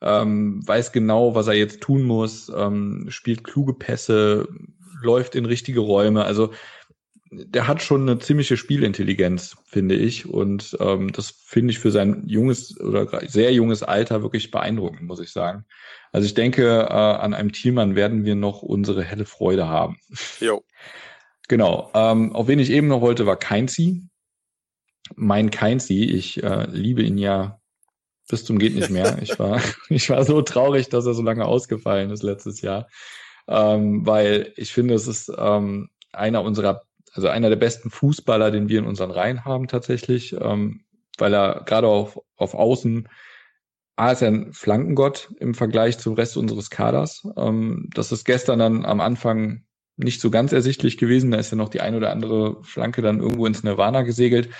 ähm, 0.00 0.66
weiß 0.66 0.92
genau, 0.92 1.34
was 1.34 1.46
er 1.46 1.54
jetzt 1.54 1.82
tun 1.82 2.02
muss, 2.02 2.50
ähm, 2.54 3.06
spielt 3.08 3.44
kluge 3.44 3.74
Pässe, 3.74 4.48
läuft 5.02 5.34
in 5.34 5.44
richtige 5.44 5.80
Räume. 5.80 6.24
Also 6.24 6.52
der 7.30 7.66
hat 7.66 7.82
schon 7.82 8.02
eine 8.02 8.18
ziemliche 8.18 8.56
Spielintelligenz, 8.56 9.56
finde 9.64 9.94
ich. 9.94 10.26
Und 10.26 10.76
ähm, 10.80 11.12
das 11.12 11.30
finde 11.30 11.72
ich 11.72 11.78
für 11.78 11.90
sein 11.90 12.24
junges 12.26 12.78
oder 12.80 13.06
sehr 13.28 13.52
junges 13.52 13.82
Alter 13.82 14.22
wirklich 14.22 14.50
beeindruckend, 14.50 15.02
muss 15.02 15.20
ich 15.20 15.30
sagen. 15.30 15.64
Also 16.12 16.26
ich 16.26 16.34
denke, 16.34 16.86
äh, 16.88 16.92
an 16.92 17.34
einem 17.34 17.52
Thielmann 17.52 17.96
werden 17.96 18.24
wir 18.24 18.34
noch 18.34 18.62
unsere 18.62 19.02
helle 19.02 19.24
Freude 19.24 19.68
haben. 19.68 19.98
Jo. 20.40 20.62
Genau. 21.48 21.92
Ähm, 21.94 22.34
auf 22.34 22.48
wen 22.48 22.58
ich 22.58 22.70
eben 22.70 22.88
noch 22.88 23.00
wollte, 23.00 23.24
war 23.24 23.36
Keinzi. 23.36 24.02
Mein 25.14 25.52
Keinzi, 25.52 26.02
ich 26.02 26.42
äh, 26.42 26.66
liebe 26.68 27.04
ihn 27.04 27.18
ja 27.18 27.60
bis 28.28 28.44
zum 28.44 28.58
geht 28.58 28.74
nicht 28.74 28.90
mehr. 28.90 29.18
Ich 29.22 29.38
war, 29.38 29.60
ich 29.88 30.10
war 30.10 30.24
so 30.24 30.42
traurig, 30.42 30.88
dass 30.88 31.06
er 31.06 31.14
so 31.14 31.22
lange 31.22 31.44
ausgefallen 31.44 32.10
ist 32.10 32.22
letztes 32.22 32.60
Jahr, 32.60 32.88
ähm, 33.46 34.04
weil 34.06 34.52
ich 34.56 34.72
finde, 34.72 34.94
es 34.94 35.06
ist 35.06 35.30
ähm, 35.36 35.90
einer 36.12 36.42
unserer 36.42 36.82
also 37.16 37.28
einer 37.28 37.48
der 37.48 37.56
besten 37.56 37.90
Fußballer, 37.90 38.50
den 38.50 38.68
wir 38.68 38.78
in 38.78 38.86
unseren 38.86 39.10
Reihen 39.10 39.44
haben 39.44 39.68
tatsächlich, 39.68 40.34
ähm, 40.40 40.82
weil 41.18 41.34
er 41.34 41.62
gerade 41.64 41.88
auf, 41.88 42.18
auf 42.36 42.54
Außen, 42.54 43.08
A 43.96 44.12
ist 44.12 44.22
er 44.22 44.28
ein 44.28 44.52
Flankengott 44.52 45.32
im 45.40 45.54
Vergleich 45.54 45.98
zum 45.98 46.14
Rest 46.14 46.36
unseres 46.36 46.68
Kaders. 46.68 47.26
Ähm, 47.36 47.88
das 47.94 48.12
ist 48.12 48.24
gestern 48.24 48.58
dann 48.58 48.84
am 48.84 49.00
Anfang 49.00 49.62
nicht 49.96 50.20
so 50.20 50.30
ganz 50.30 50.52
ersichtlich 50.52 50.98
gewesen. 50.98 51.30
Da 51.30 51.38
ist 51.38 51.50
ja 51.50 51.56
noch 51.56 51.70
die 51.70 51.80
ein 51.80 51.94
oder 51.94 52.10
andere 52.10 52.62
Flanke 52.62 53.00
dann 53.00 53.20
irgendwo 53.20 53.46
ins 53.46 53.62
Nirvana 53.62 54.02
gesegelt. 54.02 54.50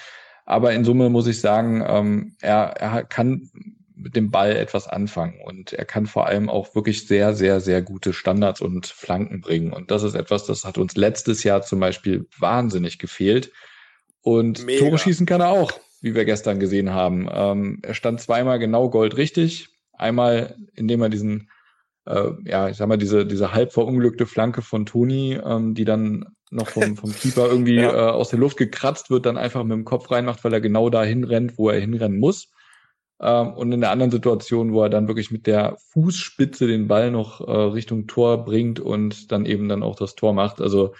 Aber 0.46 0.72
in 0.72 0.84
Summe 0.84 1.10
muss 1.10 1.26
ich 1.26 1.40
sagen, 1.40 1.84
ähm, 1.86 2.36
er, 2.40 2.76
er 2.78 3.04
kann 3.04 3.50
mit 3.96 4.14
dem 4.14 4.30
Ball 4.30 4.54
etwas 4.54 4.86
anfangen 4.86 5.40
und 5.42 5.72
er 5.72 5.86
kann 5.86 6.06
vor 6.06 6.26
allem 6.26 6.50
auch 6.50 6.74
wirklich 6.74 7.06
sehr, 7.08 7.34
sehr, 7.34 7.60
sehr 7.60 7.80
gute 7.80 8.12
Standards 8.12 8.60
und 8.60 8.86
Flanken 8.86 9.40
bringen. 9.40 9.72
Und 9.72 9.90
das 9.90 10.02
ist 10.02 10.14
etwas, 10.14 10.44
das 10.44 10.64
hat 10.64 10.76
uns 10.76 10.96
letztes 10.96 11.42
Jahr 11.42 11.62
zum 11.62 11.80
Beispiel 11.80 12.28
wahnsinnig 12.38 12.98
gefehlt. 12.98 13.52
Und 14.20 14.66
Mega. 14.66 14.80
Tore 14.80 14.98
schießen 14.98 15.24
kann 15.24 15.40
er 15.40 15.48
auch, 15.48 15.72
wie 16.02 16.14
wir 16.14 16.26
gestern 16.26 16.60
gesehen 16.60 16.92
haben. 16.92 17.26
Ähm, 17.32 17.78
er 17.82 17.94
stand 17.94 18.20
zweimal 18.20 18.58
genau 18.58 18.90
goldrichtig. 18.90 19.68
Einmal, 19.94 20.56
indem 20.74 21.00
er 21.00 21.08
diesen, 21.08 21.50
äh, 22.04 22.32
ja, 22.44 22.68
ich 22.68 22.76
sag 22.76 22.88
mal, 22.88 22.98
diese, 22.98 23.24
diese 23.24 23.54
halb 23.54 23.72
verunglückte 23.72 24.26
Flanke 24.26 24.60
von 24.60 24.84
Toni, 24.84 25.40
ähm, 25.42 25.74
die 25.74 25.86
dann 25.86 26.26
noch 26.50 26.68
vom, 26.68 26.96
vom 26.96 27.14
Keeper 27.14 27.48
irgendwie 27.48 27.76
ja. 27.76 27.92
äh, 27.92 28.10
aus 28.10 28.28
der 28.28 28.38
Luft 28.38 28.58
gekratzt 28.58 29.08
wird, 29.08 29.24
dann 29.24 29.38
einfach 29.38 29.64
mit 29.64 29.72
dem 29.72 29.84
Kopf 29.86 30.10
reinmacht, 30.10 30.44
weil 30.44 30.52
er 30.52 30.60
genau 30.60 30.90
dahin 30.90 31.24
rennt, 31.24 31.56
wo 31.56 31.70
er 31.70 31.80
hinrennen 31.80 32.18
muss. 32.18 32.50
Ähm, 33.20 33.52
und 33.54 33.72
in 33.72 33.80
der 33.80 33.90
anderen 33.90 34.10
Situation, 34.10 34.72
wo 34.72 34.82
er 34.82 34.90
dann 34.90 35.08
wirklich 35.08 35.30
mit 35.30 35.46
der 35.46 35.76
Fußspitze 35.92 36.66
den 36.66 36.88
Ball 36.88 37.10
noch 37.10 37.40
äh, 37.40 37.50
Richtung 37.50 38.06
Tor 38.06 38.44
bringt 38.44 38.80
und 38.80 39.32
dann 39.32 39.46
eben 39.46 39.68
dann 39.68 39.82
auch 39.82 39.96
das 39.96 40.14
Tor 40.14 40.32
macht. 40.32 40.60
Also 40.60 40.94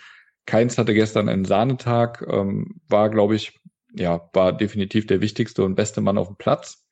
Keins 0.47 0.79
hatte 0.79 0.95
gestern 0.95 1.29
einen 1.29 1.45
Sahnetag, 1.45 2.25
ähm, 2.29 2.81
war, 2.89 3.11
glaube 3.11 3.35
ich, 3.35 3.59
ja, 3.93 4.29
war 4.33 4.53
definitiv 4.53 5.07
der 5.07 5.21
wichtigste 5.21 5.65
und 5.65 5.75
beste 5.75 6.01
Mann 6.01 6.19
auf 6.19 6.29
dem 6.29 6.37
Platz. 6.37 6.85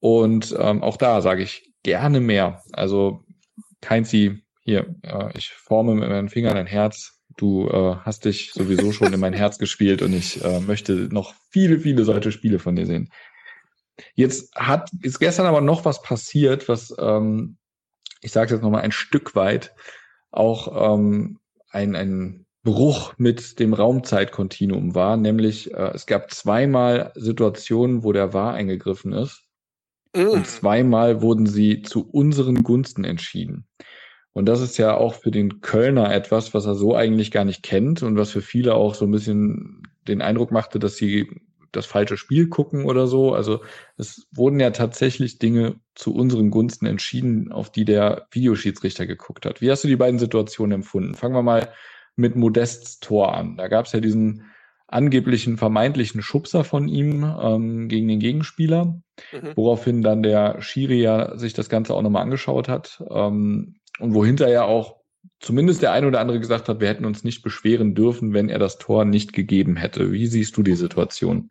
Und 0.00 0.56
ähm, 0.58 0.82
auch 0.82 0.96
da 0.96 1.20
sage 1.20 1.42
ich 1.42 1.70
gerne 1.82 2.20
mehr. 2.20 2.62
Also 2.72 3.24
Keinzi, 3.80 4.42
hier, 4.64 4.94
äh, 5.02 5.36
ich 5.36 5.50
forme 5.50 5.94
mit 5.94 6.08
meinen 6.08 6.28
Fingern 6.28 6.56
ein 6.56 6.66
Herz. 6.66 7.20
Du 7.36 7.68
äh, 7.68 7.96
hast 8.02 8.24
dich 8.24 8.52
sowieso 8.52 8.92
schon 8.92 9.12
in 9.12 9.20
mein 9.20 9.32
Herz 9.32 9.58
gespielt 9.58 10.02
und 10.02 10.12
ich 10.14 10.42
äh, 10.42 10.60
möchte 10.60 10.92
noch 11.12 11.34
viele, 11.50 11.78
viele 11.78 12.04
solche 12.04 12.32
Spiele 12.32 12.58
von 12.58 12.76
dir 12.76 12.86
sehen. 12.86 13.10
Jetzt 14.14 14.54
hat, 14.54 14.90
ist 15.02 15.18
gestern 15.18 15.46
aber 15.46 15.60
noch 15.60 15.84
was 15.84 16.02
passiert, 16.02 16.68
was, 16.68 16.94
ähm, 16.98 17.56
ich 18.20 18.32
sage 18.32 18.54
jetzt 18.54 18.62
nochmal 18.62 18.82
ein 18.82 18.92
Stück 18.92 19.34
weit, 19.34 19.74
auch 20.30 20.94
ähm, 20.94 21.38
ein, 21.70 21.96
ein 21.96 22.46
Bruch 22.64 23.14
mit 23.18 23.58
dem 23.58 23.74
Raumzeitkontinuum 23.74 24.94
war, 24.94 25.16
nämlich 25.16 25.72
äh, 25.74 25.90
es 25.94 26.06
gab 26.06 26.30
zweimal 26.30 27.12
Situationen, 27.16 28.04
wo 28.04 28.12
der 28.12 28.32
War 28.32 28.54
eingegriffen 28.54 29.12
ist. 29.12 29.42
Mm. 30.14 30.28
Und 30.28 30.46
zweimal 30.46 31.22
wurden 31.22 31.46
sie 31.46 31.82
zu 31.82 32.08
unseren 32.08 32.62
Gunsten 32.62 33.04
entschieden. 33.04 33.66
Und 34.32 34.46
das 34.46 34.60
ist 34.60 34.78
ja 34.78 34.96
auch 34.96 35.14
für 35.14 35.30
den 35.30 35.60
Kölner 35.60 36.12
etwas, 36.14 36.54
was 36.54 36.64
er 36.64 36.74
so 36.74 36.94
eigentlich 36.94 37.30
gar 37.30 37.44
nicht 37.44 37.62
kennt 37.62 38.02
und 38.02 38.16
was 38.16 38.30
für 38.30 38.40
viele 38.40 38.74
auch 38.74 38.94
so 38.94 39.04
ein 39.04 39.10
bisschen 39.10 39.82
den 40.08 40.22
Eindruck 40.22 40.52
machte, 40.52 40.78
dass 40.78 40.96
sie 40.96 41.42
das 41.72 41.86
falsche 41.86 42.16
Spiel 42.16 42.48
gucken 42.48 42.84
oder 42.84 43.06
so. 43.06 43.34
Also 43.34 43.60
es 43.96 44.26
wurden 44.32 44.60
ja 44.60 44.70
tatsächlich 44.70 45.38
Dinge 45.38 45.76
zu 45.94 46.14
unseren 46.14 46.50
Gunsten 46.50 46.86
entschieden, 46.86 47.50
auf 47.50 47.70
die 47.70 47.84
der 47.84 48.26
Videoschiedsrichter 48.30 49.06
geguckt 49.06 49.46
hat. 49.46 49.60
Wie 49.60 49.70
hast 49.70 49.84
du 49.84 49.88
die 49.88 49.96
beiden 49.96 50.18
Situationen 50.18 50.80
empfunden? 50.80 51.14
Fangen 51.14 51.34
wir 51.34 51.42
mal 51.42 51.72
mit 52.16 52.36
Modests 52.36 53.00
Tor 53.00 53.34
an. 53.34 53.56
Da 53.56 53.68
gab 53.68 53.86
es 53.86 53.92
ja 53.92 54.00
diesen 54.00 54.44
angeblichen 54.86 55.56
vermeintlichen 55.56 56.22
Schubser 56.22 56.64
von 56.64 56.86
ihm 56.86 57.24
ähm, 57.24 57.88
gegen 57.88 58.08
den 58.08 58.20
Gegenspieler, 58.20 59.00
mhm. 59.32 59.52
woraufhin 59.54 60.02
dann 60.02 60.22
der 60.22 60.60
Schiri 60.60 61.00
ja 61.00 61.36
sich 61.38 61.54
das 61.54 61.70
Ganze 61.70 61.94
auch 61.94 62.02
nochmal 62.02 62.22
angeschaut 62.22 62.68
hat 62.68 63.02
ähm, 63.10 63.76
und 63.98 64.14
wohinter 64.14 64.48
ja 64.50 64.64
auch 64.64 65.01
zumindest 65.40 65.82
der 65.82 65.92
eine 65.92 66.06
oder 66.06 66.20
andere 66.20 66.40
gesagt 66.40 66.68
hat, 66.68 66.80
wir 66.80 66.88
hätten 66.88 67.04
uns 67.04 67.24
nicht 67.24 67.42
beschweren 67.42 67.94
dürfen, 67.94 68.32
wenn 68.32 68.48
er 68.48 68.58
das 68.58 68.78
Tor 68.78 69.04
nicht 69.04 69.32
gegeben 69.32 69.76
hätte. 69.76 70.12
Wie 70.12 70.26
siehst 70.26 70.56
du 70.56 70.62
die 70.62 70.76
Situation? 70.76 71.50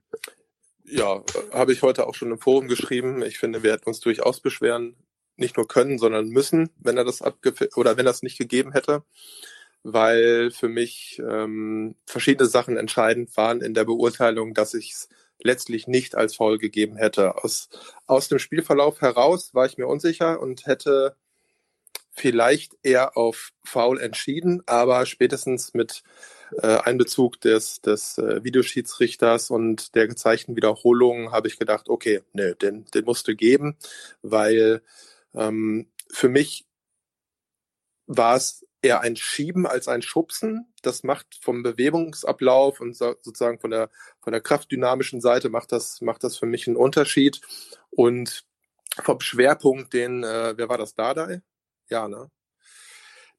Ja, 0.83 1.23
habe 1.53 1.71
ich 1.71 1.81
heute 1.81 2.07
auch 2.07 2.15
schon 2.15 2.31
im 2.31 2.39
Forum 2.39 2.67
geschrieben. 2.67 3.21
Ich 3.23 3.37
finde, 3.37 3.63
wir 3.63 3.71
hätten 3.71 3.87
uns 3.87 4.01
durchaus 4.01 4.41
beschweren, 4.41 4.95
nicht 5.37 5.57
nur 5.57 5.67
können, 5.67 5.97
sondern 5.97 6.29
müssen, 6.29 6.69
wenn 6.79 6.97
er 6.97 7.05
das 7.05 7.21
oder 7.75 7.97
wenn 7.97 8.07
er 8.07 8.15
nicht 8.21 8.37
gegeben 8.37 8.73
hätte, 8.73 9.03
weil 9.83 10.51
für 10.51 10.67
mich 10.67 11.21
ähm, 11.25 11.95
verschiedene 12.05 12.47
Sachen 12.47 12.77
entscheidend 12.77 13.35
waren 13.37 13.61
in 13.61 13.73
der 13.73 13.85
Beurteilung, 13.85 14.53
dass 14.53 14.73
ich 14.73 14.91
es 14.91 15.09
letztlich 15.43 15.87
nicht 15.87 16.15
als 16.15 16.35
faul 16.35 16.57
gegeben 16.57 16.97
hätte. 16.97 17.43
Aus, 17.43 17.69
aus 18.05 18.27
dem 18.27 18.39
Spielverlauf 18.39 19.01
heraus 19.01 19.53
war 19.53 19.65
ich 19.65 19.77
mir 19.77 19.87
unsicher 19.87 20.39
und 20.39 20.65
hätte 20.65 21.15
vielleicht 22.11 22.75
eher 22.83 23.17
auf 23.17 23.51
faul 23.63 23.99
entschieden, 23.99 24.61
aber 24.65 25.05
spätestens 25.05 25.73
mit 25.73 26.03
äh, 26.57 26.77
Einbezug 26.77 27.39
des, 27.41 27.81
des 27.81 28.17
äh, 28.17 28.43
Videoschiedsrichters 28.43 29.49
und 29.49 29.95
der 29.95 30.07
gezeigten 30.07 30.55
Wiederholung 30.55 31.31
habe 31.31 31.47
ich 31.47 31.57
gedacht, 31.57 31.89
okay, 31.89 32.21
nee, 32.33 32.53
den, 32.55 32.85
den 32.85 33.05
musst 33.05 33.27
du 33.27 33.35
geben, 33.35 33.77
weil 34.21 34.81
ähm, 35.33 35.87
für 36.11 36.29
mich 36.29 36.65
war 38.07 38.35
es 38.35 38.65
eher 38.81 39.01
ein 39.01 39.15
Schieben 39.15 39.65
als 39.67 39.87
ein 39.87 40.01
Schubsen. 40.01 40.73
Das 40.81 41.03
macht 41.03 41.37
vom 41.39 41.63
Bewegungsablauf 41.63 42.81
und 42.81 42.95
so, 42.95 43.15
sozusagen 43.21 43.59
von 43.59 43.71
der, 43.71 43.89
von 44.19 44.33
der 44.33 44.41
kraftdynamischen 44.41 45.21
Seite 45.21 45.49
macht 45.49 45.71
das, 45.71 46.01
macht 46.01 46.23
das 46.23 46.37
für 46.37 46.47
mich 46.47 46.67
einen 46.67 46.75
Unterschied. 46.75 47.41
Und 47.91 48.43
vom 49.03 49.21
Schwerpunkt, 49.21 49.93
den, 49.93 50.23
äh, 50.23 50.57
wer 50.57 50.67
war 50.67 50.77
das, 50.77 50.95
Dardai? 50.95 51.41
Ja, 51.91 52.07
ne? 52.07 52.31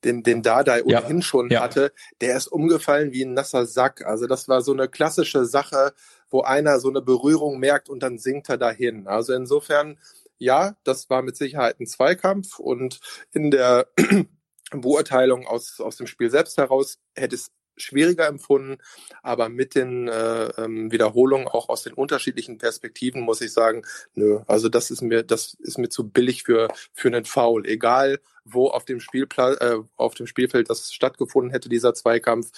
Den, 0.04 0.22
den 0.22 0.42
Dardai 0.42 0.82
ohnehin 0.82 1.18
ja, 1.18 1.22
schon 1.22 1.50
ja. 1.50 1.60
hatte, 1.60 1.92
der 2.20 2.36
ist 2.36 2.48
umgefallen 2.48 3.12
wie 3.12 3.24
ein 3.24 3.34
nasser 3.34 3.66
Sack. 3.66 4.04
Also 4.04 4.26
das 4.26 4.48
war 4.48 4.60
so 4.60 4.72
eine 4.72 4.88
klassische 4.88 5.44
Sache, 5.44 5.94
wo 6.28 6.42
einer 6.42 6.80
so 6.80 6.88
eine 6.88 7.00
Berührung 7.02 7.58
merkt 7.58 7.88
und 7.88 8.02
dann 8.02 8.18
sinkt 8.18 8.48
er 8.48 8.58
dahin. 8.58 9.06
Also 9.06 9.32
insofern, 9.32 9.98
ja, 10.38 10.74
das 10.82 11.08
war 11.08 11.22
mit 11.22 11.36
Sicherheit 11.36 11.78
ein 11.78 11.86
Zweikampf 11.86 12.58
und 12.58 13.00
in 13.32 13.52
der 13.52 13.86
Beurteilung 14.72 15.46
aus, 15.46 15.80
aus 15.80 15.96
dem 15.96 16.08
Spiel 16.08 16.30
selbst 16.30 16.58
heraus 16.58 16.98
hätte 17.14 17.36
es 17.36 17.52
schwieriger 17.76 18.26
empfunden, 18.26 18.78
aber 19.22 19.48
mit 19.48 19.74
den 19.74 20.08
äh, 20.08 20.44
ähm, 20.62 20.92
Wiederholungen 20.92 21.48
auch 21.48 21.68
aus 21.68 21.82
den 21.82 21.94
unterschiedlichen 21.94 22.58
Perspektiven 22.58 23.22
muss 23.22 23.40
ich 23.40 23.52
sagen, 23.52 23.82
nö, 24.14 24.40
also 24.46 24.68
das 24.68 24.90
ist 24.90 25.02
mir 25.02 25.22
das 25.22 25.54
ist 25.54 25.78
mir 25.78 25.88
zu 25.88 26.08
billig 26.08 26.42
für 26.44 26.68
für 26.92 27.08
einen 27.08 27.24
Foul, 27.24 27.66
egal 27.66 28.20
wo 28.44 28.68
auf 28.68 28.84
dem 28.84 29.00
Spielplatz 29.00 29.60
äh, 29.60 29.76
auf 29.96 30.14
dem 30.14 30.26
Spielfeld 30.26 30.70
das 30.70 30.92
stattgefunden 30.92 31.52
hätte 31.52 31.68
dieser 31.68 31.94
Zweikampf, 31.94 32.50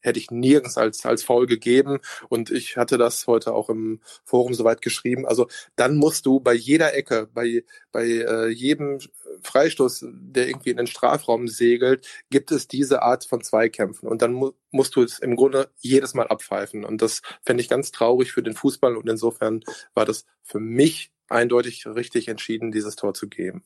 hätte 0.00 0.18
ich 0.18 0.30
nirgends 0.30 0.76
als, 0.76 1.04
als 1.04 1.22
faul 1.22 1.46
gegeben. 1.46 1.98
Und 2.28 2.50
ich 2.50 2.76
hatte 2.76 2.98
das 2.98 3.26
heute 3.26 3.52
auch 3.52 3.68
im 3.68 4.00
Forum 4.24 4.54
soweit 4.54 4.82
geschrieben. 4.82 5.26
Also 5.26 5.48
dann 5.76 5.96
musst 5.96 6.26
du 6.26 6.40
bei 6.40 6.54
jeder 6.54 6.94
Ecke, 6.94 7.28
bei, 7.32 7.64
bei 7.92 8.06
äh, 8.06 8.48
jedem 8.48 8.98
Freistoß, 9.42 10.06
der 10.10 10.48
irgendwie 10.48 10.70
in 10.70 10.76
den 10.76 10.86
Strafraum 10.86 11.48
segelt, 11.48 12.06
gibt 12.30 12.50
es 12.50 12.68
diese 12.68 13.02
Art 13.02 13.24
von 13.24 13.42
Zweikämpfen. 13.42 14.08
Und 14.08 14.22
dann 14.22 14.32
mu 14.32 14.52
musst 14.70 14.96
du 14.96 15.02
es 15.02 15.18
im 15.18 15.34
Grunde 15.34 15.70
jedes 15.78 16.12
Mal 16.12 16.28
abpfeifen. 16.28 16.84
Und 16.84 17.00
das 17.00 17.22
fände 17.42 17.62
ich 17.62 17.70
ganz 17.70 17.90
traurig 17.90 18.32
für 18.32 18.42
den 18.42 18.54
Fußball. 18.54 18.96
Und 18.96 19.08
insofern 19.08 19.62
war 19.94 20.04
das 20.04 20.26
für 20.42 20.60
mich 20.60 21.10
eindeutig 21.28 21.86
richtig 21.86 22.28
entschieden, 22.28 22.70
dieses 22.70 22.96
Tor 22.96 23.14
zu 23.14 23.28
geben. 23.28 23.64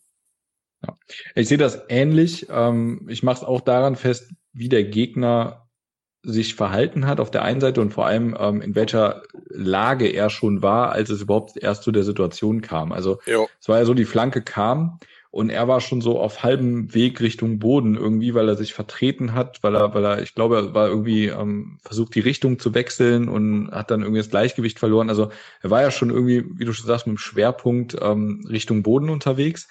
Ja. 0.87 0.99
Ich 1.35 1.49
sehe 1.49 1.59
das 1.59 1.81
ähnlich. 1.89 2.47
Ähm, 2.51 3.07
ich 3.09 3.23
mache 3.23 3.39
es 3.39 3.45
auch 3.45 3.61
daran 3.61 3.97
fest, 3.97 4.31
wie 4.53 4.69
der 4.69 4.85
Gegner 4.85 5.62
sich 6.23 6.55
verhalten 6.55 7.07
hat 7.07 7.21
auf 7.21 7.31
der 7.31 7.43
einen 7.43 7.61
Seite 7.61 7.81
und 7.81 7.93
vor 7.93 8.07
allem 8.07 8.37
ähm, 8.39 8.61
in 8.61 8.75
welcher 8.75 9.23
Lage 9.49 10.07
er 10.07 10.31
schon 10.31 10.63
war, 10.63 10.93
als 10.93 11.11
es 11.11 11.23
überhaupt 11.23 11.57
erst 11.57 11.83
zu 11.83 11.91
der 11.91 12.05
Situation 12.05 12.61
kam. 12.61 12.93
Also 12.93 13.19
jo. 13.27 13.49
es 13.61 13.69
war 13.69 13.79
ja 13.79 13.85
so, 13.85 13.95
die 13.95 14.05
Flanke 14.05 14.43
kam 14.43 15.01
und 15.33 15.51
er 15.51 15.67
war 15.67 15.81
schon 15.81 16.01
so 16.01 16.21
auf 16.21 16.43
halbem 16.43 16.95
Weg 16.95 17.21
Richtung 17.21 17.59
Boden 17.59 17.97
irgendwie, 17.97 18.35
weil 18.35 18.49
er 18.49 18.57
sich 18.57 18.75
vertreten 18.75 19.35
hat, 19.35 19.63
weil 19.63 19.75
er, 19.75 19.95
weil 19.95 20.05
er, 20.05 20.23
ich 20.23 20.35
glaube, 20.35 20.57
er 20.57 20.75
war 20.75 20.89
irgendwie 20.89 21.27
ähm, 21.27 21.79
versucht, 21.83 22.15
die 22.15 22.21
Richtung 22.21 22.59
zu 22.59 22.75
wechseln 22.75 23.29
und 23.29 23.71
hat 23.73 23.91
dann 23.91 24.03
irgendwie 24.03 24.21
das 24.21 24.31
Gleichgewicht 24.31 24.79
verloren. 24.79 25.09
Also 25.09 25.31
er 25.63 25.71
war 25.71 25.83
ja 25.83 25.91
schon 25.91 26.11
irgendwie, 26.11 26.45
wie 26.57 26.65
du 26.67 26.73
schon 26.73 26.87
sagst, 26.87 27.07
mit 27.07 27.17
dem 27.17 27.19
Schwerpunkt 27.19 27.97
ähm, 28.01 28.47
Richtung 28.49 28.83
Boden 28.83 29.09
unterwegs 29.09 29.69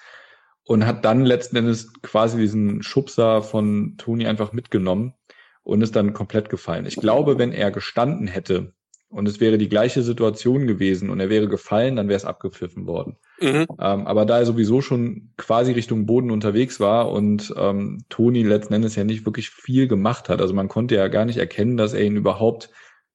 und 0.64 0.84
hat 0.84 1.04
dann 1.04 1.24
letzten 1.24 1.56
Endes 1.56 1.92
quasi 2.02 2.38
diesen 2.38 2.82
Schubser 2.82 3.42
von 3.42 3.94
Toni 3.98 4.26
einfach 4.26 4.52
mitgenommen 4.52 5.14
und 5.62 5.82
ist 5.82 5.96
dann 5.96 6.12
komplett 6.12 6.48
gefallen. 6.48 6.86
Ich 6.86 6.96
glaube, 6.96 7.38
wenn 7.38 7.52
er 7.52 7.70
gestanden 7.70 8.26
hätte 8.26 8.72
und 9.08 9.28
es 9.28 9.40
wäre 9.40 9.58
die 9.58 9.68
gleiche 9.68 10.02
Situation 10.02 10.66
gewesen 10.66 11.10
und 11.10 11.20
er 11.20 11.28
wäre 11.28 11.46
gefallen, 11.46 11.96
dann 11.96 12.08
wäre 12.08 12.16
es 12.16 12.24
abgepfiffen 12.24 12.86
worden. 12.86 13.16
Mhm. 13.40 13.66
Ähm, 13.78 14.06
aber 14.06 14.24
da 14.24 14.38
er 14.38 14.46
sowieso 14.46 14.80
schon 14.80 15.32
quasi 15.36 15.72
Richtung 15.72 16.06
Boden 16.06 16.30
unterwegs 16.30 16.80
war 16.80 17.10
und 17.10 17.52
ähm, 17.56 18.04
Toni 18.08 18.42
letzten 18.42 18.74
Endes 18.74 18.96
ja 18.96 19.04
nicht 19.04 19.26
wirklich 19.26 19.50
viel 19.50 19.86
gemacht 19.86 20.28
hat, 20.28 20.40
also 20.40 20.54
man 20.54 20.68
konnte 20.68 20.94
ja 20.94 21.08
gar 21.08 21.26
nicht 21.26 21.38
erkennen, 21.38 21.76
dass 21.76 21.92
er 21.92 22.04
ihn 22.04 22.16
überhaupt, 22.16 22.70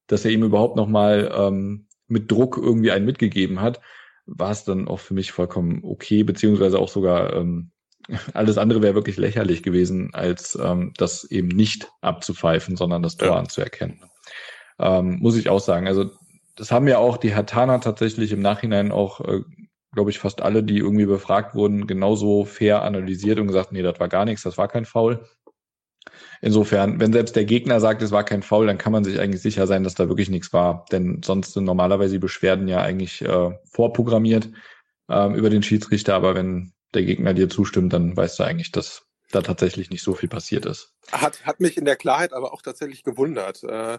dass 0.05 0.23
er 0.23 0.31
ihm 0.31 0.43
überhaupt 0.43 0.75
nochmal 0.75 1.31
ähm, 1.35 1.87
mit 2.07 2.31
Druck 2.31 2.57
irgendwie 2.57 2.91
einen 2.91 3.05
mitgegeben 3.05 3.59
hat, 3.59 3.81
war 4.25 4.51
es 4.51 4.63
dann 4.63 4.87
auch 4.87 4.99
für 4.99 5.13
mich 5.13 5.31
vollkommen 5.31 5.79
okay, 5.83 6.23
beziehungsweise 6.23 6.79
auch 6.79 6.89
sogar 6.89 7.33
ähm, 7.33 7.71
alles 8.33 8.57
andere 8.57 8.81
wäre 8.81 8.95
wirklich 8.95 9.17
lächerlich 9.17 9.63
gewesen, 9.63 10.11
als 10.13 10.57
ähm, 10.61 10.93
das 10.97 11.23
eben 11.25 11.49
nicht 11.49 11.89
abzupfeifen, 12.01 12.77
sondern 12.77 13.03
das 13.03 13.17
Tor 13.17 13.29
ja. 13.29 13.35
anzuerkennen. 13.35 14.01
Ähm, 14.79 15.19
muss 15.19 15.35
ich 15.35 15.49
auch 15.49 15.59
sagen. 15.59 15.87
Also 15.87 16.11
das 16.55 16.71
haben 16.71 16.87
ja 16.87 16.97
auch 16.97 17.17
die 17.17 17.35
Hatana 17.35 17.79
tatsächlich 17.79 18.31
im 18.31 18.41
Nachhinein 18.41 18.91
auch, 18.91 19.21
äh, 19.21 19.41
glaube 19.93 20.09
ich, 20.09 20.19
fast 20.19 20.41
alle, 20.41 20.63
die 20.63 20.77
irgendwie 20.77 21.05
befragt 21.05 21.55
wurden, 21.55 21.87
genauso 21.87 22.45
fair 22.45 22.83
analysiert 22.83 23.39
und 23.39 23.47
gesagt, 23.47 23.71
nee, 23.71 23.81
das 23.81 23.99
war 23.99 24.07
gar 24.07 24.25
nichts, 24.25 24.43
das 24.43 24.57
war 24.57 24.67
kein 24.67 24.85
Foul. 24.85 25.25
Insofern, 26.41 26.99
wenn 26.99 27.13
selbst 27.13 27.35
der 27.35 27.45
Gegner 27.45 27.79
sagt, 27.79 28.01
es 28.01 28.11
war 28.11 28.23
kein 28.23 28.43
Foul, 28.43 28.67
dann 28.67 28.77
kann 28.77 28.91
man 28.91 29.03
sich 29.03 29.19
eigentlich 29.19 29.41
sicher 29.41 29.67
sein, 29.67 29.83
dass 29.83 29.95
da 29.95 30.07
wirklich 30.07 30.29
nichts 30.29 30.53
war. 30.53 30.85
Denn 30.91 31.21
sonst 31.23 31.53
sind 31.53 31.65
normalerweise 31.65 32.13
die 32.13 32.19
Beschwerden 32.19 32.67
ja 32.67 32.81
eigentlich 32.81 33.21
äh, 33.23 33.51
vorprogrammiert 33.65 34.49
ähm, 35.09 35.35
über 35.35 35.49
den 35.49 35.63
Schiedsrichter. 35.63 36.15
Aber 36.15 36.35
wenn 36.35 36.73
der 36.93 37.03
Gegner 37.03 37.33
dir 37.33 37.49
zustimmt, 37.49 37.93
dann 37.93 38.15
weißt 38.15 38.39
du 38.39 38.43
eigentlich, 38.43 38.71
dass 38.71 39.07
da 39.31 39.41
tatsächlich 39.41 39.89
nicht 39.89 40.03
so 40.03 40.13
viel 40.13 40.29
passiert 40.29 40.65
ist. 40.65 40.93
Hat, 41.11 41.45
hat 41.45 41.59
mich 41.59 41.77
in 41.77 41.85
der 41.85 41.97
Klarheit 41.97 42.33
aber 42.33 42.53
auch 42.53 42.61
tatsächlich 42.61 43.03
gewundert. 43.03 43.63
Äh, 43.63 43.97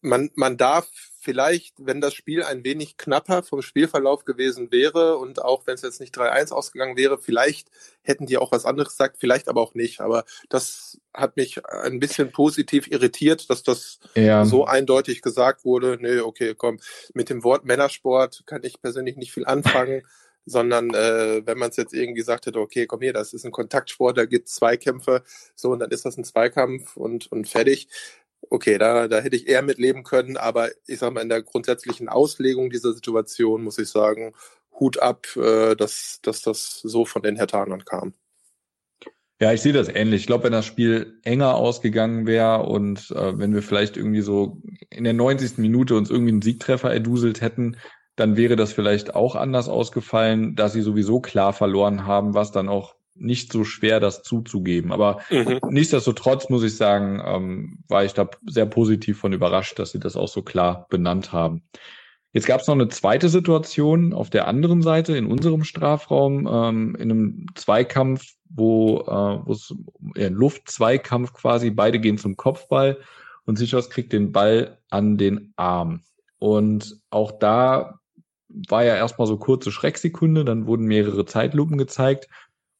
man, 0.00 0.30
man 0.34 0.56
darf 0.56 0.88
vielleicht, 1.20 1.74
wenn 1.78 2.00
das 2.00 2.14
Spiel 2.14 2.42
ein 2.42 2.64
wenig 2.64 2.96
knapper 2.96 3.42
vom 3.42 3.62
Spielverlauf 3.62 4.24
gewesen 4.24 4.70
wäre 4.70 5.16
und 5.16 5.42
auch 5.44 5.66
wenn 5.66 5.74
es 5.74 5.82
jetzt 5.82 6.00
nicht 6.00 6.16
3-1 6.16 6.52
ausgegangen 6.52 6.96
wäre, 6.96 7.18
vielleicht 7.18 7.68
hätten 8.02 8.26
die 8.26 8.38
auch 8.38 8.52
was 8.52 8.64
anderes 8.64 8.90
gesagt, 8.90 9.16
vielleicht 9.18 9.48
aber 9.48 9.60
auch 9.60 9.74
nicht. 9.74 10.00
Aber 10.00 10.24
das 10.48 11.00
hat 11.12 11.36
mich 11.36 11.64
ein 11.66 12.00
bisschen 12.00 12.32
positiv 12.32 12.88
irritiert, 12.90 13.50
dass 13.50 13.62
das 13.62 13.98
ja. 14.14 14.44
so 14.44 14.64
eindeutig 14.64 15.22
gesagt 15.22 15.64
wurde. 15.64 15.98
Nee, 16.00 16.20
okay, 16.20 16.54
komm, 16.56 16.78
mit 17.14 17.30
dem 17.30 17.44
Wort 17.44 17.64
Männersport 17.64 18.44
kann 18.46 18.62
ich 18.64 18.80
persönlich 18.80 19.16
nicht 19.16 19.32
viel 19.32 19.44
anfangen 19.46 20.02
sondern 20.48 20.90
äh, 20.94 21.42
wenn 21.46 21.58
man 21.58 21.70
es 21.70 21.76
jetzt 21.76 21.94
irgendwie 21.94 22.18
gesagt 22.20 22.46
hätte, 22.46 22.60
okay, 22.60 22.86
komm 22.86 23.00
hier, 23.00 23.12
das 23.12 23.32
ist 23.32 23.44
ein 23.44 23.52
Kontaktsport, 23.52 24.16
da 24.18 24.24
gibt 24.24 24.48
Zweikämpfe, 24.48 25.22
so 25.54 25.70
und 25.70 25.80
dann 25.80 25.90
ist 25.90 26.04
das 26.04 26.16
ein 26.16 26.24
Zweikampf 26.24 26.96
und, 26.96 27.30
und 27.32 27.48
fertig. 27.48 27.88
Okay, 28.50 28.78
da, 28.78 29.08
da 29.08 29.20
hätte 29.20 29.36
ich 29.36 29.48
eher 29.48 29.62
mit 29.62 29.78
leben 29.78 30.04
können, 30.04 30.36
aber 30.36 30.70
ich 30.86 30.98
sag 31.00 31.12
mal, 31.12 31.22
in 31.22 31.28
der 31.28 31.42
grundsätzlichen 31.42 32.08
Auslegung 32.08 32.70
dieser 32.70 32.92
Situation 32.92 33.62
muss 33.62 33.78
ich 33.78 33.88
sagen, 33.88 34.32
Hut 34.78 35.00
ab, 35.00 35.26
äh, 35.36 35.74
dass, 35.74 36.20
dass 36.22 36.42
das 36.42 36.80
so 36.82 37.04
von 37.04 37.22
den 37.22 37.36
Hertanern 37.36 37.84
kam. 37.84 38.14
Ja, 39.40 39.52
ich 39.52 39.60
sehe 39.60 39.72
das 39.72 39.88
ähnlich. 39.88 40.22
Ich 40.22 40.26
glaube, 40.26 40.44
wenn 40.44 40.52
das 40.52 40.66
Spiel 40.66 41.20
enger 41.22 41.54
ausgegangen 41.54 42.26
wäre 42.26 42.64
und 42.64 43.12
äh, 43.12 43.38
wenn 43.38 43.54
wir 43.54 43.62
vielleicht 43.62 43.96
irgendwie 43.96 44.20
so 44.20 44.60
in 44.90 45.04
der 45.04 45.12
90. 45.12 45.58
Minute 45.58 45.94
uns 45.96 46.10
irgendwie 46.10 46.32
einen 46.32 46.42
Siegtreffer 46.42 46.92
erduselt 46.92 47.40
hätten, 47.40 47.76
dann 48.18 48.36
wäre 48.36 48.56
das 48.56 48.72
vielleicht 48.72 49.14
auch 49.14 49.36
anders 49.36 49.68
ausgefallen, 49.68 50.56
da 50.56 50.68
sie 50.68 50.82
sowieso 50.82 51.20
klar 51.20 51.52
verloren 51.52 52.06
haben, 52.06 52.34
was 52.34 52.52
dann 52.52 52.68
auch 52.68 52.94
nicht 53.14 53.52
so 53.52 53.64
schwer, 53.64 54.00
das 54.00 54.22
zuzugeben. 54.22 54.92
Aber 54.92 55.20
mhm. 55.30 55.60
nichtsdestotrotz 55.70 56.48
muss 56.50 56.62
ich 56.62 56.76
sagen, 56.76 57.22
ähm, 57.24 57.78
war 57.88 58.04
ich 58.04 58.14
da 58.14 58.28
sehr 58.46 58.66
positiv 58.66 59.18
von 59.18 59.32
überrascht, 59.32 59.78
dass 59.78 59.92
sie 59.92 59.98
das 59.98 60.16
auch 60.16 60.28
so 60.28 60.42
klar 60.42 60.86
benannt 60.88 61.32
haben. 61.32 61.62
Jetzt 62.32 62.46
gab 62.46 62.60
es 62.60 62.66
noch 62.66 62.74
eine 62.74 62.88
zweite 62.88 63.28
Situation 63.28 64.12
auf 64.12 64.30
der 64.30 64.46
anderen 64.46 64.82
Seite 64.82 65.16
in 65.16 65.26
unserem 65.26 65.64
Strafraum, 65.64 66.46
ähm, 66.46 66.94
in 66.96 67.10
einem 67.10 67.46
Zweikampf, 67.54 68.34
wo 68.50 69.00
äh, 69.00 69.50
es 69.50 69.74
äh, 70.14 70.28
Luftzweikampf 70.28 71.32
quasi, 71.32 71.70
beide 71.70 71.98
gehen 71.98 72.18
zum 72.18 72.36
Kopfball 72.36 72.98
und 73.46 73.56
Sichos 73.56 73.90
kriegt 73.90 74.12
den 74.12 74.32
Ball 74.32 74.78
an 74.90 75.16
den 75.16 75.52
Arm. 75.56 76.02
Und 76.38 77.00
auch 77.10 77.32
da 77.32 77.98
war 78.48 78.84
ja 78.84 78.96
erstmal 78.96 79.26
so 79.26 79.36
kurze 79.36 79.70
Schrecksekunde, 79.70 80.44
dann 80.44 80.66
wurden 80.66 80.86
mehrere 80.86 81.24
Zeitlupen 81.26 81.78
gezeigt 81.78 82.28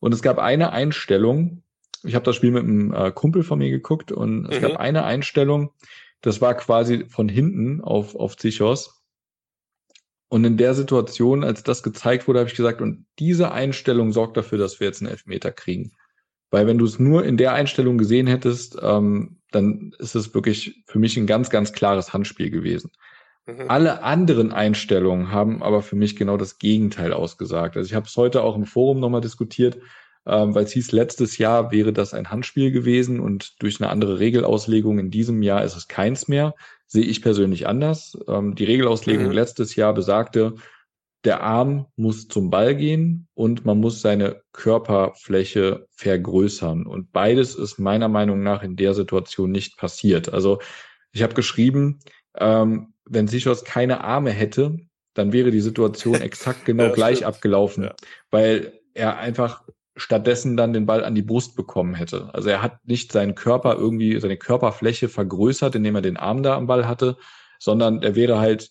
und 0.01 0.15
es 0.15 0.23
gab 0.23 0.39
eine 0.39 0.73
Einstellung, 0.73 1.63
ich 2.05 2.15
habe 2.15 2.25
das 2.25 2.37
Spiel 2.37 2.53
mit 2.53 2.63
einem 2.63 2.93
äh, 2.93 3.11
Kumpel 3.11 3.43
von 3.43 3.59
mir 3.59 3.71
geguckt 3.71 4.13
und 4.13 4.47
es 4.47 4.59
mhm. 4.59 4.63
gab 4.63 4.77
eine 4.77 5.05
Einstellung, 5.05 5.73
das 6.21 6.41
war 6.41 6.55
quasi 6.55 7.07
von 7.09 7.29
hinten 7.29 7.81
auf, 7.81 8.15
auf 8.15 8.37
Zichos. 8.37 8.95
Und 10.31 10.45
in 10.45 10.59
der 10.59 10.75
Situation, 10.75 11.43
als 11.43 11.63
das 11.63 11.83
gezeigt 11.83 12.29
wurde, 12.29 12.41
habe 12.41 12.51
ich 12.51 12.57
gesagt, 12.57 12.83
und 12.83 13.07
diese 13.19 13.51
Einstellung 13.51 14.13
sorgt 14.13 14.37
dafür, 14.37 14.59
dass 14.59 14.79
wir 14.79 14.87
jetzt 14.87 15.01
einen 15.01 15.11
Elfmeter 15.11 15.53
kriegen. 15.53 15.93
Weil 16.51 16.67
wenn 16.67 16.79
du 16.79 16.85
es 16.85 16.99
nur 16.99 17.25
in 17.25 17.37
der 17.37 17.55
Einstellung 17.55 17.99
gesehen 17.99 18.27
hättest, 18.27 18.77
ähm, 18.83 19.39
dann 19.51 19.95
ist 19.99 20.15
es 20.15 20.35
wirklich 20.35 20.83
für 20.87 20.99
mich 20.99 21.17
ein 21.17 21.27
ganz, 21.27 21.51
ganz 21.51 21.73
klares 21.73 22.13
Handspiel 22.13 22.51
gewesen. 22.51 22.91
Mhm. 23.49 23.65
Alle 23.69 24.03
anderen 24.03 24.53
Einstellungen 24.53 25.33
haben 25.33 25.63
aber 25.63 25.83
für 25.83 25.97
mich 25.97 26.17
genau 26.17 26.37
das 26.37 26.59
Gegenteil 26.59 27.13
ausgesagt. 27.15 27.77
Also 27.77 27.87
ich 27.87 27.95
habe 27.95 28.07
es 28.07 28.17
heute 28.17 28.43
auch 28.43 28.57
im 28.57 28.67
Forum 28.67 29.01
nochmal 29.01 29.23
diskutiert, 29.23 29.79
ähm, 30.27 30.55
weil 30.55 30.65
es 30.65 30.73
hieß, 30.73 30.93
letztes 30.93 31.39
Jahr 31.39 31.73
wäre 31.73 31.95
das 31.95 32.13
ein 32.13 32.31
Handspiel 32.31 32.71
gewesen 32.71 33.21
und 33.21 33.63
durch 33.63 33.81
eine 33.81 33.91
andere 33.91 34.19
Regelauslegung 34.19 34.99
in 34.99 35.11
diesem 35.11 35.43
Jahr 35.43 35.65
ist 35.65 35.77
es 35.77 35.89
keins 35.89 36.29
mehr. 36.29 36.55
Sehe 36.87 37.05
ich 37.05 37.23
persönlich 37.23 37.67
anders. 37.67 38.19
Ähm, 38.29 38.55
die 38.55 38.65
Regelauslegung 38.65 39.27
mhm. 39.27 39.33
letztes 39.33 39.77
Jahr 39.77 39.95
besagte, 39.95 40.55
der 41.25 41.43
Arm 41.43 41.87
muss 41.97 42.29
zum 42.29 42.51
Ball 42.51 42.77
gehen 42.77 43.29
und 43.35 43.65
man 43.65 43.81
muss 43.81 44.03
seine 44.03 44.43
Körperfläche 44.53 45.87
vergrößern. 45.91 46.87
Und 46.87 47.13
beides 47.13 47.55
ist 47.55 47.79
meiner 47.79 48.09
Meinung 48.09 48.43
nach 48.43 48.63
in 48.63 48.77
der 48.77 48.95
Situation 48.95 49.51
nicht 49.51 49.79
passiert. 49.79 50.33
Also 50.33 50.61
ich 51.13 51.23
habe 51.23 51.35
geschrieben, 51.35 52.01
ähm, 52.37 52.93
wenn 53.09 53.29
Sichos 53.29 53.65
keine 53.65 54.03
Arme 54.05 54.31
hätte, 54.31 54.77
dann 55.15 55.33
wäre 55.33 55.51
die 55.51 55.61
Situation 55.61 56.15
exakt 56.21 56.65
genau 56.65 56.85
ja, 56.85 56.93
gleich 56.93 57.19
stimmt. 57.19 57.35
abgelaufen, 57.35 57.85
ja. 57.85 57.95
weil 58.31 58.73
er 58.95 59.19
einfach 59.19 59.63
stattdessen 59.97 60.57
dann 60.57 60.73
den 60.73 60.87
Ball 60.87 61.05
an 61.05 61.15
die 61.15 61.23
Brust 61.23 61.57
bekommen 61.57 61.95
hätte. 61.95 62.33
Also 62.33 62.49
er 62.49 62.63
hat 62.63 62.87
nicht 62.87 63.11
seinen 63.11 63.35
Körper 63.35 63.77
irgendwie, 63.77 64.19
seine 64.21 64.37
Körperfläche 64.37 65.09
vergrößert, 65.09 65.75
indem 65.75 65.97
er 65.97 66.03
den 66.03 66.17
Arm 66.17 66.43
da 66.43 66.57
am 66.57 66.69
Ball 66.69 66.87
hatte, 66.87 67.17
sondern 67.59 68.03
er 68.03 68.15
wäre 68.15 68.39
halt 68.39 68.71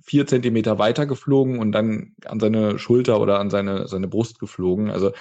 vier 0.00 0.26
Zentimeter 0.26 0.78
weiter 0.78 1.06
geflogen 1.06 1.58
und 1.58 1.72
dann 1.72 2.14
an 2.24 2.38
seine 2.38 2.78
Schulter 2.78 3.20
oder 3.20 3.40
an 3.40 3.50
seine, 3.50 3.88
seine 3.88 4.08
Brust 4.08 4.38
geflogen. 4.38 4.90
Also 4.90 5.12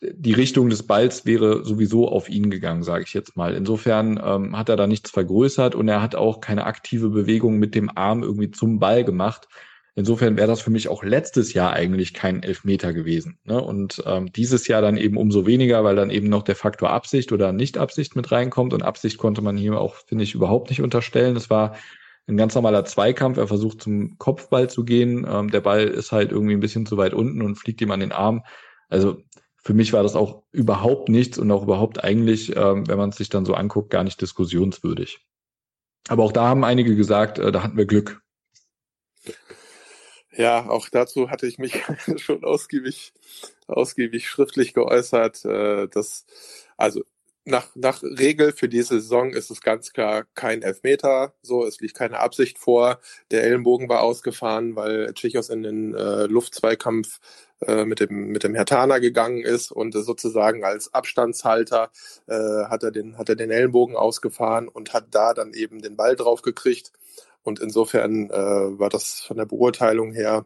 die 0.00 0.32
Richtung 0.32 0.70
des 0.70 0.84
Balls 0.84 1.26
wäre 1.26 1.64
sowieso 1.64 2.08
auf 2.08 2.28
ihn 2.28 2.50
gegangen, 2.50 2.84
sage 2.84 3.04
ich 3.04 3.14
jetzt 3.14 3.36
mal. 3.36 3.54
Insofern 3.54 4.20
ähm, 4.22 4.56
hat 4.56 4.68
er 4.68 4.76
da 4.76 4.86
nichts 4.86 5.10
vergrößert 5.10 5.74
und 5.74 5.88
er 5.88 6.00
hat 6.00 6.14
auch 6.14 6.40
keine 6.40 6.66
aktive 6.66 7.08
Bewegung 7.08 7.58
mit 7.58 7.74
dem 7.74 7.90
Arm 7.96 8.22
irgendwie 8.22 8.50
zum 8.50 8.78
Ball 8.78 9.04
gemacht. 9.04 9.48
Insofern 9.96 10.36
wäre 10.36 10.46
das 10.46 10.60
für 10.60 10.70
mich 10.70 10.88
auch 10.88 11.02
letztes 11.02 11.54
Jahr 11.54 11.72
eigentlich 11.72 12.14
kein 12.14 12.44
Elfmeter 12.44 12.92
gewesen. 12.92 13.38
Ne? 13.42 13.60
Und 13.60 14.00
ähm, 14.06 14.30
dieses 14.30 14.68
Jahr 14.68 14.80
dann 14.80 14.96
eben 14.96 15.16
umso 15.16 15.44
weniger, 15.44 15.82
weil 15.82 15.96
dann 15.96 16.10
eben 16.10 16.28
noch 16.28 16.44
der 16.44 16.54
Faktor 16.54 16.90
Absicht 16.90 17.32
oder 17.32 17.52
Nicht-Absicht 17.52 18.14
mit 18.14 18.30
reinkommt. 18.30 18.72
Und 18.74 18.84
Absicht 18.84 19.18
konnte 19.18 19.42
man 19.42 19.56
hier 19.56 19.80
auch, 19.80 19.96
finde 19.96 20.22
ich, 20.22 20.36
überhaupt 20.36 20.70
nicht 20.70 20.82
unterstellen. 20.82 21.34
Es 21.34 21.50
war 21.50 21.74
ein 22.28 22.36
ganz 22.36 22.54
normaler 22.54 22.84
Zweikampf. 22.84 23.38
Er 23.38 23.48
versucht 23.48 23.82
zum 23.82 24.16
Kopfball 24.18 24.70
zu 24.70 24.84
gehen. 24.84 25.26
Ähm, 25.28 25.50
der 25.50 25.62
Ball 25.62 25.88
ist 25.88 26.12
halt 26.12 26.30
irgendwie 26.30 26.54
ein 26.54 26.60
bisschen 26.60 26.86
zu 26.86 26.96
weit 26.96 27.12
unten 27.12 27.42
und 27.42 27.56
fliegt 27.56 27.80
ihm 27.80 27.90
an 27.90 27.98
den 27.98 28.12
Arm. 28.12 28.44
Also 28.88 29.24
für 29.68 29.74
mich 29.74 29.92
war 29.92 30.02
das 30.02 30.16
auch 30.16 30.44
überhaupt 30.50 31.10
nichts 31.10 31.36
und 31.36 31.50
auch 31.50 31.62
überhaupt 31.62 32.02
eigentlich, 32.02 32.56
ähm, 32.56 32.88
wenn 32.88 32.96
man 32.96 33.10
es 33.10 33.16
sich 33.16 33.28
dann 33.28 33.44
so 33.44 33.52
anguckt, 33.52 33.90
gar 33.90 34.02
nicht 34.02 34.18
diskussionswürdig. 34.18 35.18
Aber 36.08 36.24
auch 36.24 36.32
da 36.32 36.48
haben 36.48 36.64
einige 36.64 36.96
gesagt, 36.96 37.38
äh, 37.38 37.52
da 37.52 37.64
hatten 37.64 37.76
wir 37.76 37.84
Glück. 37.84 38.22
Ja, 40.32 40.70
auch 40.70 40.88
dazu 40.88 41.28
hatte 41.28 41.46
ich 41.46 41.58
mich 41.58 41.82
schon 42.16 42.44
ausgiebig, 42.44 43.12
ausgiebig 43.66 44.26
schriftlich 44.26 44.72
geäußert. 44.72 45.44
Äh, 45.44 45.88
dass, 45.88 46.24
also 46.78 47.02
nach, 47.44 47.68
nach 47.74 48.02
Regel 48.02 48.52
für 48.52 48.70
diese 48.70 49.00
Saison 49.00 49.34
ist 49.34 49.50
es 49.50 49.60
ganz 49.60 49.92
klar 49.92 50.24
kein 50.34 50.62
Elfmeter. 50.62 51.34
So, 51.42 51.66
es 51.66 51.78
liegt 51.80 51.94
keine 51.94 52.20
Absicht 52.20 52.58
vor. 52.58 53.00
Der 53.30 53.42
Ellenbogen 53.42 53.90
war 53.90 54.02
ausgefahren, 54.02 54.76
weil 54.76 55.12
Tschichos 55.12 55.50
in 55.50 55.62
den 55.62 55.94
äh, 55.94 56.24
Luftzweikampf 56.24 57.20
äh, 57.60 57.84
mit 57.84 58.00
dem 58.00 58.28
mit 58.28 58.44
dem 58.44 58.54
Hertaner 58.54 59.00
gegangen 59.00 59.42
ist 59.42 59.72
und 59.72 59.94
äh, 59.94 60.02
sozusagen 60.02 60.64
als 60.64 60.94
Abstandshalter 60.94 61.90
äh, 62.26 62.64
hat 62.66 62.82
er 62.82 62.90
den 62.90 63.18
hat 63.18 63.28
er 63.28 63.36
den 63.36 63.50
Ellenbogen 63.50 63.96
ausgefahren 63.96 64.68
und 64.68 64.92
hat 64.92 65.06
da 65.10 65.34
dann 65.34 65.54
eben 65.54 65.82
den 65.82 65.96
Ball 65.96 66.16
drauf 66.16 66.42
gekriegt 66.42 66.92
und 67.42 67.60
insofern 67.60 68.30
äh, 68.30 68.78
war 68.78 68.90
das 68.90 69.20
von 69.20 69.36
der 69.36 69.46
Beurteilung 69.46 70.12
her 70.12 70.44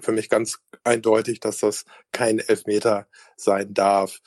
für 0.00 0.12
mich 0.12 0.28
ganz 0.28 0.58
eindeutig, 0.82 1.40
dass 1.40 1.58
das 1.58 1.84
kein 2.12 2.38
Elfmeter 2.38 3.06
sein 3.36 3.74
darf. 3.74 4.20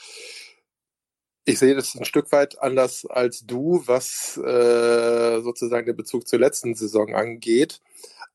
Ich 1.46 1.60
sehe 1.60 1.76
das 1.76 1.96
ein 1.96 2.06
Stück 2.06 2.32
weit 2.32 2.62
anders 2.62 3.06
als 3.06 3.46
du, 3.46 3.82
was 3.86 4.38
äh, 4.38 5.42
sozusagen 5.42 5.86
den 5.86 5.96
Bezug 5.96 6.28
zur 6.28 6.40
letzten 6.40 6.76
Saison 6.76 7.16
angeht. 7.16 7.80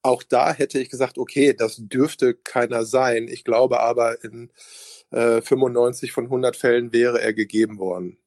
Auch 0.02 0.22
da 0.22 0.52
hätte 0.52 0.80
ich 0.80 0.90
gesagt, 0.90 1.18
okay, 1.18 1.54
das 1.54 1.76
dürfte 1.78 2.34
keiner 2.34 2.84
sein. 2.84 3.28
Ich 3.28 3.44
glaube 3.44 3.80
aber, 3.80 4.22
in 4.24 4.50
äh, 5.10 5.40
95 5.40 6.12
von 6.12 6.24
100 6.24 6.56
Fällen 6.56 6.92
wäre 6.92 7.20
er 7.20 7.32
gegeben 7.34 7.78
worden. 7.78 8.18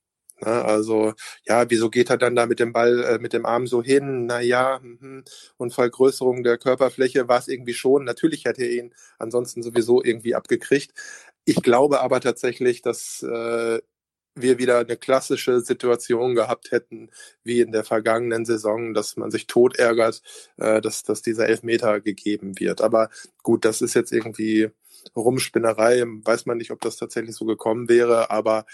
Na, 0.41 0.63
also, 0.63 1.13
ja, 1.45 1.69
wieso 1.69 1.89
geht 1.89 2.09
er 2.09 2.17
dann 2.17 2.35
da 2.35 2.45
mit 2.45 2.59
dem 2.59 2.73
Ball, 2.73 3.03
äh, 3.03 3.19
mit 3.19 3.33
dem 3.33 3.45
Arm 3.45 3.67
so 3.67 3.81
hin? 3.81 4.25
Naja, 4.25 4.79
mhm. 4.81 5.23
und 5.57 5.73
Vergrößerung 5.73 6.43
der 6.43 6.57
Körperfläche 6.57 7.27
war 7.27 7.39
es 7.39 7.47
irgendwie 7.47 7.73
schon. 7.73 8.03
Natürlich 8.03 8.45
hätte 8.45 8.63
er 8.63 8.71
ihn 8.71 8.93
ansonsten 9.17 9.63
sowieso 9.63 10.03
irgendwie 10.03 10.35
abgekriegt. 10.35 10.93
Ich 11.45 11.61
glaube 11.61 12.01
aber 12.01 12.19
tatsächlich, 12.21 12.81
dass 12.81 13.23
äh, 13.23 13.79
wir 14.35 14.57
wieder 14.57 14.79
eine 14.79 14.97
klassische 14.97 15.61
Situation 15.61 16.35
gehabt 16.35 16.71
hätten, 16.71 17.09
wie 17.43 17.61
in 17.61 17.71
der 17.71 17.83
vergangenen 17.83 18.45
Saison, 18.45 18.93
dass 18.93 19.15
man 19.17 19.31
sich 19.31 19.47
tot 19.47 19.77
ärgert, 19.77 20.21
äh, 20.57 20.81
dass, 20.81 21.03
dass 21.03 21.21
dieser 21.21 21.47
Elfmeter 21.47 22.01
gegeben 22.01 22.59
wird. 22.59 22.81
Aber 22.81 23.09
gut, 23.43 23.65
das 23.65 23.81
ist 23.81 23.93
jetzt 23.93 24.11
irgendwie 24.11 24.69
Rumspinnerei. 25.15 26.03
Weiß 26.05 26.45
man 26.45 26.57
nicht, 26.57 26.71
ob 26.71 26.81
das 26.81 26.97
tatsächlich 26.97 27.35
so 27.35 27.45
gekommen 27.45 27.89
wäre, 27.89 28.29
aber 28.29 28.65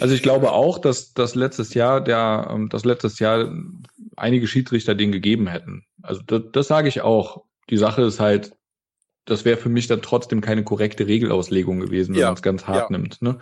also 0.00 0.14
ich 0.14 0.22
glaube 0.22 0.52
auch, 0.52 0.78
dass 0.78 1.12
das 1.12 1.34
letztes 1.34 1.74
Jahr 1.74 2.02
der, 2.02 2.48
ähm, 2.50 2.68
das 2.68 2.84
letztes 2.84 3.18
Jahr 3.18 3.52
einige 4.16 4.46
Schiedsrichter 4.46 4.94
den 4.94 5.12
gegeben 5.12 5.46
hätten. 5.46 5.84
Also 6.02 6.22
das, 6.26 6.42
das 6.52 6.68
sage 6.68 6.88
ich 6.88 7.02
auch. 7.02 7.44
Die 7.70 7.76
Sache 7.76 8.02
ist 8.02 8.20
halt, 8.20 8.56
das 9.24 9.44
wäre 9.44 9.56
für 9.56 9.68
mich 9.68 9.86
dann 9.86 10.02
trotzdem 10.02 10.40
keine 10.40 10.64
korrekte 10.64 11.06
Regelauslegung 11.06 11.80
gewesen, 11.80 12.14
wenn 12.14 12.22
ja, 12.22 12.26
man 12.28 12.34
es 12.34 12.42
ganz 12.42 12.66
hart 12.66 12.90
ja. 12.90 12.96
nimmt. 12.96 13.22
Ne? 13.22 13.38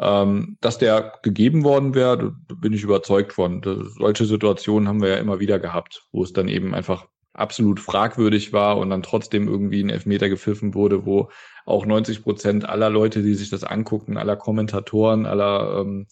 Ähm, 0.00 0.56
dass 0.60 0.78
der 0.78 1.18
gegeben 1.22 1.64
worden 1.64 1.94
wäre, 1.94 2.36
bin 2.54 2.72
ich 2.72 2.84
überzeugt 2.84 3.32
von. 3.32 3.62
Solche 3.98 4.26
Situationen 4.26 4.88
haben 4.88 5.02
wir 5.02 5.08
ja 5.08 5.16
immer 5.16 5.40
wieder 5.40 5.58
gehabt, 5.58 6.06
wo 6.12 6.22
es 6.22 6.32
dann 6.32 6.48
eben 6.48 6.74
einfach 6.74 7.06
absolut 7.34 7.80
fragwürdig 7.80 8.52
war 8.52 8.78
und 8.78 8.90
dann 8.90 9.02
trotzdem 9.02 9.48
irgendwie 9.48 9.82
ein 9.82 9.90
Elfmeter 9.90 10.28
gepfiffen 10.28 10.74
wurde, 10.74 11.06
wo 11.06 11.30
auch 11.66 11.86
90 11.86 12.22
Prozent 12.22 12.68
aller 12.68 12.90
Leute, 12.90 13.22
die 13.22 13.34
sich 13.34 13.50
das 13.50 13.64
angucken, 13.64 14.16
aller 14.16 14.36
Kommentatoren, 14.36 15.26
aller 15.26 15.80
ähm, 15.80 16.06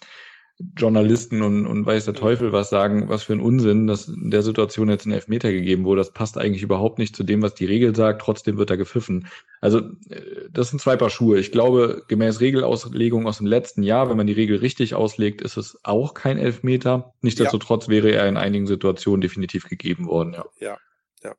Journalisten 0.76 1.42
und, 1.42 1.66
und 1.66 1.84
weiß 1.84 2.06
der 2.06 2.14
Teufel 2.14 2.50
was 2.50 2.70
sagen, 2.70 3.08
was 3.08 3.24
für 3.24 3.34
ein 3.34 3.40
Unsinn, 3.40 3.86
dass 3.86 4.08
in 4.08 4.30
der 4.30 4.42
Situation 4.42 4.88
jetzt 4.88 5.04
ein 5.04 5.12
Elfmeter 5.12 5.52
gegeben 5.52 5.84
wurde. 5.84 6.00
Das 6.00 6.12
passt 6.12 6.38
eigentlich 6.38 6.62
überhaupt 6.62 6.98
nicht 6.98 7.14
zu 7.14 7.24
dem, 7.24 7.42
was 7.42 7.54
die 7.54 7.66
Regel 7.66 7.94
sagt. 7.94 8.22
Trotzdem 8.22 8.56
wird 8.56 8.70
da 8.70 8.76
gepfiffen. 8.76 9.28
Also 9.60 9.80
äh, 10.08 10.48
das 10.50 10.70
sind 10.70 10.80
zwei 10.80 10.96
Paar 10.96 11.10
Schuhe. 11.10 11.38
Ich 11.38 11.52
glaube, 11.52 12.04
gemäß 12.08 12.40
Regelauslegung 12.40 13.26
aus 13.26 13.38
dem 13.38 13.46
letzten 13.46 13.82
Jahr, 13.82 14.08
wenn 14.08 14.16
man 14.16 14.26
die 14.26 14.32
Regel 14.32 14.58
richtig 14.58 14.94
auslegt, 14.94 15.42
ist 15.42 15.58
es 15.58 15.78
auch 15.82 16.14
kein 16.14 16.38
Elfmeter. 16.38 17.12
Nichtsdestotrotz 17.20 17.86
ja. 17.86 17.92
wäre 17.92 18.12
er 18.12 18.26
in 18.26 18.38
einigen 18.38 18.66
Situationen 18.66 19.20
definitiv 19.20 19.68
gegeben 19.68 20.06
worden. 20.06 20.32
Ja. 20.32 20.44
ja. 20.60 20.78
Ja, 21.26 21.34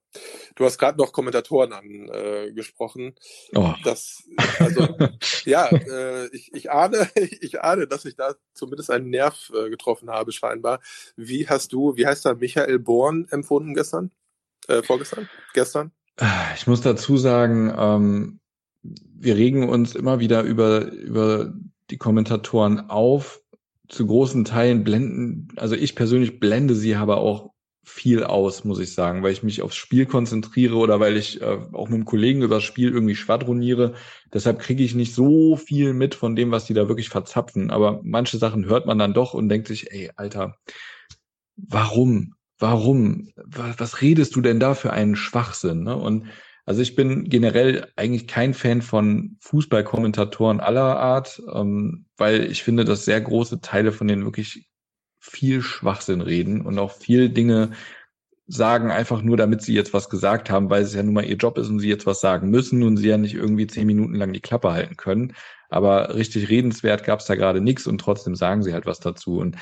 du 0.55 0.65
hast 0.65 0.77
gerade 0.77 0.97
noch 0.97 1.13
Kommentatoren 1.13 1.71
angesprochen. 1.71 3.15
Äh, 3.53 3.57
oh. 3.57 3.73
Das, 3.85 4.21
also, 4.59 4.97
ja, 5.45 5.67
äh, 5.67 6.27
ich, 6.35 6.53
ich 6.53 6.69
ahne, 6.69 7.09
ich 7.15 7.61
ahne, 7.61 7.87
dass 7.87 8.03
ich 8.03 8.17
da 8.17 8.35
zumindest 8.53 8.91
einen 8.91 9.09
Nerv 9.09 9.49
äh, 9.55 9.69
getroffen 9.69 10.09
habe 10.09 10.33
scheinbar. 10.33 10.81
Wie 11.15 11.47
hast 11.47 11.71
du, 11.71 11.95
wie 11.95 12.05
heißt 12.05 12.25
da 12.25 12.33
Michael 12.33 12.79
Born 12.79 13.27
empfunden 13.29 13.75
gestern, 13.75 14.11
äh, 14.67 14.83
vorgestern, 14.83 15.29
gestern? 15.53 15.91
Ich 16.57 16.67
muss 16.67 16.81
dazu 16.81 17.15
sagen, 17.15 17.73
ähm, 17.77 18.39
wir 18.81 19.37
regen 19.37 19.69
uns 19.69 19.95
immer 19.95 20.19
wieder 20.19 20.41
über 20.41 20.91
über 20.91 21.53
die 21.89 21.97
Kommentatoren 21.97 22.89
auf. 22.89 23.41
Zu 23.87 24.05
großen 24.05 24.43
Teilen 24.43 24.83
blenden, 24.83 25.47
also 25.55 25.75
ich 25.75 25.95
persönlich 25.95 26.41
blende 26.41 26.75
sie 26.75 26.95
aber 26.95 27.19
auch 27.19 27.53
viel 27.87 28.23
aus, 28.23 28.65
muss 28.65 28.79
ich 28.79 28.93
sagen, 28.93 29.23
weil 29.23 29.31
ich 29.31 29.43
mich 29.43 29.61
aufs 29.61 29.77
Spiel 29.77 30.05
konzentriere 30.05 30.75
oder 30.75 30.99
weil 30.99 31.15
ich 31.15 31.41
äh, 31.41 31.57
auch 31.71 31.87
mit 31.87 31.95
einem 31.95 32.05
Kollegen 32.05 32.41
über 32.41 32.55
das 32.55 32.63
Spiel 32.65 32.91
irgendwie 32.91 33.15
schwadroniere. 33.15 33.93
Deshalb 34.33 34.59
kriege 34.59 34.83
ich 34.83 34.93
nicht 34.93 35.15
so 35.15 35.55
viel 35.55 35.93
mit 35.93 36.13
von 36.13 36.35
dem, 36.35 36.51
was 36.51 36.65
die 36.65 36.73
da 36.73 36.89
wirklich 36.89 37.07
verzapfen. 37.09 37.71
Aber 37.71 38.01
manche 38.03 38.37
Sachen 38.37 38.65
hört 38.65 38.85
man 38.85 38.99
dann 38.99 39.13
doch 39.13 39.33
und 39.33 39.47
denkt 39.47 39.69
sich, 39.69 39.91
ey, 39.91 40.11
Alter, 40.17 40.57
warum? 41.55 42.35
Warum? 42.59 43.29
Was, 43.37 43.79
was 43.79 44.01
redest 44.01 44.35
du 44.35 44.41
denn 44.41 44.59
da 44.59 44.75
für 44.75 44.91
einen 44.91 45.15
Schwachsinn? 45.15 45.83
Ne? 45.83 45.95
Und 45.95 46.27
also 46.65 46.81
ich 46.81 46.95
bin 46.95 47.29
generell 47.29 47.87
eigentlich 47.95 48.27
kein 48.27 48.53
Fan 48.53 48.81
von 48.81 49.37
Fußballkommentatoren 49.39 50.59
aller 50.59 50.99
Art, 50.99 51.41
ähm, 51.53 52.05
weil 52.17 52.51
ich 52.51 52.63
finde, 52.63 52.83
dass 52.83 53.05
sehr 53.05 53.21
große 53.21 53.61
Teile 53.61 53.93
von 53.93 54.09
denen 54.09 54.25
wirklich 54.25 54.67
viel 55.29 55.61
Schwachsinn 55.61 56.21
reden 56.21 56.61
und 56.61 56.79
auch 56.79 56.91
viel 56.91 57.29
Dinge 57.29 57.71
sagen, 58.47 58.91
einfach 58.91 59.21
nur, 59.21 59.35
damit 59.37 59.61
sie 59.61 59.73
jetzt 59.73 59.93
was 59.93 60.09
gesagt 60.09 60.49
haben, 60.49 60.69
weil 60.69 60.83
es 60.83 60.93
ja 60.93 61.03
nun 61.03 61.13
mal 61.13 61.25
ihr 61.25 61.35
Job 61.35 61.57
ist 61.57 61.67
und 61.69 61.79
sie 61.79 61.89
jetzt 61.89 62.05
was 62.05 62.21
sagen 62.21 62.49
müssen 62.49 62.83
und 62.83 62.97
sie 62.97 63.09
ja 63.09 63.17
nicht 63.17 63.35
irgendwie 63.35 63.67
zehn 63.67 63.85
Minuten 63.85 64.15
lang 64.15 64.31
die 64.31 64.39
Klappe 64.39 64.71
halten 64.71 64.95
können. 64.95 65.33
Aber 65.69 66.15
richtig 66.15 66.49
redenswert 66.49 67.03
gab 67.03 67.19
es 67.19 67.25
da 67.25 67.35
gerade 67.35 67.59
nichts 67.59 67.87
und 67.87 67.99
trotzdem 67.99 68.35
sagen 68.35 68.63
sie 68.63 68.73
halt 68.73 68.85
was 68.85 68.99
dazu. 68.99 69.37
Und 69.39 69.57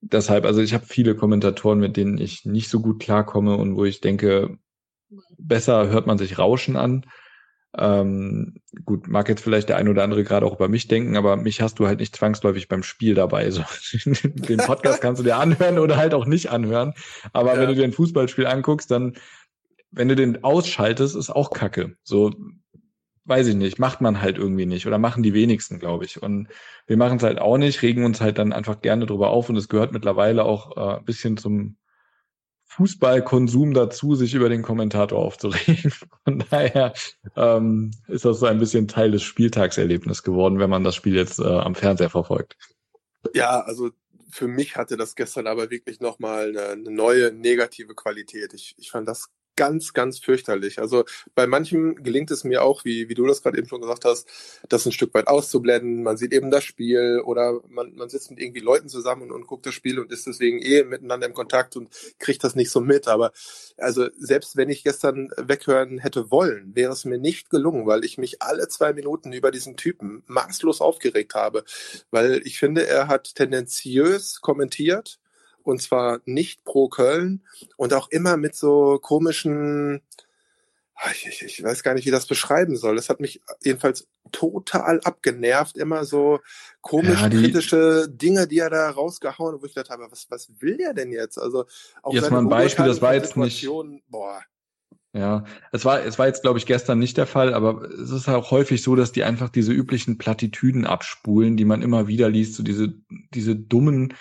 deshalb, 0.00 0.46
also 0.46 0.60
ich 0.60 0.74
habe 0.74 0.84
viele 0.84 1.14
Kommentatoren, 1.14 1.78
mit 1.78 1.96
denen 1.96 2.18
ich 2.18 2.44
nicht 2.44 2.68
so 2.68 2.80
gut 2.80 3.00
klarkomme 3.00 3.56
und 3.56 3.76
wo 3.76 3.84
ich 3.84 4.00
denke, 4.00 4.58
besser 5.38 5.88
hört 5.88 6.08
man 6.08 6.18
sich 6.18 6.38
Rauschen 6.38 6.76
an 6.76 7.06
ähm, 7.76 8.54
gut, 8.84 9.08
mag 9.08 9.28
jetzt 9.28 9.42
vielleicht 9.42 9.68
der 9.68 9.76
ein 9.76 9.88
oder 9.88 10.04
andere 10.04 10.24
gerade 10.24 10.46
auch 10.46 10.54
über 10.54 10.68
mich 10.68 10.88
denken, 10.88 11.16
aber 11.16 11.36
mich 11.36 11.60
hast 11.60 11.78
du 11.78 11.86
halt 11.86 12.00
nicht 12.00 12.14
zwangsläufig 12.14 12.68
beim 12.68 12.82
Spiel 12.82 13.14
dabei. 13.14 13.50
So, 13.50 13.62
den 14.04 14.58
Podcast 14.58 15.00
kannst 15.00 15.20
du 15.20 15.24
dir 15.24 15.36
anhören 15.36 15.78
oder 15.78 15.96
halt 15.96 16.14
auch 16.14 16.26
nicht 16.26 16.50
anhören. 16.50 16.94
Aber 17.32 17.54
ja. 17.54 17.60
wenn 17.60 17.68
du 17.68 17.74
dir 17.74 17.84
ein 17.84 17.92
Fußballspiel 17.92 18.46
anguckst, 18.46 18.90
dann 18.90 19.14
wenn 19.90 20.08
du 20.08 20.16
den 20.16 20.42
ausschaltest, 20.42 21.14
ist 21.16 21.30
auch 21.30 21.50
Kacke. 21.50 21.96
So, 22.02 22.32
weiß 23.24 23.46
ich 23.46 23.54
nicht, 23.54 23.78
macht 23.78 24.00
man 24.00 24.20
halt 24.20 24.38
irgendwie 24.38 24.66
nicht 24.66 24.86
oder 24.86 24.98
machen 24.98 25.22
die 25.22 25.34
wenigsten, 25.34 25.78
glaube 25.78 26.04
ich. 26.04 26.22
Und 26.22 26.48
wir 26.86 26.96
machen 26.96 27.18
es 27.18 27.22
halt 27.22 27.38
auch 27.40 27.58
nicht, 27.58 27.82
regen 27.82 28.04
uns 28.04 28.20
halt 28.20 28.38
dann 28.38 28.52
einfach 28.52 28.82
gerne 28.82 29.06
drüber 29.06 29.30
auf 29.30 29.48
und 29.48 29.56
es 29.56 29.68
gehört 29.68 29.92
mittlerweile 29.92 30.44
auch 30.44 30.76
äh, 30.76 30.98
ein 30.98 31.04
bisschen 31.04 31.36
zum 31.36 31.76
Fußballkonsum 32.76 33.72
dazu, 33.72 34.16
sich 34.16 34.34
über 34.34 34.48
den 34.48 34.62
Kommentator 34.62 35.18
aufzuregen. 35.18 35.92
Von 36.24 36.44
daher 36.50 36.92
ähm, 37.36 37.92
ist 38.08 38.24
das 38.24 38.40
so 38.40 38.46
ein 38.46 38.58
bisschen 38.58 38.88
Teil 38.88 39.12
des 39.12 39.22
Spieltagserlebnisses 39.22 40.22
geworden, 40.22 40.58
wenn 40.58 40.70
man 40.70 40.82
das 40.82 40.94
Spiel 40.94 41.14
jetzt 41.14 41.38
äh, 41.38 41.44
am 41.44 41.74
Fernseher 41.74 42.10
verfolgt. 42.10 42.56
Ja, 43.32 43.60
also 43.60 43.90
für 44.28 44.48
mich 44.48 44.76
hatte 44.76 44.96
das 44.96 45.14
gestern 45.14 45.46
aber 45.46 45.70
wirklich 45.70 46.00
nochmal 46.00 46.48
eine, 46.48 46.68
eine 46.70 46.90
neue 46.90 47.32
negative 47.32 47.94
Qualität. 47.94 48.52
Ich, 48.54 48.74
ich 48.76 48.90
fand 48.90 49.06
das 49.06 49.28
ganz, 49.56 49.92
ganz 49.92 50.18
fürchterlich. 50.18 50.78
Also 50.78 51.04
bei 51.34 51.46
manchem 51.46 51.96
gelingt 52.02 52.30
es 52.30 52.44
mir 52.44 52.62
auch, 52.62 52.84
wie, 52.84 53.08
wie 53.08 53.14
du 53.14 53.26
das 53.26 53.42
gerade 53.42 53.58
eben 53.58 53.68
schon 53.68 53.80
gesagt 53.80 54.04
hast, 54.04 54.28
das 54.68 54.86
ein 54.86 54.92
Stück 54.92 55.14
weit 55.14 55.26
auszublenden. 55.26 56.02
Man 56.02 56.16
sieht 56.16 56.32
eben 56.32 56.50
das 56.50 56.64
Spiel 56.64 57.20
oder 57.24 57.60
man, 57.68 57.94
man 57.94 58.08
sitzt 58.08 58.30
mit 58.30 58.40
irgendwie 58.40 58.60
Leuten 58.60 58.88
zusammen 58.88 59.22
und, 59.22 59.32
und 59.32 59.46
guckt 59.46 59.66
das 59.66 59.74
Spiel 59.74 59.98
und 59.98 60.10
ist 60.10 60.26
deswegen 60.26 60.60
eh 60.60 60.84
miteinander 60.84 61.26
im 61.26 61.34
Kontakt 61.34 61.76
und 61.76 61.88
kriegt 62.18 62.42
das 62.44 62.54
nicht 62.54 62.70
so 62.70 62.80
mit. 62.80 63.08
Aber 63.08 63.32
also 63.76 64.08
selbst 64.18 64.56
wenn 64.56 64.70
ich 64.70 64.84
gestern 64.84 65.30
weghören 65.36 65.98
hätte 65.98 66.30
wollen, 66.30 66.74
wäre 66.74 66.92
es 66.92 67.04
mir 67.04 67.18
nicht 67.18 67.50
gelungen, 67.50 67.86
weil 67.86 68.04
ich 68.04 68.18
mich 68.18 68.42
alle 68.42 68.68
zwei 68.68 68.92
Minuten 68.92 69.32
über 69.32 69.50
diesen 69.50 69.76
Typen 69.76 70.22
maßlos 70.26 70.80
aufgeregt 70.80 71.34
habe. 71.34 71.64
Weil 72.10 72.42
ich 72.44 72.58
finde, 72.58 72.86
er 72.86 73.08
hat 73.08 73.34
tendenziös 73.34 74.40
kommentiert 74.40 75.18
und 75.64 75.82
zwar 75.82 76.20
nicht 76.24 76.64
pro 76.64 76.88
Köln 76.88 77.42
und 77.76 77.94
auch 77.94 78.10
immer 78.10 78.36
mit 78.36 78.54
so 78.54 78.98
komischen, 79.00 80.02
ah, 80.94 81.10
ich, 81.12 81.26
ich, 81.26 81.42
ich 81.42 81.62
weiß 81.62 81.82
gar 81.82 81.94
nicht, 81.94 82.06
wie 82.06 82.10
das 82.10 82.26
beschreiben 82.26 82.76
soll. 82.76 82.96
Das 82.96 83.08
hat 83.08 83.20
mich 83.20 83.40
jedenfalls 83.62 84.06
total 84.30 85.00
abgenervt, 85.00 85.76
immer 85.76 86.04
so 86.04 86.40
komisch 86.80 87.20
ja, 87.20 87.28
kritische 87.28 88.08
Dinge, 88.08 88.46
die 88.46 88.58
er 88.58 88.70
da 88.70 88.90
rausgehauen, 88.90 89.60
wo 89.60 89.66
ich 89.66 89.74
dachte, 89.74 89.92
aber 89.92 90.10
was, 90.10 90.26
was 90.30 90.48
will 90.60 90.76
der 90.76 90.94
denn 90.94 91.12
jetzt? 91.12 91.38
Also 91.38 91.64
auch 92.02 92.12
jetzt 92.12 92.30
mal 92.30 92.38
ein 92.38 92.48
Beispiel, 92.48 92.86
das 92.86 93.02
war 93.02 93.14
jetzt 93.14 93.36
nicht. 93.36 93.66
Boah. 94.08 94.40
Ja, 95.14 95.44
es 95.70 95.84
war, 95.84 96.04
es 96.04 96.18
war 96.18 96.26
jetzt, 96.26 96.42
glaube 96.42 96.58
ich, 96.58 96.66
gestern 96.66 96.98
nicht 96.98 97.16
der 97.16 97.28
Fall, 97.28 97.54
aber 97.54 97.82
es 97.88 98.10
ist 98.10 98.28
auch 98.28 98.50
häufig 98.50 98.82
so, 98.82 98.96
dass 98.96 99.12
die 99.12 99.22
einfach 99.22 99.48
diese 99.48 99.72
üblichen 99.72 100.18
Plattitüden 100.18 100.84
abspulen, 100.84 101.56
die 101.56 101.64
man 101.64 101.82
immer 101.82 102.08
wieder 102.08 102.28
liest, 102.28 102.54
so 102.54 102.64
diese, 102.64 102.94
diese 103.32 103.54
dummen 103.54 104.14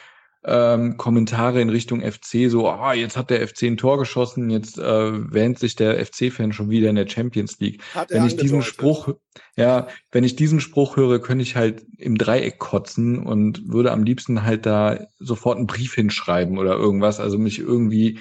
ähm, 0.46 0.98
Kommentare 0.98 1.62
in 1.62 1.70
Richtung 1.70 2.02
FC, 2.02 2.50
so, 2.50 2.68
ah, 2.68 2.94
jetzt 2.94 3.16
hat 3.16 3.30
der 3.30 3.48
FC 3.48 3.64
ein 3.64 3.78
Tor 3.78 3.98
geschossen, 3.98 4.50
jetzt 4.50 4.78
äh, 4.78 5.34
wähnt 5.34 5.60
sich 5.60 5.76
der 5.76 6.06
FC-Fan 6.06 6.52
schon 6.52 6.70
wieder 6.70 6.90
in 6.90 6.96
der 6.96 7.08
Champions 7.08 7.60
League. 7.60 7.82
wenn 8.10 8.26
ich 8.26 8.36
diesen 8.36 8.62
Spruch, 8.62 9.10
ja, 9.56 9.88
wenn 10.12 10.24
ich 10.24 10.36
diesen 10.36 10.60
Spruch 10.60 10.98
höre, 10.98 11.20
könnte 11.20 11.44
ich 11.44 11.56
halt 11.56 11.86
im 11.98 12.18
Dreieck 12.18 12.60
kotzen 12.60 13.26
und 13.26 13.72
würde 13.72 13.92
am 13.92 14.04
liebsten 14.04 14.44
halt 14.44 14.66
da 14.66 15.08
sofort 15.20 15.58
einen 15.58 15.68
Brief 15.68 15.96
hinschreiben 15.96 16.58
oder 16.58 16.74
irgendwas, 16.74 17.20
also 17.20 17.38
mich 17.38 17.60
irgendwie 17.60 18.20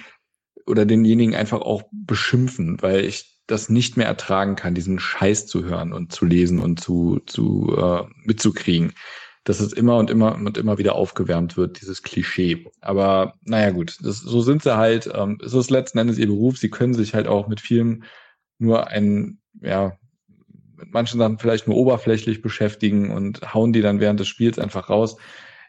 oder 0.67 0.87
denjenigen 0.87 1.35
einfach 1.35 1.61
auch 1.61 1.83
beschimpfen, 1.91 2.81
weil 2.83 3.05
ich 3.05 3.41
das 3.49 3.69
nicht 3.69 3.97
mehr 3.97 4.07
ertragen 4.07 4.55
kann, 4.55 4.75
diesen 4.75 5.01
Scheiß 5.01 5.47
zu 5.47 5.65
hören 5.65 5.93
und 5.93 6.13
zu 6.13 6.25
lesen 6.25 6.61
und 6.61 6.81
zu, 6.81 7.21
zu 7.27 7.77
äh, 7.77 8.05
mitzukriegen 8.25 8.93
dass 9.45 9.61
es 9.61 9.73
immer 9.73 9.97
und 9.97 10.11
immer 10.11 10.35
und 10.35 10.57
immer 10.57 10.79
wieder 10.79 10.95
aufgewärmt 10.95 11.57
wird, 11.57 11.81
dieses 11.81 12.03
Klischee. 12.03 12.67
Aber 12.81 13.35
naja 13.43 13.71
gut, 13.71 13.99
das, 14.03 14.19
so 14.19 14.41
sind 14.41 14.63
sie 14.63 14.77
halt. 14.77 15.11
Ähm, 15.13 15.39
es 15.45 15.53
ist 15.53 15.71
letzten 15.71 15.99
Endes 15.99 16.19
ihr 16.19 16.29
Beruf. 16.29 16.59
Sie 16.59 16.71
können 16.71 16.95
sich 16.95 17.15
halt 17.15 17.27
auch 17.27 17.49
mit 17.49 17.61
vielem 17.61 18.05
nur 18.59 18.89
ein, 18.89 19.41
ja, 19.61 19.97
mit 20.77 20.93
manchen 20.93 21.19
Sachen 21.19 21.39
vielleicht 21.39 21.67
nur 21.67 21.77
oberflächlich 21.77 22.43
beschäftigen 22.43 23.11
und 23.11 23.55
hauen 23.55 23.73
die 23.73 23.83
dann 23.83 24.01
während 24.01 24.21
des 24.21 24.29
Spiels 24.29 24.59
einfach 24.59 24.89
raus. 24.89 25.17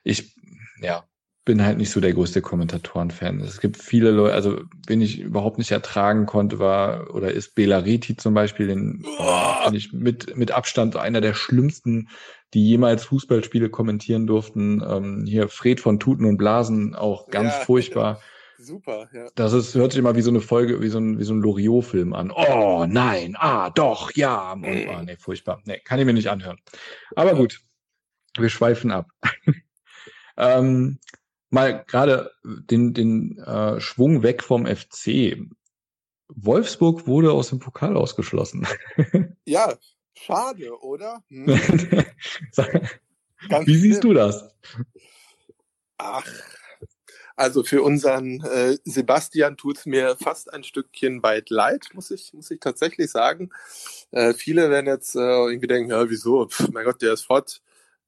Ich, 0.03 0.35
ja, 0.79 1.03
bin 1.45 1.63
halt 1.63 1.77
nicht 1.77 1.89
so 1.89 1.99
der 1.99 2.13
größte 2.13 2.41
Kommentatoren-Fan. 2.41 3.41
Es 3.41 3.59
gibt 3.59 3.77
viele 3.77 4.11
Leute, 4.11 4.33
also 4.33 4.61
wen 4.87 5.01
ich 5.01 5.19
überhaupt 5.19 5.57
nicht 5.57 5.71
ertragen 5.71 6.25
konnte, 6.25 6.59
war 6.59 7.13
oder 7.13 7.31
ist 7.31 7.55
Belariti 7.55 8.15
zum 8.15 8.33
Beispiel, 8.33 8.67
den 8.67 9.03
oh. 9.17 9.71
ich 9.73 9.91
mit 9.91 10.37
mit 10.37 10.51
Abstand 10.51 10.95
einer 10.95 11.19
der 11.19 11.33
schlimmsten, 11.33 12.07
die 12.53 12.67
jemals 12.67 13.05
Fußballspiele 13.05 13.69
kommentieren 13.69 14.27
durften. 14.27 14.83
Ähm, 14.87 15.25
hier 15.25 15.49
Fred 15.49 15.79
von 15.79 15.99
Tuten 15.99 16.25
und 16.25 16.37
Blasen, 16.37 16.95
auch 16.95 17.27
ganz 17.27 17.53
ja, 17.53 17.59
furchtbar. 17.59 18.21
Super, 18.57 19.09
ja. 19.13 19.27
Das 19.35 19.51
ist, 19.51 19.75
hört 19.75 19.91
sich 19.91 19.99
immer 19.99 20.15
wie 20.15 20.21
so 20.21 20.29
eine 20.29 20.39
Folge, 20.39 20.81
wie 20.81 20.87
so 20.87 20.99
ein, 20.99 21.19
wie 21.19 21.23
so 21.23 21.33
ein 21.33 21.41
Loriot-Film 21.41 22.13
an. 22.13 22.31
Oh, 22.31 22.85
nein, 22.87 23.35
ah, 23.37 23.69
doch, 23.69 24.11
ja. 24.15 24.53
Und, 24.53 24.63
oh, 24.63 25.01
nee, 25.03 25.17
furchtbar. 25.17 25.61
Nee, 25.65 25.79
kann 25.83 25.99
ich 25.99 26.05
mir 26.05 26.13
nicht 26.13 26.29
anhören. 26.29 26.59
Aber 27.15 27.35
gut, 27.35 27.59
wir 28.37 28.49
schweifen 28.49 28.91
ab. 28.91 29.09
ähm, 30.37 30.99
mal 31.49 31.83
gerade 31.85 32.31
den, 32.43 32.93
den 32.93 33.37
äh, 33.39 33.79
Schwung 33.81 34.23
weg 34.23 34.43
vom 34.43 34.65
FC. 34.65 35.37
Wolfsburg 36.29 37.05
wurde 37.05 37.31
aus 37.31 37.49
dem 37.49 37.59
Pokal 37.59 37.97
ausgeschlossen. 37.97 38.65
ja, 39.45 39.73
schade, 40.13 40.79
oder? 40.81 41.23
Hm? 41.29 41.47
Wie 43.65 43.75
siehst 43.75 44.03
du 44.03 44.13
das? 44.13 44.53
Ach, 45.97 46.25
also 47.35 47.63
für 47.63 47.81
unseren 47.81 48.41
äh, 48.41 48.77
Sebastian 48.83 49.57
tut's 49.57 49.85
mir 49.85 50.15
fast 50.21 50.53
ein 50.53 50.63
Stückchen 50.63 51.23
weit 51.23 51.49
leid, 51.49 51.89
muss 51.93 52.11
ich, 52.11 52.33
muss 52.33 52.51
ich 52.51 52.59
tatsächlich 52.59 53.11
sagen. 53.11 53.49
Äh, 54.11 54.33
viele 54.33 54.69
werden 54.69 54.87
jetzt 54.87 55.15
äh, 55.15 55.19
irgendwie 55.19 55.67
denken, 55.67 55.91
ja, 55.91 56.09
wieso? 56.09 56.47
Pff, 56.47 56.69
mein 56.71 56.85
Gott, 56.85 57.01
der 57.01 57.13
ist 57.13 57.25
fort 57.25 57.61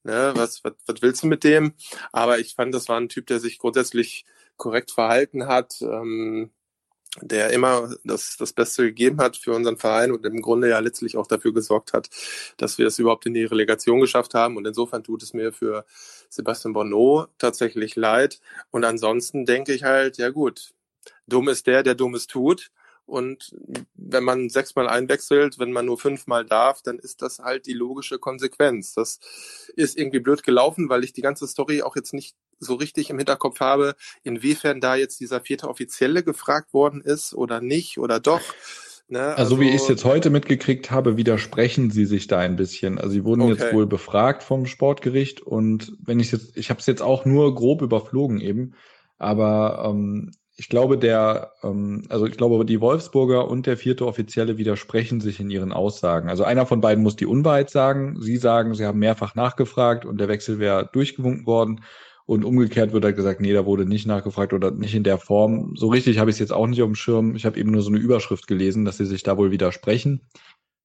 ne, 0.05 0.31
was, 0.35 0.63
was, 0.63 0.73
was 0.85 1.01
willst 1.01 1.23
du 1.23 1.27
mit 1.27 1.43
dem? 1.43 1.73
Aber 2.11 2.39
ich 2.39 2.55
fand, 2.55 2.73
das 2.73 2.87
war 2.87 2.99
ein 2.99 3.09
Typ, 3.09 3.27
der 3.27 3.39
sich 3.39 3.57
grundsätzlich 3.57 4.25
korrekt 4.57 4.91
verhalten 4.91 5.47
hat, 5.47 5.81
ähm, 5.81 6.51
der 7.21 7.51
immer 7.51 7.93
das, 8.03 8.37
das 8.37 8.53
Beste 8.53 8.83
gegeben 8.83 9.19
hat 9.19 9.37
für 9.37 9.53
unseren 9.53 9.77
Verein 9.77 10.11
und 10.11 10.25
im 10.25 10.41
Grunde 10.41 10.69
ja 10.69 10.79
letztlich 10.79 11.17
auch 11.17 11.27
dafür 11.27 11.53
gesorgt 11.53 11.93
hat, 11.93 12.09
dass 12.57 12.77
wir 12.77 12.87
es 12.87 12.99
überhaupt 12.99 13.25
in 13.25 13.33
die 13.33 13.45
Relegation 13.45 14.01
geschafft 14.01 14.33
haben. 14.33 14.57
Und 14.57 14.67
insofern 14.67 15.03
tut 15.03 15.23
es 15.23 15.33
mir 15.33 15.53
für 15.53 15.85
Sebastian 16.29 16.73
Bonneau 16.73 17.27
tatsächlich 17.37 17.95
leid. 17.95 18.39
Und 18.71 18.83
ansonsten 18.83 19.45
denke 19.45 19.73
ich 19.73 19.83
halt, 19.83 20.17
ja 20.17 20.29
gut, 20.29 20.73
dumm 21.27 21.49
ist 21.49 21.67
der, 21.67 21.83
der 21.83 21.95
Dummes 21.95 22.27
tut. 22.27 22.71
Und 23.05 23.55
wenn 23.93 24.23
man 24.23 24.49
sechsmal 24.49 24.89
einwechselt, 24.89 25.59
wenn 25.59 25.71
man 25.71 25.85
nur 25.85 25.99
fünfmal 25.99 26.43
darf, 26.43 26.81
dann 26.81 26.97
ist 26.97 27.21
das 27.21 27.37
halt 27.37 27.67
die 27.67 27.73
logische 27.73 28.17
Konsequenz. 28.17 28.93
Das 28.93 29.19
ist 29.75 29.97
irgendwie 29.97 30.19
blöd 30.19 30.41
gelaufen, 30.41 30.89
weil 30.89 31.03
ich 31.03 31.13
die 31.13 31.21
ganze 31.21 31.47
Story 31.47 31.83
auch 31.83 31.95
jetzt 31.95 32.13
nicht 32.13 32.35
so 32.59 32.75
richtig 32.75 33.09
im 33.09 33.17
Hinterkopf 33.17 33.59
habe, 33.59 33.95
inwiefern 34.23 34.81
da 34.81 34.95
jetzt 34.95 35.19
dieser 35.19 35.41
vierte 35.41 35.67
Offizielle 35.67 36.23
gefragt 36.23 36.73
worden 36.73 37.01
ist 37.01 37.33
oder 37.33 37.61
nicht 37.61 37.97
oder 37.97 38.19
doch. 38.19 38.41
Ne? 39.07 39.19
Also, 39.19 39.37
also 39.37 39.59
wie 39.59 39.69
ich 39.69 39.75
es 39.75 39.87
jetzt 39.87 40.05
heute 40.05 40.29
mitgekriegt 40.29 40.89
habe, 40.89 41.15
widersprechen 41.15 41.91
sie 41.91 42.05
sich 42.05 42.27
da 42.27 42.39
ein 42.39 42.55
bisschen. 42.55 42.97
Also 42.97 43.11
sie 43.11 43.23
wurden 43.23 43.41
okay. 43.41 43.51
jetzt 43.51 43.73
wohl 43.73 43.85
befragt 43.85 44.41
vom 44.41 44.65
Sportgericht 44.65 45.41
und 45.41 45.93
wenn 46.03 46.19
ich 46.19 46.31
jetzt, 46.31 46.57
ich 46.57 46.69
habe 46.69 46.79
es 46.79 46.87
jetzt 46.87 47.01
auch 47.01 47.25
nur 47.25 47.53
grob 47.53 47.81
überflogen 47.81 48.41
eben, 48.41 48.73
aber 49.17 49.85
ähm, 49.87 50.31
ich 50.57 50.69
glaube, 50.69 50.97
der, 50.97 51.51
ähm, 51.63 52.03
also 52.09 52.25
ich 52.25 52.37
glaube, 52.37 52.63
die 52.65 52.79
Wolfsburger 52.79 53.47
und 53.47 53.65
der 53.65 53.77
vierte 53.77 54.05
Offizielle 54.05 54.57
widersprechen 54.57 55.19
sich 55.19 55.39
in 55.39 55.49
ihren 55.49 55.73
Aussagen. 55.73 56.29
Also 56.29 56.43
einer 56.43 56.65
von 56.65 56.81
beiden 56.81 57.03
muss 57.03 57.17
die 57.17 57.25
Unwahrheit 57.25 57.69
sagen. 57.69 58.21
Sie 58.21 58.37
sagen, 58.37 58.73
sie 58.73 58.85
haben 58.85 58.99
mehrfach 58.99 59.35
nachgefragt 59.35 60.05
und 60.05 60.17
der 60.17 60.29
Wechsel 60.29 60.59
wäre 60.59 60.89
durchgewunken 60.91 61.45
worden. 61.45 61.81
Und 62.27 62.43
umgekehrt 62.43 62.91
wird 62.91 63.05
halt 63.05 63.15
gesagt, 63.15 63.39
nee, 63.39 63.53
da 63.53 63.65
wurde 63.65 63.85
nicht 63.85 64.07
nachgefragt 64.07 64.51
oder 64.51 64.71
nicht 64.71 64.95
in 64.95 65.03
der 65.03 65.19
Form. 65.19 65.75
So 65.75 65.87
richtig 65.89 66.17
habe 66.17 66.31
ich 66.31 66.35
es 66.35 66.39
jetzt 66.39 66.53
auch 66.53 66.65
nicht 66.65 66.81
auf 66.81 66.87
dem 66.87 66.95
Schirm. 66.95 67.35
Ich 67.35 67.45
habe 67.45 67.59
eben 67.59 67.69
nur 67.69 67.83
so 67.83 67.89
eine 67.89 67.99
Überschrift 67.99 68.47
gelesen, 68.47 68.83
dass 68.83 68.97
sie 68.97 69.05
sich 69.05 69.21
da 69.21 69.37
wohl 69.37 69.51
widersprechen. 69.51 70.27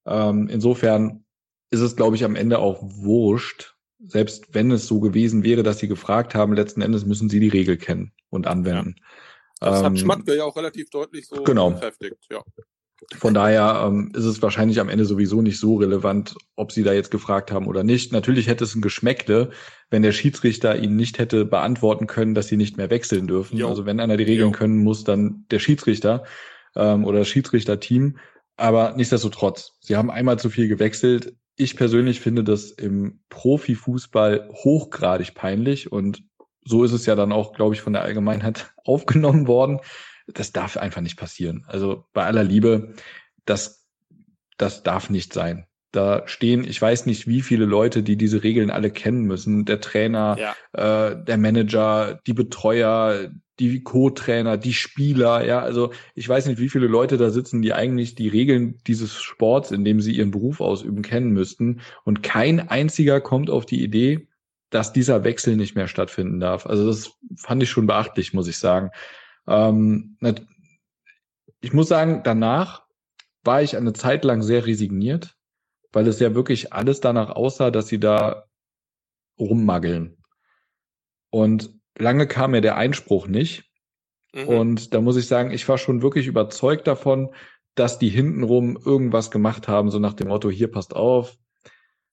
Ähm, 0.07 0.49
insofern 0.49 1.24
ist 1.70 1.80
es, 1.80 1.97
glaube 1.97 2.16
ich, 2.16 2.24
am 2.24 2.36
Ende 2.36 2.59
auch 2.59 2.82
wurscht. 2.82 3.76
Selbst 4.07 4.55
wenn 4.55 4.70
es 4.70 4.86
so 4.86 5.01
gewesen 5.01 5.43
wäre, 5.43 5.62
dass 5.62 5.78
sie 5.78 5.88
gefragt 5.88 6.34
haben, 6.34 6.53
letzten 6.53 6.82
Endes 6.82 7.07
müssen 7.07 7.28
sie 7.30 7.41
die 7.41 7.49
Regel 7.49 7.78
kennen 7.78 8.12
und 8.28 8.47
anwenden. 8.47 8.97
Ja. 8.99 9.70
Das 9.70 9.80
ähm, 9.80 9.86
hat 9.86 9.99
Schmatke 9.99 10.36
ja 10.36 10.45
auch 10.45 10.57
relativ 10.57 10.91
deutlich 10.91 11.26
so 11.26 11.43
genau. 11.43 11.70
bekräftigt, 11.70 12.26
ja. 12.30 12.43
Von 13.16 13.34
daher 13.34 13.82
ähm, 13.86 14.12
ist 14.14 14.24
es 14.24 14.42
wahrscheinlich 14.42 14.78
am 14.78 14.88
Ende 14.88 15.05
sowieso 15.05 15.42
nicht 15.42 15.59
so 15.59 15.76
relevant, 15.76 16.36
ob 16.55 16.70
sie 16.70 16.82
da 16.82 16.92
jetzt 16.92 17.11
gefragt 17.11 17.51
haben 17.51 17.66
oder 17.66 17.82
nicht. 17.82 18.12
Natürlich 18.12 18.46
hätte 18.46 18.64
es 18.64 18.74
ein 18.74 18.82
Geschmäckle, 18.82 19.51
wenn 19.90 20.03
der 20.03 20.12
Schiedsrichter 20.12 20.78
ihnen 20.78 20.96
nicht 20.96 21.18
hätte 21.18 21.44
beantworten 21.44 22.07
können, 22.07 22.34
dass 22.34 22.48
sie 22.48 22.57
nicht 22.57 22.76
mehr 22.76 22.90
wechseln 22.90 23.26
dürfen. 23.26 23.57
Jo. 23.57 23.68
Also 23.68 23.86
wenn 23.86 24.01
einer 24.01 24.16
die 24.16 24.24
Regeln 24.24 24.53
jo. 24.53 24.57
können 24.57 24.78
muss, 24.78 25.05
dann 25.05 25.44
der 25.51 25.59
Schiedsrichter 25.59 26.24
ähm, 26.76 27.05
oder 27.05 27.20
das 27.20 27.28
Schiedsrichterteam. 27.28 28.18
Aber 28.57 28.94
nichtsdestotrotz, 28.96 29.72
sie 29.80 29.96
haben 29.96 30.11
einmal 30.11 30.38
zu 30.38 30.51
viel 30.51 30.68
gewechselt. 30.68 31.34
Ich 31.57 31.76
persönlich 31.76 32.20
finde 32.20 32.44
das 32.44 32.70
im 32.70 33.20
Profifußball 33.30 34.51
hochgradig 34.53 35.34
peinlich 35.34 35.90
und 35.90 36.22
so 36.64 36.84
ist 36.84 36.92
es 36.92 37.07
ja 37.07 37.14
dann 37.14 37.32
auch, 37.32 37.55
glaube 37.55 37.74
ich, 37.74 37.80
von 37.80 37.94
der 37.94 38.03
Allgemeinheit 38.03 38.72
aufgenommen 38.84 39.46
worden. 39.46 39.80
Das 40.35 40.53
darf 40.53 40.76
einfach 40.76 41.01
nicht 41.01 41.16
passieren. 41.16 41.64
Also 41.66 42.05
bei 42.12 42.24
aller 42.24 42.45
Liebe, 42.45 42.95
das, 43.45 43.87
das 44.57 44.83
darf 44.83 45.11
nicht 45.11 45.33
sein. 45.33 45.66
Da 45.93 46.22
stehen, 46.26 46.64
ich 46.64 46.81
weiß 46.81 47.07
nicht, 47.07 47.26
wie 47.26 47.43
viele 47.43 47.64
Leute, 47.64 48.03
die 48.03 48.16
diese 48.16 48.45
Regeln 48.45 48.70
alle 48.70 48.91
kennen 48.91 49.22
müssen. 49.22 49.64
Der 49.64 49.81
Trainer, 49.81 50.37
ja. 50.39 51.11
äh, 51.11 51.24
der 51.24 51.37
Manager, 51.37 52.20
die 52.26 52.33
Betreuer, 52.33 53.31
die 53.59 53.83
Co-Trainer, 53.83 54.57
die 54.57 54.72
Spieler, 54.72 55.45
ja, 55.45 55.61
also 55.61 55.93
ich 56.14 56.28
weiß 56.28 56.47
nicht, 56.47 56.59
wie 56.59 56.70
viele 56.70 56.87
Leute 56.87 57.18
da 57.18 57.31
sitzen, 57.31 57.61
die 57.61 57.74
eigentlich 57.74 58.14
die 58.14 58.28
Regeln 58.28 58.78
dieses 58.87 59.20
Sports, 59.20 59.70
in 59.70 59.85
dem 59.85 60.01
sie 60.01 60.12
ihren 60.12 60.31
Beruf 60.31 60.61
ausüben, 60.61 61.03
kennen 61.03 61.31
müssten. 61.31 61.81
Und 62.05 62.22
kein 62.22 62.68
einziger 62.68 63.20
kommt 63.20 63.51
auf 63.51 63.66
die 63.66 63.83
Idee, 63.83 64.28
dass 64.70 64.93
dieser 64.93 65.24
Wechsel 65.24 65.57
nicht 65.57 65.74
mehr 65.74 65.89
stattfinden 65.89 66.41
darf. 66.41 66.66
Also 66.66 66.87
das 66.87 67.12
fand 67.37 67.62
ich 67.62 67.70
schon 67.70 67.87
beachtlich, 67.87 68.33
muss 68.33 68.49
ich 68.49 68.59
sagen. 68.59 68.91
Ähm, 69.51 70.16
ich 71.61 71.72
muss 71.72 71.88
sagen, 71.88 72.22
danach 72.24 72.86
war 73.42 73.62
ich 73.62 73.76
eine 73.76 73.92
Zeit 73.92 74.24
lang 74.24 74.42
sehr 74.42 74.64
resigniert, 74.64 75.36
weil 75.92 76.07
es 76.07 76.20
ja 76.20 76.34
wirklich 76.34 76.72
alles 76.72 77.01
danach 77.01 77.30
aussah, 77.30 77.70
dass 77.70 77.88
sie 77.88 77.98
da 77.98 78.44
rummaggeln. 79.38 80.16
Und 81.30 81.74
lange 81.98 82.26
kam 82.26 82.53
mir 82.53 82.61
der 82.61 82.76
Einspruch 82.76 83.26
nicht. 83.26 83.64
Mhm. 84.32 84.48
Und 84.48 84.94
da 84.94 85.01
muss 85.01 85.16
ich 85.16 85.26
sagen, 85.26 85.51
ich 85.51 85.68
war 85.68 85.78
schon 85.78 86.03
wirklich 86.03 86.26
überzeugt 86.26 86.86
davon, 86.86 87.34
dass 87.74 87.98
die 87.98 88.09
hintenrum 88.09 88.78
irgendwas 88.84 89.30
gemacht 89.30 89.68
haben, 89.68 89.90
so 89.90 89.98
nach 89.98 90.14
dem 90.14 90.28
Motto, 90.28 90.51
hier 90.51 90.70
passt 90.70 90.94
auf, 90.94 91.36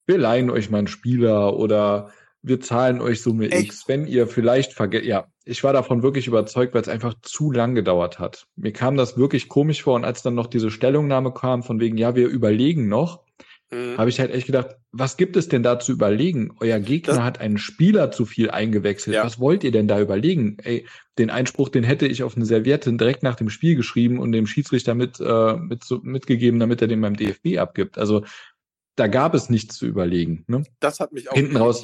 wir 0.05 0.17
leihen 0.17 0.49
euch 0.49 0.69
mal 0.69 0.79
einen 0.79 0.87
Spieler 0.87 1.57
oder 1.57 2.11
wir 2.41 2.61
zahlen 2.61 3.01
euch 3.01 3.21
Summe 3.21 3.51
Echt? 3.51 3.65
X, 3.65 3.87
wenn 3.87 4.07
ihr 4.07 4.27
vielleicht 4.27 4.73
vergesst. 4.73 5.05
Ja, 5.05 5.27
ich 5.47 5.63
war 5.63 5.73
davon 5.73 6.03
wirklich 6.03 6.27
überzeugt, 6.27 6.73
weil 6.73 6.81
es 6.81 6.89
einfach 6.89 7.13
zu 7.21 7.51
lang 7.51 7.73
gedauert 7.73 8.19
hat. 8.19 8.47
Mir 8.55 8.73
kam 8.73 8.97
das 8.97 9.17
wirklich 9.17 9.47
komisch 9.47 9.83
vor 9.83 9.95
und 9.95 10.05
als 10.05 10.21
dann 10.21 10.35
noch 10.35 10.47
diese 10.47 10.69
Stellungnahme 10.69 11.33
kam 11.33 11.63
von 11.63 11.79
wegen, 11.79 11.97
ja, 11.97 12.15
wir 12.15 12.27
überlegen 12.27 12.89
noch, 12.89 13.23
mhm. 13.71 13.97
habe 13.97 14.09
ich 14.09 14.19
halt 14.19 14.31
echt 14.31 14.47
gedacht, 14.47 14.75
was 14.91 15.15
gibt 15.15 15.37
es 15.37 15.47
denn 15.47 15.63
da 15.63 15.79
zu 15.79 15.93
überlegen? 15.93 16.51
Euer 16.59 16.79
Gegner 16.79 17.15
das 17.15 17.23
hat 17.23 17.39
einen 17.39 17.57
Spieler 17.57 18.11
zu 18.11 18.25
viel 18.25 18.51
eingewechselt. 18.51 19.15
Ja. 19.15 19.23
Was 19.23 19.39
wollt 19.39 19.63
ihr 19.63 19.71
denn 19.71 19.87
da 19.87 19.99
überlegen? 20.01 20.57
Ey, 20.63 20.85
den 21.17 21.29
Einspruch, 21.29 21.69
den 21.69 21.83
hätte 21.83 22.07
ich 22.07 22.23
auf 22.23 22.35
eine 22.35 22.45
Serviette 22.45 22.91
direkt 22.93 23.23
nach 23.23 23.35
dem 23.35 23.49
Spiel 23.49 23.75
geschrieben 23.75 24.19
und 24.19 24.33
dem 24.33 24.47
Schiedsrichter 24.47 24.95
mit, 24.95 25.19
äh, 25.19 25.55
mit 25.55 25.85
mitgegeben, 26.03 26.59
damit 26.59 26.81
er 26.81 26.87
den 26.87 27.01
beim 27.01 27.15
DFB 27.15 27.57
abgibt. 27.57 27.97
Also 27.97 28.23
da 28.95 29.07
gab 29.07 29.33
es 29.33 29.49
nichts 29.49 29.77
zu 29.77 29.85
überlegen. 29.85 30.43
Ne? 30.47 30.63
Das 30.79 30.99
hat 30.99 31.13
mich 31.13 31.29
auch 31.29 31.35
Hinten. 31.35 31.57
Raus, 31.57 31.83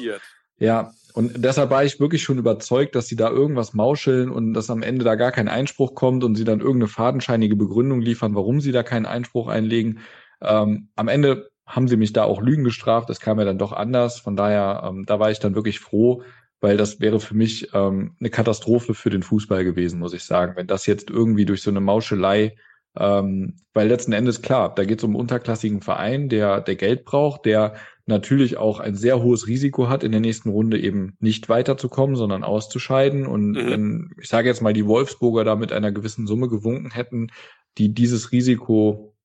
ja, 0.60 0.92
und 1.14 1.44
deshalb 1.44 1.70
war 1.70 1.84
ich 1.84 2.00
wirklich 2.00 2.24
schon 2.24 2.40
überzeugt, 2.40 2.96
dass 2.96 3.08
sie 3.08 3.16
da 3.16 3.30
irgendwas 3.30 3.74
mauscheln 3.74 4.30
und 4.30 4.54
dass 4.54 4.72
am 4.72 4.82
Ende 4.82 5.06
da 5.06 5.14
gar 5.16 5.32
kein 5.32 5.48
Einspruch 5.48 5.94
kommt 5.94 6.24
und 6.24 6.36
sie 6.36 6.44
dann 6.44 6.60
irgendeine 6.60 6.88
fadenscheinige 6.88 7.56
Begründung 7.56 8.02
liefern, 8.02 8.34
warum 8.34 8.62
sie 8.62 8.72
da 8.72 8.82
keinen 8.82 9.06
Einspruch 9.06 9.48
einlegen. 9.48 10.00
Ähm, 10.42 10.90
am 10.96 11.08
Ende 11.08 11.52
haben 11.68 11.88
sie 11.88 11.98
mich 11.98 12.14
da 12.14 12.24
auch 12.24 12.42
Lügen 12.42 12.64
gestraft. 12.64 13.10
Das 13.10 13.20
kam 13.20 13.38
ja 13.38 13.46
dann 13.46 13.60
doch 13.60 13.74
anders. 13.74 14.20
Von 14.20 14.36
daher, 14.36 14.84
ähm, 14.86 15.06
da 15.06 15.20
war 15.20 15.30
ich 15.30 15.40
dann 15.40 15.54
wirklich 15.54 15.80
froh, 15.80 16.24
weil 16.62 16.78
das 16.78 17.00
wäre 17.00 17.20
für 17.20 17.36
mich 17.36 17.70
ähm, 17.74 18.16
eine 18.20 18.32
Katastrophe 18.32 18.96
für 18.96 19.12
den 19.12 19.24
Fußball 19.24 19.64
gewesen, 19.64 20.00
muss 20.00 20.14
ich 20.14 20.24
sagen. 20.24 20.54
Wenn 20.56 20.68
das 20.68 20.88
jetzt 20.88 21.12
irgendwie 21.12 21.46
durch 21.46 21.62
so 21.62 21.70
eine 21.70 21.80
Mauschelei, 21.80 22.56
ähm, 22.98 23.56
weil 23.74 23.88
letzten 23.88 24.14
Endes 24.14 24.42
klar, 24.42 24.74
da 24.74 24.86
geht 24.86 25.00
es 25.00 25.04
um 25.04 25.12
einen 25.12 25.22
unterklassigen 25.22 25.82
Verein, 25.82 26.30
der, 26.30 26.62
der 26.62 26.76
Geld 26.76 27.06
braucht, 27.06 27.46
der 27.46 27.76
natürlich 28.06 28.58
auch 28.58 28.80
ein 28.80 28.96
sehr 28.96 29.24
hohes 29.24 29.48
Risiko 29.48 29.88
hat, 29.88 30.04
in 30.04 30.12
der 30.12 30.22
nächsten 30.22 30.50
Runde 30.50 30.80
eben 30.80 31.16
nicht 31.20 31.50
weiterzukommen, 31.50 32.16
sondern 32.16 32.44
auszuscheiden. 32.44 33.26
Und 33.26 33.52
mhm. 33.52 33.70
wenn, 33.70 34.16
ich 34.22 34.28
sage 34.28 34.50
jetzt 34.50 34.62
mal, 34.62 34.74
die 34.74 34.88
Wolfsburger 34.88 35.44
da 35.44 35.56
mit 35.56 35.72
einer 35.72 35.92
gewissen 35.92 36.28
Summe 36.28 36.50
gewunken 36.50 36.92
hätten, 36.92 37.32
die 37.78 37.94
dieses 37.94 38.32
Risiko 38.32 39.16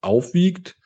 aufwiegt, 0.00 0.76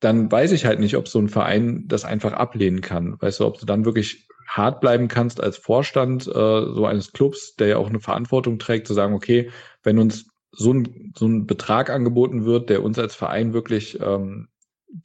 dann 0.00 0.32
weiß 0.32 0.52
ich 0.52 0.64
halt 0.64 0.80
nicht, 0.80 0.96
ob 0.96 1.08
so 1.08 1.18
ein 1.18 1.28
Verein 1.28 1.84
das 1.86 2.06
einfach 2.06 2.32
ablehnen 2.32 2.80
kann. 2.80 3.20
Weißt 3.20 3.40
du, 3.40 3.46
ob 3.46 3.58
du 3.58 3.66
dann 3.66 3.84
wirklich 3.84 4.26
hart 4.48 4.80
bleiben 4.80 5.08
kannst 5.08 5.42
als 5.42 5.58
Vorstand 5.58 6.26
äh, 6.26 6.30
so 6.32 6.86
eines 6.86 7.12
Clubs, 7.12 7.54
der 7.54 7.68
ja 7.68 7.76
auch 7.76 7.88
eine 7.88 8.00
Verantwortung 8.00 8.58
trägt, 8.58 8.86
zu 8.86 8.94
sagen, 8.94 9.14
okay, 9.14 9.50
wenn 9.82 9.98
uns 9.98 10.29
so 10.52 10.72
ein, 10.72 11.12
so 11.16 11.26
ein 11.26 11.46
Betrag 11.46 11.90
angeboten 11.90 12.44
wird, 12.44 12.70
der 12.70 12.82
uns 12.82 12.98
als 12.98 13.14
Verein 13.14 13.52
wirklich 13.52 14.00
ähm, 14.00 14.48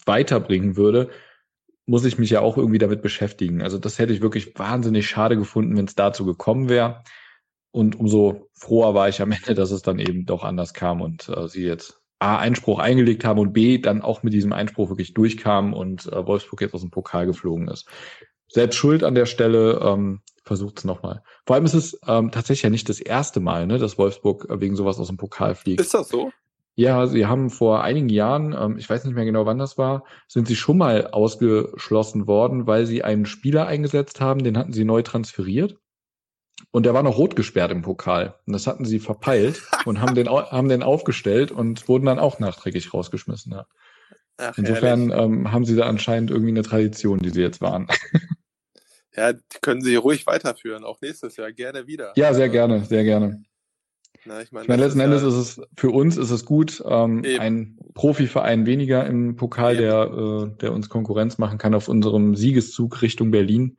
weiterbringen 0.05 0.75
würde, 0.75 1.09
muss 1.85 2.05
ich 2.05 2.17
mich 2.17 2.31
ja 2.31 2.41
auch 2.41 2.57
irgendwie 2.57 2.79
damit 2.79 3.01
beschäftigen. 3.01 3.61
Also 3.61 3.77
das 3.77 3.99
hätte 3.99 4.13
ich 4.13 4.21
wirklich 4.21 4.57
wahnsinnig 4.57 5.07
schade 5.07 5.37
gefunden, 5.37 5.77
wenn 5.77 5.85
es 5.85 5.95
dazu 5.95 6.25
gekommen 6.25 6.67
wäre. 6.67 7.03
Und 7.71 7.99
umso 7.99 8.49
froher 8.53 8.95
war 8.95 9.09
ich 9.09 9.21
am 9.21 9.31
Ende, 9.33 9.53
dass 9.53 9.71
es 9.71 9.81
dann 9.81 9.99
eben 9.99 10.25
doch 10.25 10.43
anders 10.43 10.73
kam 10.73 11.01
und 11.01 11.29
äh, 11.29 11.47
sie 11.47 11.63
jetzt 11.63 12.01
A, 12.19 12.37
Einspruch 12.37 12.79
eingelegt 12.79 13.25
haben 13.25 13.39
und 13.39 13.53
B, 13.53 13.77
dann 13.77 14.01
auch 14.01 14.23
mit 14.23 14.33
diesem 14.33 14.53
Einspruch 14.53 14.89
wirklich 14.89 15.13
durchkamen 15.13 15.73
und 15.73 16.07
äh, 16.07 16.25
Wolfsburg 16.25 16.61
jetzt 16.61 16.73
aus 16.73 16.81
dem 16.81 16.89
Pokal 16.89 17.25
geflogen 17.25 17.67
ist. 17.67 17.87
Selbst 18.47 18.77
schuld 18.77 19.03
an 19.03 19.15
der 19.15 19.25
Stelle, 19.25 19.79
ähm, 19.83 20.21
versucht 20.45 20.79
es 20.79 20.85
nochmal. 20.85 21.23
Vor 21.45 21.55
allem 21.55 21.65
ist 21.65 21.73
es 21.73 21.99
ähm, 22.07 22.31
tatsächlich 22.31 22.63
ja 22.63 22.69
nicht 22.69 22.87
das 22.87 22.99
erste 22.99 23.39
Mal, 23.39 23.67
ne, 23.67 23.77
dass 23.79 23.97
Wolfsburg 23.97 24.47
wegen 24.49 24.75
sowas 24.75 24.99
aus 24.99 25.07
dem 25.07 25.17
Pokal 25.17 25.55
fliegt. 25.55 25.81
Ist 25.81 25.93
das 25.93 26.07
so? 26.07 26.31
Ja, 26.75 27.07
sie 27.07 27.25
haben 27.25 27.49
vor 27.49 27.83
einigen 27.83 28.09
Jahren, 28.09 28.53
ähm, 28.53 28.77
ich 28.77 28.89
weiß 28.89 29.05
nicht 29.05 29.15
mehr 29.15 29.25
genau 29.25 29.45
wann 29.45 29.57
das 29.57 29.77
war, 29.77 30.03
sind 30.27 30.47
sie 30.47 30.55
schon 30.55 30.77
mal 30.77 31.07
ausgeschlossen 31.07 32.27
worden, 32.27 32.67
weil 32.67 32.85
sie 32.85 33.03
einen 33.03 33.25
Spieler 33.25 33.65
eingesetzt 33.65 34.21
haben, 34.21 34.43
den 34.43 34.57
hatten 34.57 34.73
sie 34.73 34.83
neu 34.83 35.01
transferiert. 35.01 35.77
Und 36.71 36.85
der 36.85 36.93
war 36.93 37.03
noch 37.03 37.17
rot 37.17 37.35
gesperrt 37.35 37.71
im 37.71 37.81
Pokal. 37.81 38.35
Und 38.45 38.53
das 38.53 38.67
hatten 38.67 38.85
sie 38.85 38.99
verpeilt 38.99 39.63
und 39.85 40.01
haben 40.01 40.15
den, 40.15 40.29
haben 40.29 40.69
den 40.69 40.83
aufgestellt 40.83 41.51
und 41.51 41.87
wurden 41.87 42.05
dann 42.05 42.19
auch 42.19 42.39
nachträglich 42.39 42.93
rausgeschmissen. 42.93 43.53
Ja. 43.53 43.65
Ach, 44.37 44.57
Insofern 44.57 45.11
ähm, 45.11 45.51
haben 45.53 45.65
sie 45.65 45.77
da 45.77 45.85
anscheinend 45.85 46.29
irgendwie 46.29 46.51
eine 46.51 46.63
Tradition, 46.63 47.19
die 47.19 47.29
sie 47.29 47.41
jetzt 47.41 47.61
waren. 47.61 47.87
Ja, 49.15 49.33
die 49.33 49.59
können 49.61 49.81
sie 49.81 49.95
ruhig 49.95 50.27
weiterführen, 50.27 50.83
auch 50.83 50.99
nächstes 51.01 51.37
Jahr 51.37 51.51
gerne 51.51 51.87
wieder. 51.87 52.13
Ja, 52.15 52.33
sehr 52.33 52.49
gerne, 52.49 52.83
sehr 52.85 53.03
gerne. 53.03 53.43
Na, 54.25 54.41
ich 54.41 54.51
meine, 54.51 54.63
ich 54.63 54.69
meine 54.69 54.83
letzten 54.83 54.99
Endes 54.99 55.21
ist 55.21 55.35
es 55.35 55.61
für 55.77 55.91
uns 55.91 56.17
ist 56.17 56.31
es 56.31 56.45
gut, 56.45 56.83
ähm, 56.85 57.23
ein 57.39 57.77
Profiverein 57.93 58.65
weniger 58.65 59.05
im 59.05 59.35
Pokal, 59.35 59.77
der, 59.77 60.03
äh, 60.05 60.57
der 60.57 60.73
uns 60.73 60.89
Konkurrenz 60.89 61.37
machen 61.37 61.59
kann 61.59 61.75
auf 61.75 61.87
unserem 61.87 62.35
Siegeszug 62.35 63.01
Richtung 63.03 63.29
Berlin. 63.29 63.77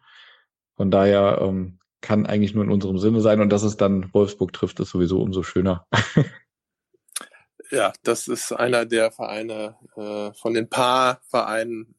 Von 0.77 0.91
daher 0.91 1.41
ähm, 1.43 1.81
kann 2.01 2.27
eigentlich 2.27 2.55
nur 2.55 2.63
in 2.63 2.71
unserem 2.71 2.99
Sinne 2.99 3.21
sein 3.21 3.41
und 3.41 3.51
dass 3.51 3.65
es 3.65 3.77
dann 3.77 4.13
Wolfsburg 4.15 4.53
trifft, 4.53 4.79
ist 4.79 4.91
sowieso 4.91 5.21
umso 5.21 5.43
schöner. 5.43 5.87
ja, 7.73 7.93
das 8.05 8.29
ist 8.29 8.53
einer 8.53 8.87
der 8.87 9.11
Vereine 9.11 9.77
äh, 9.97 10.33
von 10.35 10.55
den 10.55 10.69
paar 10.69 11.21
Vereinen, 11.29 11.95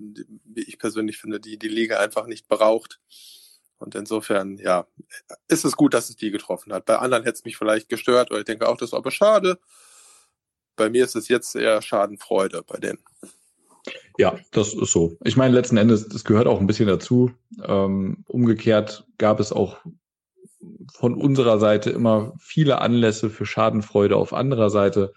wie 0.57 0.63
ich 0.63 0.77
persönlich 0.77 1.17
finde, 1.17 1.39
die 1.39 1.57
die 1.57 1.69
Liga 1.69 1.99
einfach 1.99 2.27
nicht 2.27 2.47
braucht. 2.47 2.99
Und 3.79 3.95
insofern, 3.95 4.57
ja, 4.57 4.87
ist 5.47 5.63
es 5.63 5.77
gut, 5.77 5.93
dass 5.93 6.09
es 6.09 6.15
die 6.15 6.31
getroffen 6.31 6.73
hat. 6.73 6.85
Bei 6.85 6.97
anderen 6.97 7.23
hätte 7.23 7.37
es 7.37 7.45
mich 7.45 7.57
vielleicht 7.57 7.89
gestört 7.89 8.31
oder 8.31 8.39
ich 8.39 8.45
denke 8.45 8.67
auch, 8.67 8.77
das 8.77 8.89
ist 8.89 8.93
aber 8.93 9.11
schade. 9.11 9.59
Bei 10.75 10.89
mir 10.89 11.05
ist 11.05 11.15
es 11.15 11.27
jetzt 11.27 11.55
eher 11.55 11.81
Schadenfreude 11.81 12.63
bei 12.63 12.77
denen. 12.77 12.99
Ja, 14.17 14.37
das 14.51 14.73
ist 14.73 14.91
so. 14.91 15.17
Ich 15.23 15.37
meine, 15.37 15.53
letzten 15.53 15.77
Endes, 15.77 16.07
das 16.07 16.23
gehört 16.23 16.47
auch 16.47 16.59
ein 16.59 16.67
bisschen 16.67 16.87
dazu. 16.87 17.31
Ähm, 17.63 18.23
umgekehrt 18.27 19.05
gab 19.17 19.39
es 19.39 19.51
auch 19.51 19.77
von 20.93 21.13
unserer 21.15 21.59
Seite 21.59 21.91
immer 21.91 22.33
viele 22.39 22.81
Anlässe 22.81 23.29
für 23.29 23.45
Schadenfreude 23.45 24.15
auf 24.15 24.33
anderer 24.33 24.69
Seite. 24.69 25.13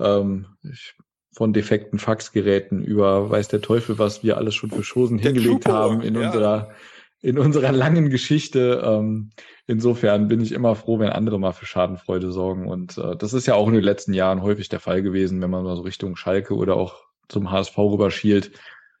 Ähm, 0.00 0.46
ich, 0.62 0.94
von 1.32 1.52
defekten 1.52 1.98
Faxgeräten 1.98 2.82
über 2.84 3.30
weiß 3.30 3.48
der 3.48 3.62
Teufel, 3.62 3.98
was 3.98 4.22
wir 4.22 4.36
alles 4.36 4.54
schon 4.54 4.70
für 4.70 4.82
Chosen 4.82 5.18
hingelegt 5.18 5.66
haben 5.66 6.02
in 6.02 6.14
ja. 6.14 6.26
unserer 6.26 6.70
in 7.22 7.38
unserer 7.38 7.72
langen 7.72 8.10
Geschichte. 8.10 8.82
Ähm, 8.84 9.30
insofern 9.66 10.28
bin 10.28 10.40
ich 10.40 10.52
immer 10.52 10.74
froh, 10.74 10.98
wenn 10.98 11.10
andere 11.10 11.38
mal 11.38 11.52
für 11.52 11.66
Schadenfreude 11.66 12.32
sorgen. 12.32 12.66
Und 12.66 12.98
äh, 12.98 13.16
das 13.16 13.32
ist 13.32 13.46
ja 13.46 13.54
auch 13.54 13.68
in 13.68 13.74
den 13.74 13.84
letzten 13.84 14.12
Jahren 14.12 14.42
häufig 14.42 14.68
der 14.68 14.80
Fall 14.80 15.02
gewesen, 15.02 15.40
wenn 15.40 15.50
man 15.50 15.64
mal 15.64 15.76
so 15.76 15.82
Richtung 15.82 16.16
Schalke 16.16 16.54
oder 16.54 16.76
auch 16.76 17.04
zum 17.28 17.50
HSV 17.50 17.78
rüberschielt. 17.78 18.50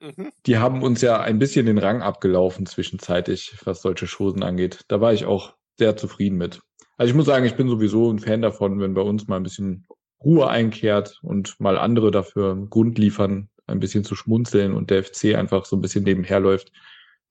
Mhm. 0.00 0.30
Die 0.46 0.58
haben 0.58 0.82
uns 0.82 1.00
ja 1.00 1.20
ein 1.20 1.40
bisschen 1.40 1.66
den 1.66 1.78
Rang 1.78 2.00
abgelaufen 2.00 2.64
zwischenzeitlich, 2.64 3.56
was 3.64 3.82
solche 3.82 4.06
Chosen 4.06 4.44
angeht. 4.44 4.84
Da 4.86 5.00
war 5.00 5.12
ich 5.12 5.24
auch 5.24 5.54
sehr 5.76 5.96
zufrieden 5.96 6.38
mit. 6.38 6.60
Also 6.96 7.10
ich 7.10 7.16
muss 7.16 7.26
sagen, 7.26 7.44
ich 7.44 7.56
bin 7.56 7.68
sowieso 7.68 8.10
ein 8.10 8.20
Fan 8.20 8.42
davon, 8.42 8.78
wenn 8.78 8.94
bei 8.94 9.02
uns 9.02 9.26
mal 9.26 9.36
ein 9.36 9.42
bisschen 9.42 9.84
Ruhe 10.24 10.48
einkehrt 10.48 11.20
und 11.22 11.58
mal 11.60 11.78
andere 11.78 12.10
dafür 12.10 12.66
Grund 12.68 12.98
liefern, 12.98 13.48
ein 13.66 13.80
bisschen 13.80 14.04
zu 14.04 14.14
schmunzeln 14.14 14.74
und 14.74 14.90
der 14.90 15.04
FC 15.04 15.34
einfach 15.34 15.64
so 15.64 15.76
ein 15.76 15.80
bisschen 15.80 16.04
nebenher 16.04 16.40
läuft 16.40 16.72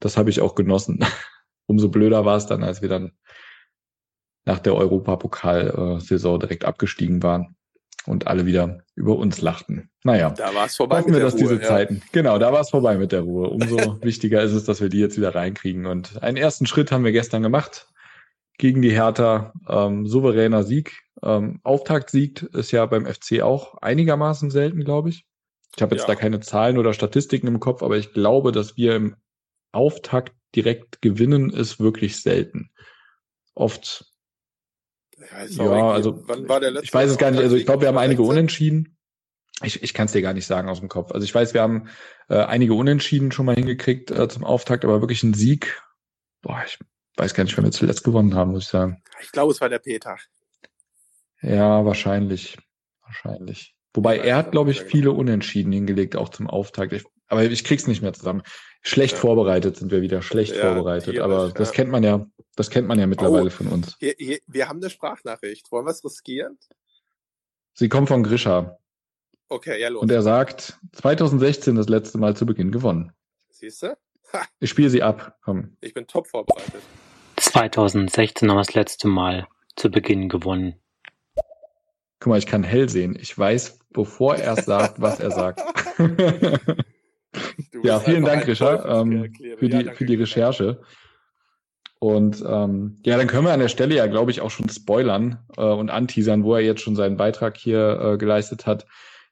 das 0.01 0.17
habe 0.17 0.29
ich 0.29 0.41
auch 0.41 0.55
genossen. 0.55 0.99
Umso 1.67 1.87
blöder 1.87 2.25
war 2.25 2.35
es 2.35 2.47
dann, 2.47 2.63
als 2.63 2.81
wir 2.81 2.89
dann 2.89 3.13
nach 4.43 4.59
der 4.59 4.75
Europapokal-Saison 4.75 6.39
direkt 6.39 6.65
abgestiegen 6.65 7.23
waren 7.23 7.55
und 8.05 8.27
alle 8.27 8.45
wieder 8.45 8.83
über 8.95 9.15
uns 9.15 9.39
lachten. 9.39 9.89
Naja, 10.03 10.31
da 10.31 10.53
war 10.53 10.65
es 10.65 10.75
vorbei. 10.75 10.99
Hoffen 10.99 11.13
wir, 11.13 11.21
dass 11.21 11.35
Ruhe, 11.35 11.41
diese 11.41 11.55
ja. 11.61 11.67
Zeiten, 11.67 12.01
genau, 12.11 12.39
da 12.39 12.51
war 12.51 12.61
es 12.61 12.71
vorbei 12.71 12.97
mit 12.97 13.11
der 13.11 13.21
Ruhe. 13.21 13.49
Umso 13.49 13.77
wichtiger 14.01 14.41
ist 14.41 14.51
es, 14.51 14.65
dass 14.65 14.81
wir 14.81 14.89
die 14.89 14.99
jetzt 14.99 15.17
wieder 15.17 15.33
reinkriegen. 15.33 15.85
Und 15.85 16.21
einen 16.21 16.37
ersten 16.37 16.65
Schritt 16.65 16.91
haben 16.91 17.05
wir 17.05 17.11
gestern 17.11 17.43
gemacht 17.43 17.87
gegen 18.61 18.81
die 18.81 18.91
Hertha. 18.91 19.53
Ähm, 19.67 20.07
souveräner 20.07 20.63
Sieg. 20.63 21.01
Ähm, 21.21 21.59
Auftaktsieg 21.63 22.43
ist 22.53 22.71
ja 22.71 22.85
beim 22.85 23.05
FC 23.05 23.41
auch 23.41 23.75
einigermaßen 23.81 24.51
selten, 24.51 24.85
glaube 24.85 25.09
ich. 25.09 25.25
Ich 25.75 25.81
habe 25.81 25.95
jetzt 25.95 26.03
ja. 26.03 26.07
da 26.07 26.15
keine 26.15 26.39
Zahlen 26.39 26.77
oder 26.77 26.93
Statistiken 26.93 27.47
im 27.47 27.59
Kopf, 27.59 27.81
aber 27.81 27.97
ich 27.97 28.13
glaube, 28.13 28.51
dass 28.51 28.77
wir 28.77 28.95
im 28.95 29.15
Auftakt 29.71 30.33
direkt 30.55 31.01
gewinnen, 31.01 31.49
ist 31.49 31.79
wirklich 31.79 32.21
selten. 32.21 32.69
Oft. 33.55 34.05
Ja, 35.17 35.45
ja 35.45 35.91
also 35.91 36.23
ich 36.81 36.93
weiß 36.93 37.11
es 37.11 37.17
gar 37.17 37.31
nicht. 37.31 37.41
Also 37.41 37.55
ich 37.55 37.65
glaube, 37.65 37.81
wir 37.81 37.87
haben 37.87 37.97
einige 37.97 38.21
Unentschieden. 38.21 38.97
Ich, 39.63 39.81
ich 39.81 39.93
kann 39.93 40.05
es 40.05 40.11
dir 40.11 40.21
gar 40.21 40.33
nicht 40.33 40.45
sagen 40.45 40.69
aus 40.69 40.79
dem 40.79 40.89
Kopf. 40.89 41.11
Also 41.11 41.23
ich 41.23 41.33
weiß, 41.33 41.53
wir 41.53 41.61
haben 41.61 41.87
äh, 42.29 42.35
einige 42.35 42.73
Unentschieden 42.73 43.31
schon 43.31 43.45
mal 43.45 43.55
hingekriegt 43.55 44.11
äh, 44.11 44.27
zum 44.27 44.43
Auftakt, 44.43 44.83
aber 44.85 45.01
wirklich 45.01 45.23
ein 45.23 45.33
Sieg. 45.33 45.81
Boah, 46.41 46.63
ich 46.65 46.79
weiß 47.17 47.33
gar 47.33 47.43
nicht, 47.43 47.55
wenn 47.57 47.65
wir 47.65 47.71
zuletzt 47.71 48.03
gewonnen 48.03 48.35
haben, 48.35 48.51
muss 48.51 48.63
ich 48.63 48.69
sagen. 48.69 49.01
Ich 49.21 49.31
glaube, 49.31 49.51
es 49.51 49.61
war 49.61 49.69
der 49.69 49.79
Peter. 49.79 50.17
Ja, 51.41 51.85
wahrscheinlich. 51.85 52.57
Wahrscheinlich. 53.01 53.75
Wobei 53.93 54.19
er 54.19 54.37
hat, 54.37 54.51
glaube 54.51 54.71
ich, 54.71 54.79
genau. 54.79 54.89
viele 54.89 55.11
Unentschieden 55.11 55.71
hingelegt, 55.71 56.15
auch 56.15 56.29
zum 56.29 56.49
Auftakt. 56.49 56.93
Ich, 56.93 57.03
aber 57.27 57.43
ich 57.43 57.63
krieg's 57.63 57.87
nicht 57.87 58.01
mehr 58.01 58.13
zusammen. 58.13 58.41
Schlecht 58.81 59.13
ja. 59.13 59.19
vorbereitet 59.19 59.77
sind 59.77 59.91
wir 59.91 60.01
wieder, 60.01 60.21
schlecht 60.21 60.55
ja, 60.55 60.73
vorbereitet. 60.73 61.19
aber 61.19 61.51
das 61.51 61.69
ja. 61.69 61.75
kennt 61.75 61.91
man 61.91 62.03
ja, 62.03 62.25
das 62.55 62.69
kennt 62.69 62.87
man 62.87 62.97
ja 62.99 63.05
mittlerweile 63.05 63.47
oh, 63.47 63.49
von 63.49 63.67
uns. 63.67 63.95
Hier, 63.99 64.15
hier, 64.17 64.39
wir 64.47 64.69
haben 64.69 64.79
eine 64.79 64.89
Sprachnachricht. 64.89 65.71
Wollen 65.71 65.85
wir 65.85 65.91
es 65.91 66.03
riskieren? 66.03 66.57
Sie 67.73 67.89
kommt 67.89 68.07
von 68.07 68.23
Grisha. 68.23 68.77
Okay, 69.49 69.79
ja, 69.79 69.89
los. 69.89 70.01
Und 70.01 70.11
er 70.11 70.21
sagt, 70.21 70.79
2016 70.93 71.75
das 71.75 71.89
letzte 71.89 72.17
Mal 72.17 72.35
zu 72.35 72.45
Beginn 72.45 72.71
gewonnen. 72.71 73.11
Siehst 73.49 73.83
du? 73.83 73.97
Ich 74.59 74.69
spiele 74.69 74.89
sie 74.89 75.03
ab. 75.03 75.37
Komm. 75.43 75.75
Ich 75.81 75.93
bin 75.93 76.07
top 76.07 76.27
vorbereitet. 76.27 76.81
2016 77.51 78.49
haben 78.49 78.55
wir 78.55 78.61
das 78.61 78.73
letzte 78.73 79.09
Mal 79.09 79.45
zu 79.75 79.91
Beginn 79.91 80.29
gewonnen. 80.29 80.75
Guck 82.19 82.29
mal, 82.29 82.37
ich 82.37 82.45
kann 82.45 82.63
hell 82.63 82.87
sehen. 82.87 83.17
Ich 83.19 83.37
weiß, 83.37 83.79
bevor 83.91 84.35
er 84.37 84.55
sagt, 84.55 85.01
was 85.01 85.19
er 85.19 85.31
sagt. 85.31 85.61
ja, 87.83 87.99
vielen 87.99 88.23
Dank, 88.23 88.47
Richard, 88.47 88.85
ähm, 88.87 89.33
für, 89.57 89.67
die, 89.67 89.85
ja, 89.85 89.91
für 89.91 90.05
die 90.05 90.15
Recherche. 90.15 90.81
Und 91.99 92.41
ähm, 92.47 92.99
ja, 93.05 93.17
dann 93.17 93.27
können 93.27 93.45
wir 93.45 93.53
an 93.53 93.59
der 93.59 93.67
Stelle 93.67 93.95
ja, 93.95 94.07
glaube 94.07 94.31
ich, 94.31 94.39
auch 94.39 94.49
schon 94.49 94.69
spoilern 94.69 95.39
äh, 95.57 95.61
und 95.61 95.89
anteasern, 95.89 96.43
wo 96.45 96.55
er 96.55 96.61
jetzt 96.61 96.81
schon 96.81 96.95
seinen 96.95 97.17
Beitrag 97.17 97.57
hier 97.57 97.99
äh, 98.01 98.17
geleistet 98.17 98.65
hat, 98.65 98.85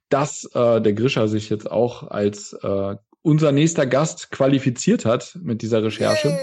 dass 0.10 0.44
äh, 0.54 0.82
der 0.82 0.94
Grischer 0.94 1.30
sich 1.30 1.50
jetzt 1.50 1.72
auch 1.72 2.04
als 2.04 2.54
äh, 2.54 2.96
unser 3.22 3.52
nächster 3.54 3.86
Gast 3.86 4.30
qualifiziert 4.30 5.06
hat 5.06 5.38
mit 5.42 5.62
dieser 5.62 5.84
Recherche. 5.84 6.38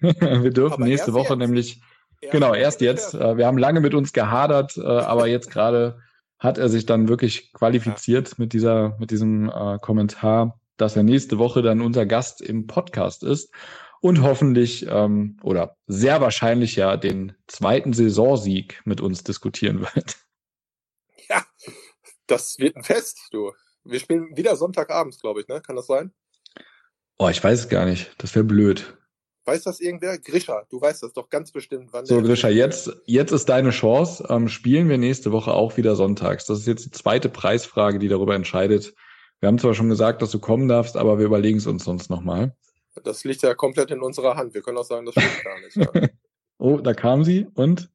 wir 0.20 0.50
dürfen 0.50 0.74
Aber 0.74 0.84
nächste 0.84 1.12
Woche 1.12 1.34
jetzt. 1.34 1.38
nämlich, 1.38 1.82
erst 2.20 2.32
genau, 2.32 2.54
erst 2.54 2.80
jetzt. 2.80 3.14
Äh, 3.14 3.36
wir 3.36 3.46
haben 3.46 3.58
lange 3.58 3.80
mit 3.80 3.94
uns 3.94 4.12
gehadert, 4.12 4.76
äh, 4.76 4.82
aber 4.82 5.26
jetzt 5.26 5.50
gerade 5.50 6.00
hat 6.38 6.58
er 6.58 6.68
sich 6.68 6.86
dann 6.86 7.08
wirklich 7.08 7.52
qualifiziert 7.52 8.28
ja. 8.28 8.34
mit 8.38 8.52
dieser, 8.52 8.96
mit 8.98 9.10
diesem 9.10 9.50
äh, 9.50 9.78
Kommentar, 9.80 10.60
dass 10.76 10.96
er 10.96 11.02
nächste 11.02 11.38
Woche 11.38 11.62
dann 11.62 11.80
unser 11.80 12.06
Gast 12.06 12.40
im 12.40 12.66
Podcast 12.66 13.24
ist 13.24 13.52
und 14.00 14.22
hoffentlich 14.22 14.86
ähm, 14.88 15.36
oder 15.42 15.76
sehr 15.86 16.20
wahrscheinlich 16.20 16.76
ja 16.76 16.96
den 16.96 17.34
zweiten 17.46 17.92
Saisonsieg 17.92 18.80
mit 18.84 19.00
uns 19.00 19.24
diskutieren 19.24 19.80
wird. 19.80 20.16
Ja, 21.30 21.44
das 22.26 22.58
wird 22.58 22.74
ein 22.74 22.84
Fest, 22.84 23.28
du. 23.32 23.52
Wir 23.84 24.00
spielen 24.00 24.34
wieder 24.34 24.56
Sonntagabends, 24.56 25.20
glaube 25.20 25.42
ich, 25.42 25.48
ne? 25.48 25.60
Kann 25.60 25.76
das 25.76 25.86
sein? 25.86 26.14
Oh, 27.18 27.28
ich 27.28 27.44
weiß 27.44 27.60
es 27.60 27.68
gar 27.68 27.84
nicht. 27.84 28.14
Das 28.16 28.34
wäre 28.34 28.46
blöd. 28.46 28.97
Weiß 29.48 29.62
das 29.62 29.80
irgendwer? 29.80 30.18
Grisha, 30.18 30.66
du 30.68 30.78
weißt 30.78 31.02
das 31.02 31.14
doch 31.14 31.30
ganz 31.30 31.52
bestimmt. 31.52 31.88
Wann 31.92 32.04
so, 32.04 32.20
Grisha, 32.20 32.50
jetzt, 32.50 32.94
jetzt 33.06 33.32
ist 33.32 33.48
deine 33.48 33.70
Chance. 33.70 34.26
Ähm, 34.28 34.48
spielen 34.48 34.90
wir 34.90 34.98
nächste 34.98 35.32
Woche 35.32 35.54
auch 35.54 35.78
wieder 35.78 35.96
sonntags. 35.96 36.44
Das 36.44 36.58
ist 36.58 36.66
jetzt 36.66 36.84
die 36.84 36.90
zweite 36.90 37.30
Preisfrage, 37.30 37.98
die 37.98 38.08
darüber 38.08 38.34
entscheidet. 38.34 38.94
Wir 39.40 39.46
haben 39.46 39.58
zwar 39.58 39.72
schon 39.72 39.88
gesagt, 39.88 40.20
dass 40.20 40.32
du 40.32 40.38
kommen 40.38 40.68
darfst, 40.68 40.98
aber 40.98 41.18
wir 41.18 41.24
überlegen 41.24 41.56
es 41.56 41.66
uns 41.66 41.84
sonst 41.84 42.10
nochmal. 42.10 42.54
Das 43.04 43.24
liegt 43.24 43.40
ja 43.40 43.54
komplett 43.54 43.90
in 43.90 44.02
unserer 44.02 44.36
Hand. 44.36 44.52
Wir 44.52 44.60
können 44.60 44.76
auch 44.76 44.84
sagen, 44.84 45.06
das 45.06 45.14
stimmt 45.14 45.42
gar 45.42 45.60
nicht. 45.60 45.76
Ja. 45.76 46.08
oh, 46.58 46.76
da 46.76 46.92
kam 46.92 47.24
sie 47.24 47.46
und? 47.54 47.88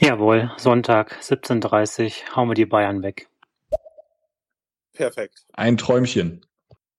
Jawohl, 0.00 0.50
Sonntag 0.58 1.18
17.30 1.22 2.36
hauen 2.36 2.50
wir 2.50 2.54
die 2.54 2.66
Bayern 2.66 3.02
weg. 3.02 3.30
Perfekt. 4.92 5.46
Ein 5.54 5.78
Träumchen. 5.78 6.45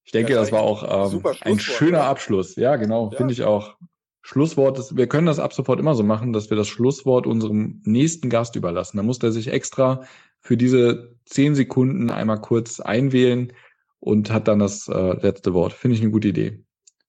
Ich 0.08 0.14
denke, 0.14 0.32
ja, 0.32 0.40
das 0.40 0.54
war 0.54 0.62
auch 0.62 1.12
ähm, 1.12 1.22
ein 1.42 1.60
schöner 1.60 1.98
ja. 1.98 2.10
Abschluss. 2.10 2.56
Ja, 2.56 2.78
genau, 2.78 3.12
ja. 3.12 3.18
finde 3.18 3.34
ich 3.34 3.44
auch. 3.44 3.76
Schlusswort 4.22 4.80
ist, 4.80 4.96
wir 4.96 5.08
können 5.08 5.28
das 5.28 5.38
ab 5.38 5.52
sofort 5.52 5.82
immer 5.82 5.96
so 5.96 6.04
machen, 6.04 6.32
dass 6.32 6.50
wir 6.50 6.56
das 6.56 6.70
Schlusswort 6.70 7.28
unserem 7.28 7.82
nächsten 7.84 8.30
Gast 8.30 8.56
überlassen. 8.56 8.96
Da 8.96 9.04
muss 9.04 9.20
der 9.20 9.34
sich 9.34 9.50
extra 9.50 10.06
für 10.40 10.56
diese 10.56 11.14
zehn 11.26 11.56
Sekunden 11.56 12.10
einmal 12.10 12.40
kurz 12.40 12.80
einwählen 12.80 13.52
und 14.00 14.32
hat 14.32 14.48
dann 14.48 14.60
das 14.60 14.88
äh, 14.88 15.22
letzte 15.22 15.54
Wort. 15.54 15.74
Finde 15.74 15.98
ich 15.98 16.02
eine 16.02 16.12
gute 16.12 16.30
Idee. 16.30 16.64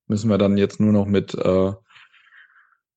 Müssen 0.09 0.29
wir 0.29 0.39
dann 0.39 0.59
jetzt 0.59 0.81
nur 0.81 0.93
noch 0.93 1.07
mit, 1.07 1.35
äh, 1.35 1.73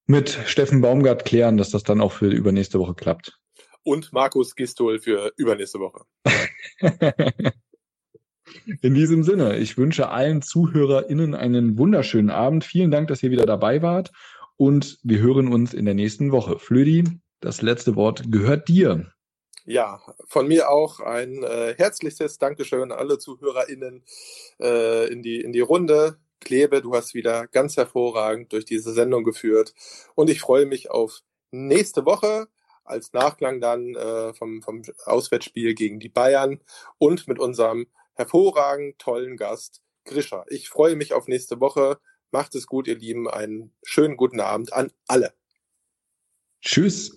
mit 0.07 0.29
Steffen 0.47 0.81
Baumgart 0.81 1.25
klären, 1.25 1.57
dass 1.57 1.69
das 1.69 1.83
dann 1.83 2.01
auch 2.01 2.11
für 2.11 2.25
übernächste 2.25 2.79
Woche 2.79 2.95
klappt. 2.95 3.37
Und 3.83 4.13
Markus 4.13 4.55
Gistol 4.55 4.97
für 4.97 5.31
übernächste 5.37 5.79
Woche. 5.79 6.05
In 8.81 8.93
diesem 8.93 9.23
Sinne, 9.23 9.57
ich 9.57 9.77
wünsche 9.77 10.09
allen 10.09 10.41
ZuhörerInnen 10.41 11.35
einen 11.35 11.77
wunderschönen 11.77 12.29
Abend. 12.29 12.63
Vielen 12.63 12.91
Dank, 12.91 13.07
dass 13.07 13.23
ihr 13.23 13.31
wieder 13.31 13.45
dabei 13.45 13.81
wart. 13.81 14.11
Und 14.57 14.99
wir 15.03 15.19
hören 15.19 15.47
uns 15.47 15.73
in 15.73 15.85
der 15.85 15.93
nächsten 15.93 16.31
Woche. 16.31 16.59
Flödi, 16.59 17.03
das 17.39 17.61
letzte 17.61 17.95
Wort 17.95 18.31
gehört 18.31 18.67
dir. 18.67 19.11
Ja, 19.65 20.01
von 20.27 20.47
mir 20.47 20.69
auch 20.69 20.99
ein 20.99 21.43
äh, 21.43 21.75
herzliches 21.77 22.37
Dankeschön 22.37 22.81
an 22.81 22.91
alle 22.91 23.17
ZuhörerInnen 23.19 24.03
äh, 24.59 25.11
in, 25.11 25.21
die, 25.21 25.41
in 25.41 25.51
die 25.51 25.59
Runde. 25.59 26.17
Klebe, 26.39 26.81
du 26.81 26.95
hast 26.95 27.13
wieder 27.13 27.47
ganz 27.47 27.77
hervorragend 27.77 28.51
durch 28.51 28.65
diese 28.65 28.93
Sendung 28.93 29.23
geführt. 29.23 29.73
Und 30.15 30.29
ich 30.29 30.41
freue 30.41 30.65
mich 30.65 30.89
auf 30.89 31.21
nächste 31.51 32.05
Woche 32.05 32.47
als 32.83 33.13
Nachklang 33.13 33.61
dann 33.61 33.95
äh, 33.95 34.33
vom, 34.33 34.61
vom 34.61 34.81
Auswärtsspiel 35.05 35.75
gegen 35.75 35.99
die 35.99 36.09
Bayern 36.09 36.59
und 36.97 37.27
mit 37.27 37.39
unserem 37.39 37.87
hervorragend 38.15 38.99
tollen 38.99 39.37
Gast 39.37 39.81
Grisha. 40.05 40.45
Ich 40.49 40.69
freue 40.69 40.95
mich 40.95 41.13
auf 41.13 41.27
nächste 41.27 41.59
Woche. 41.59 41.99
Macht 42.31 42.55
es 42.55 42.67
gut, 42.67 42.87
ihr 42.87 42.97
Lieben. 42.97 43.29
Einen 43.29 43.75
schönen 43.83 44.17
guten 44.17 44.39
Abend 44.39 44.73
an 44.73 44.91
alle. 45.07 45.33
Tschüss. 46.61 47.15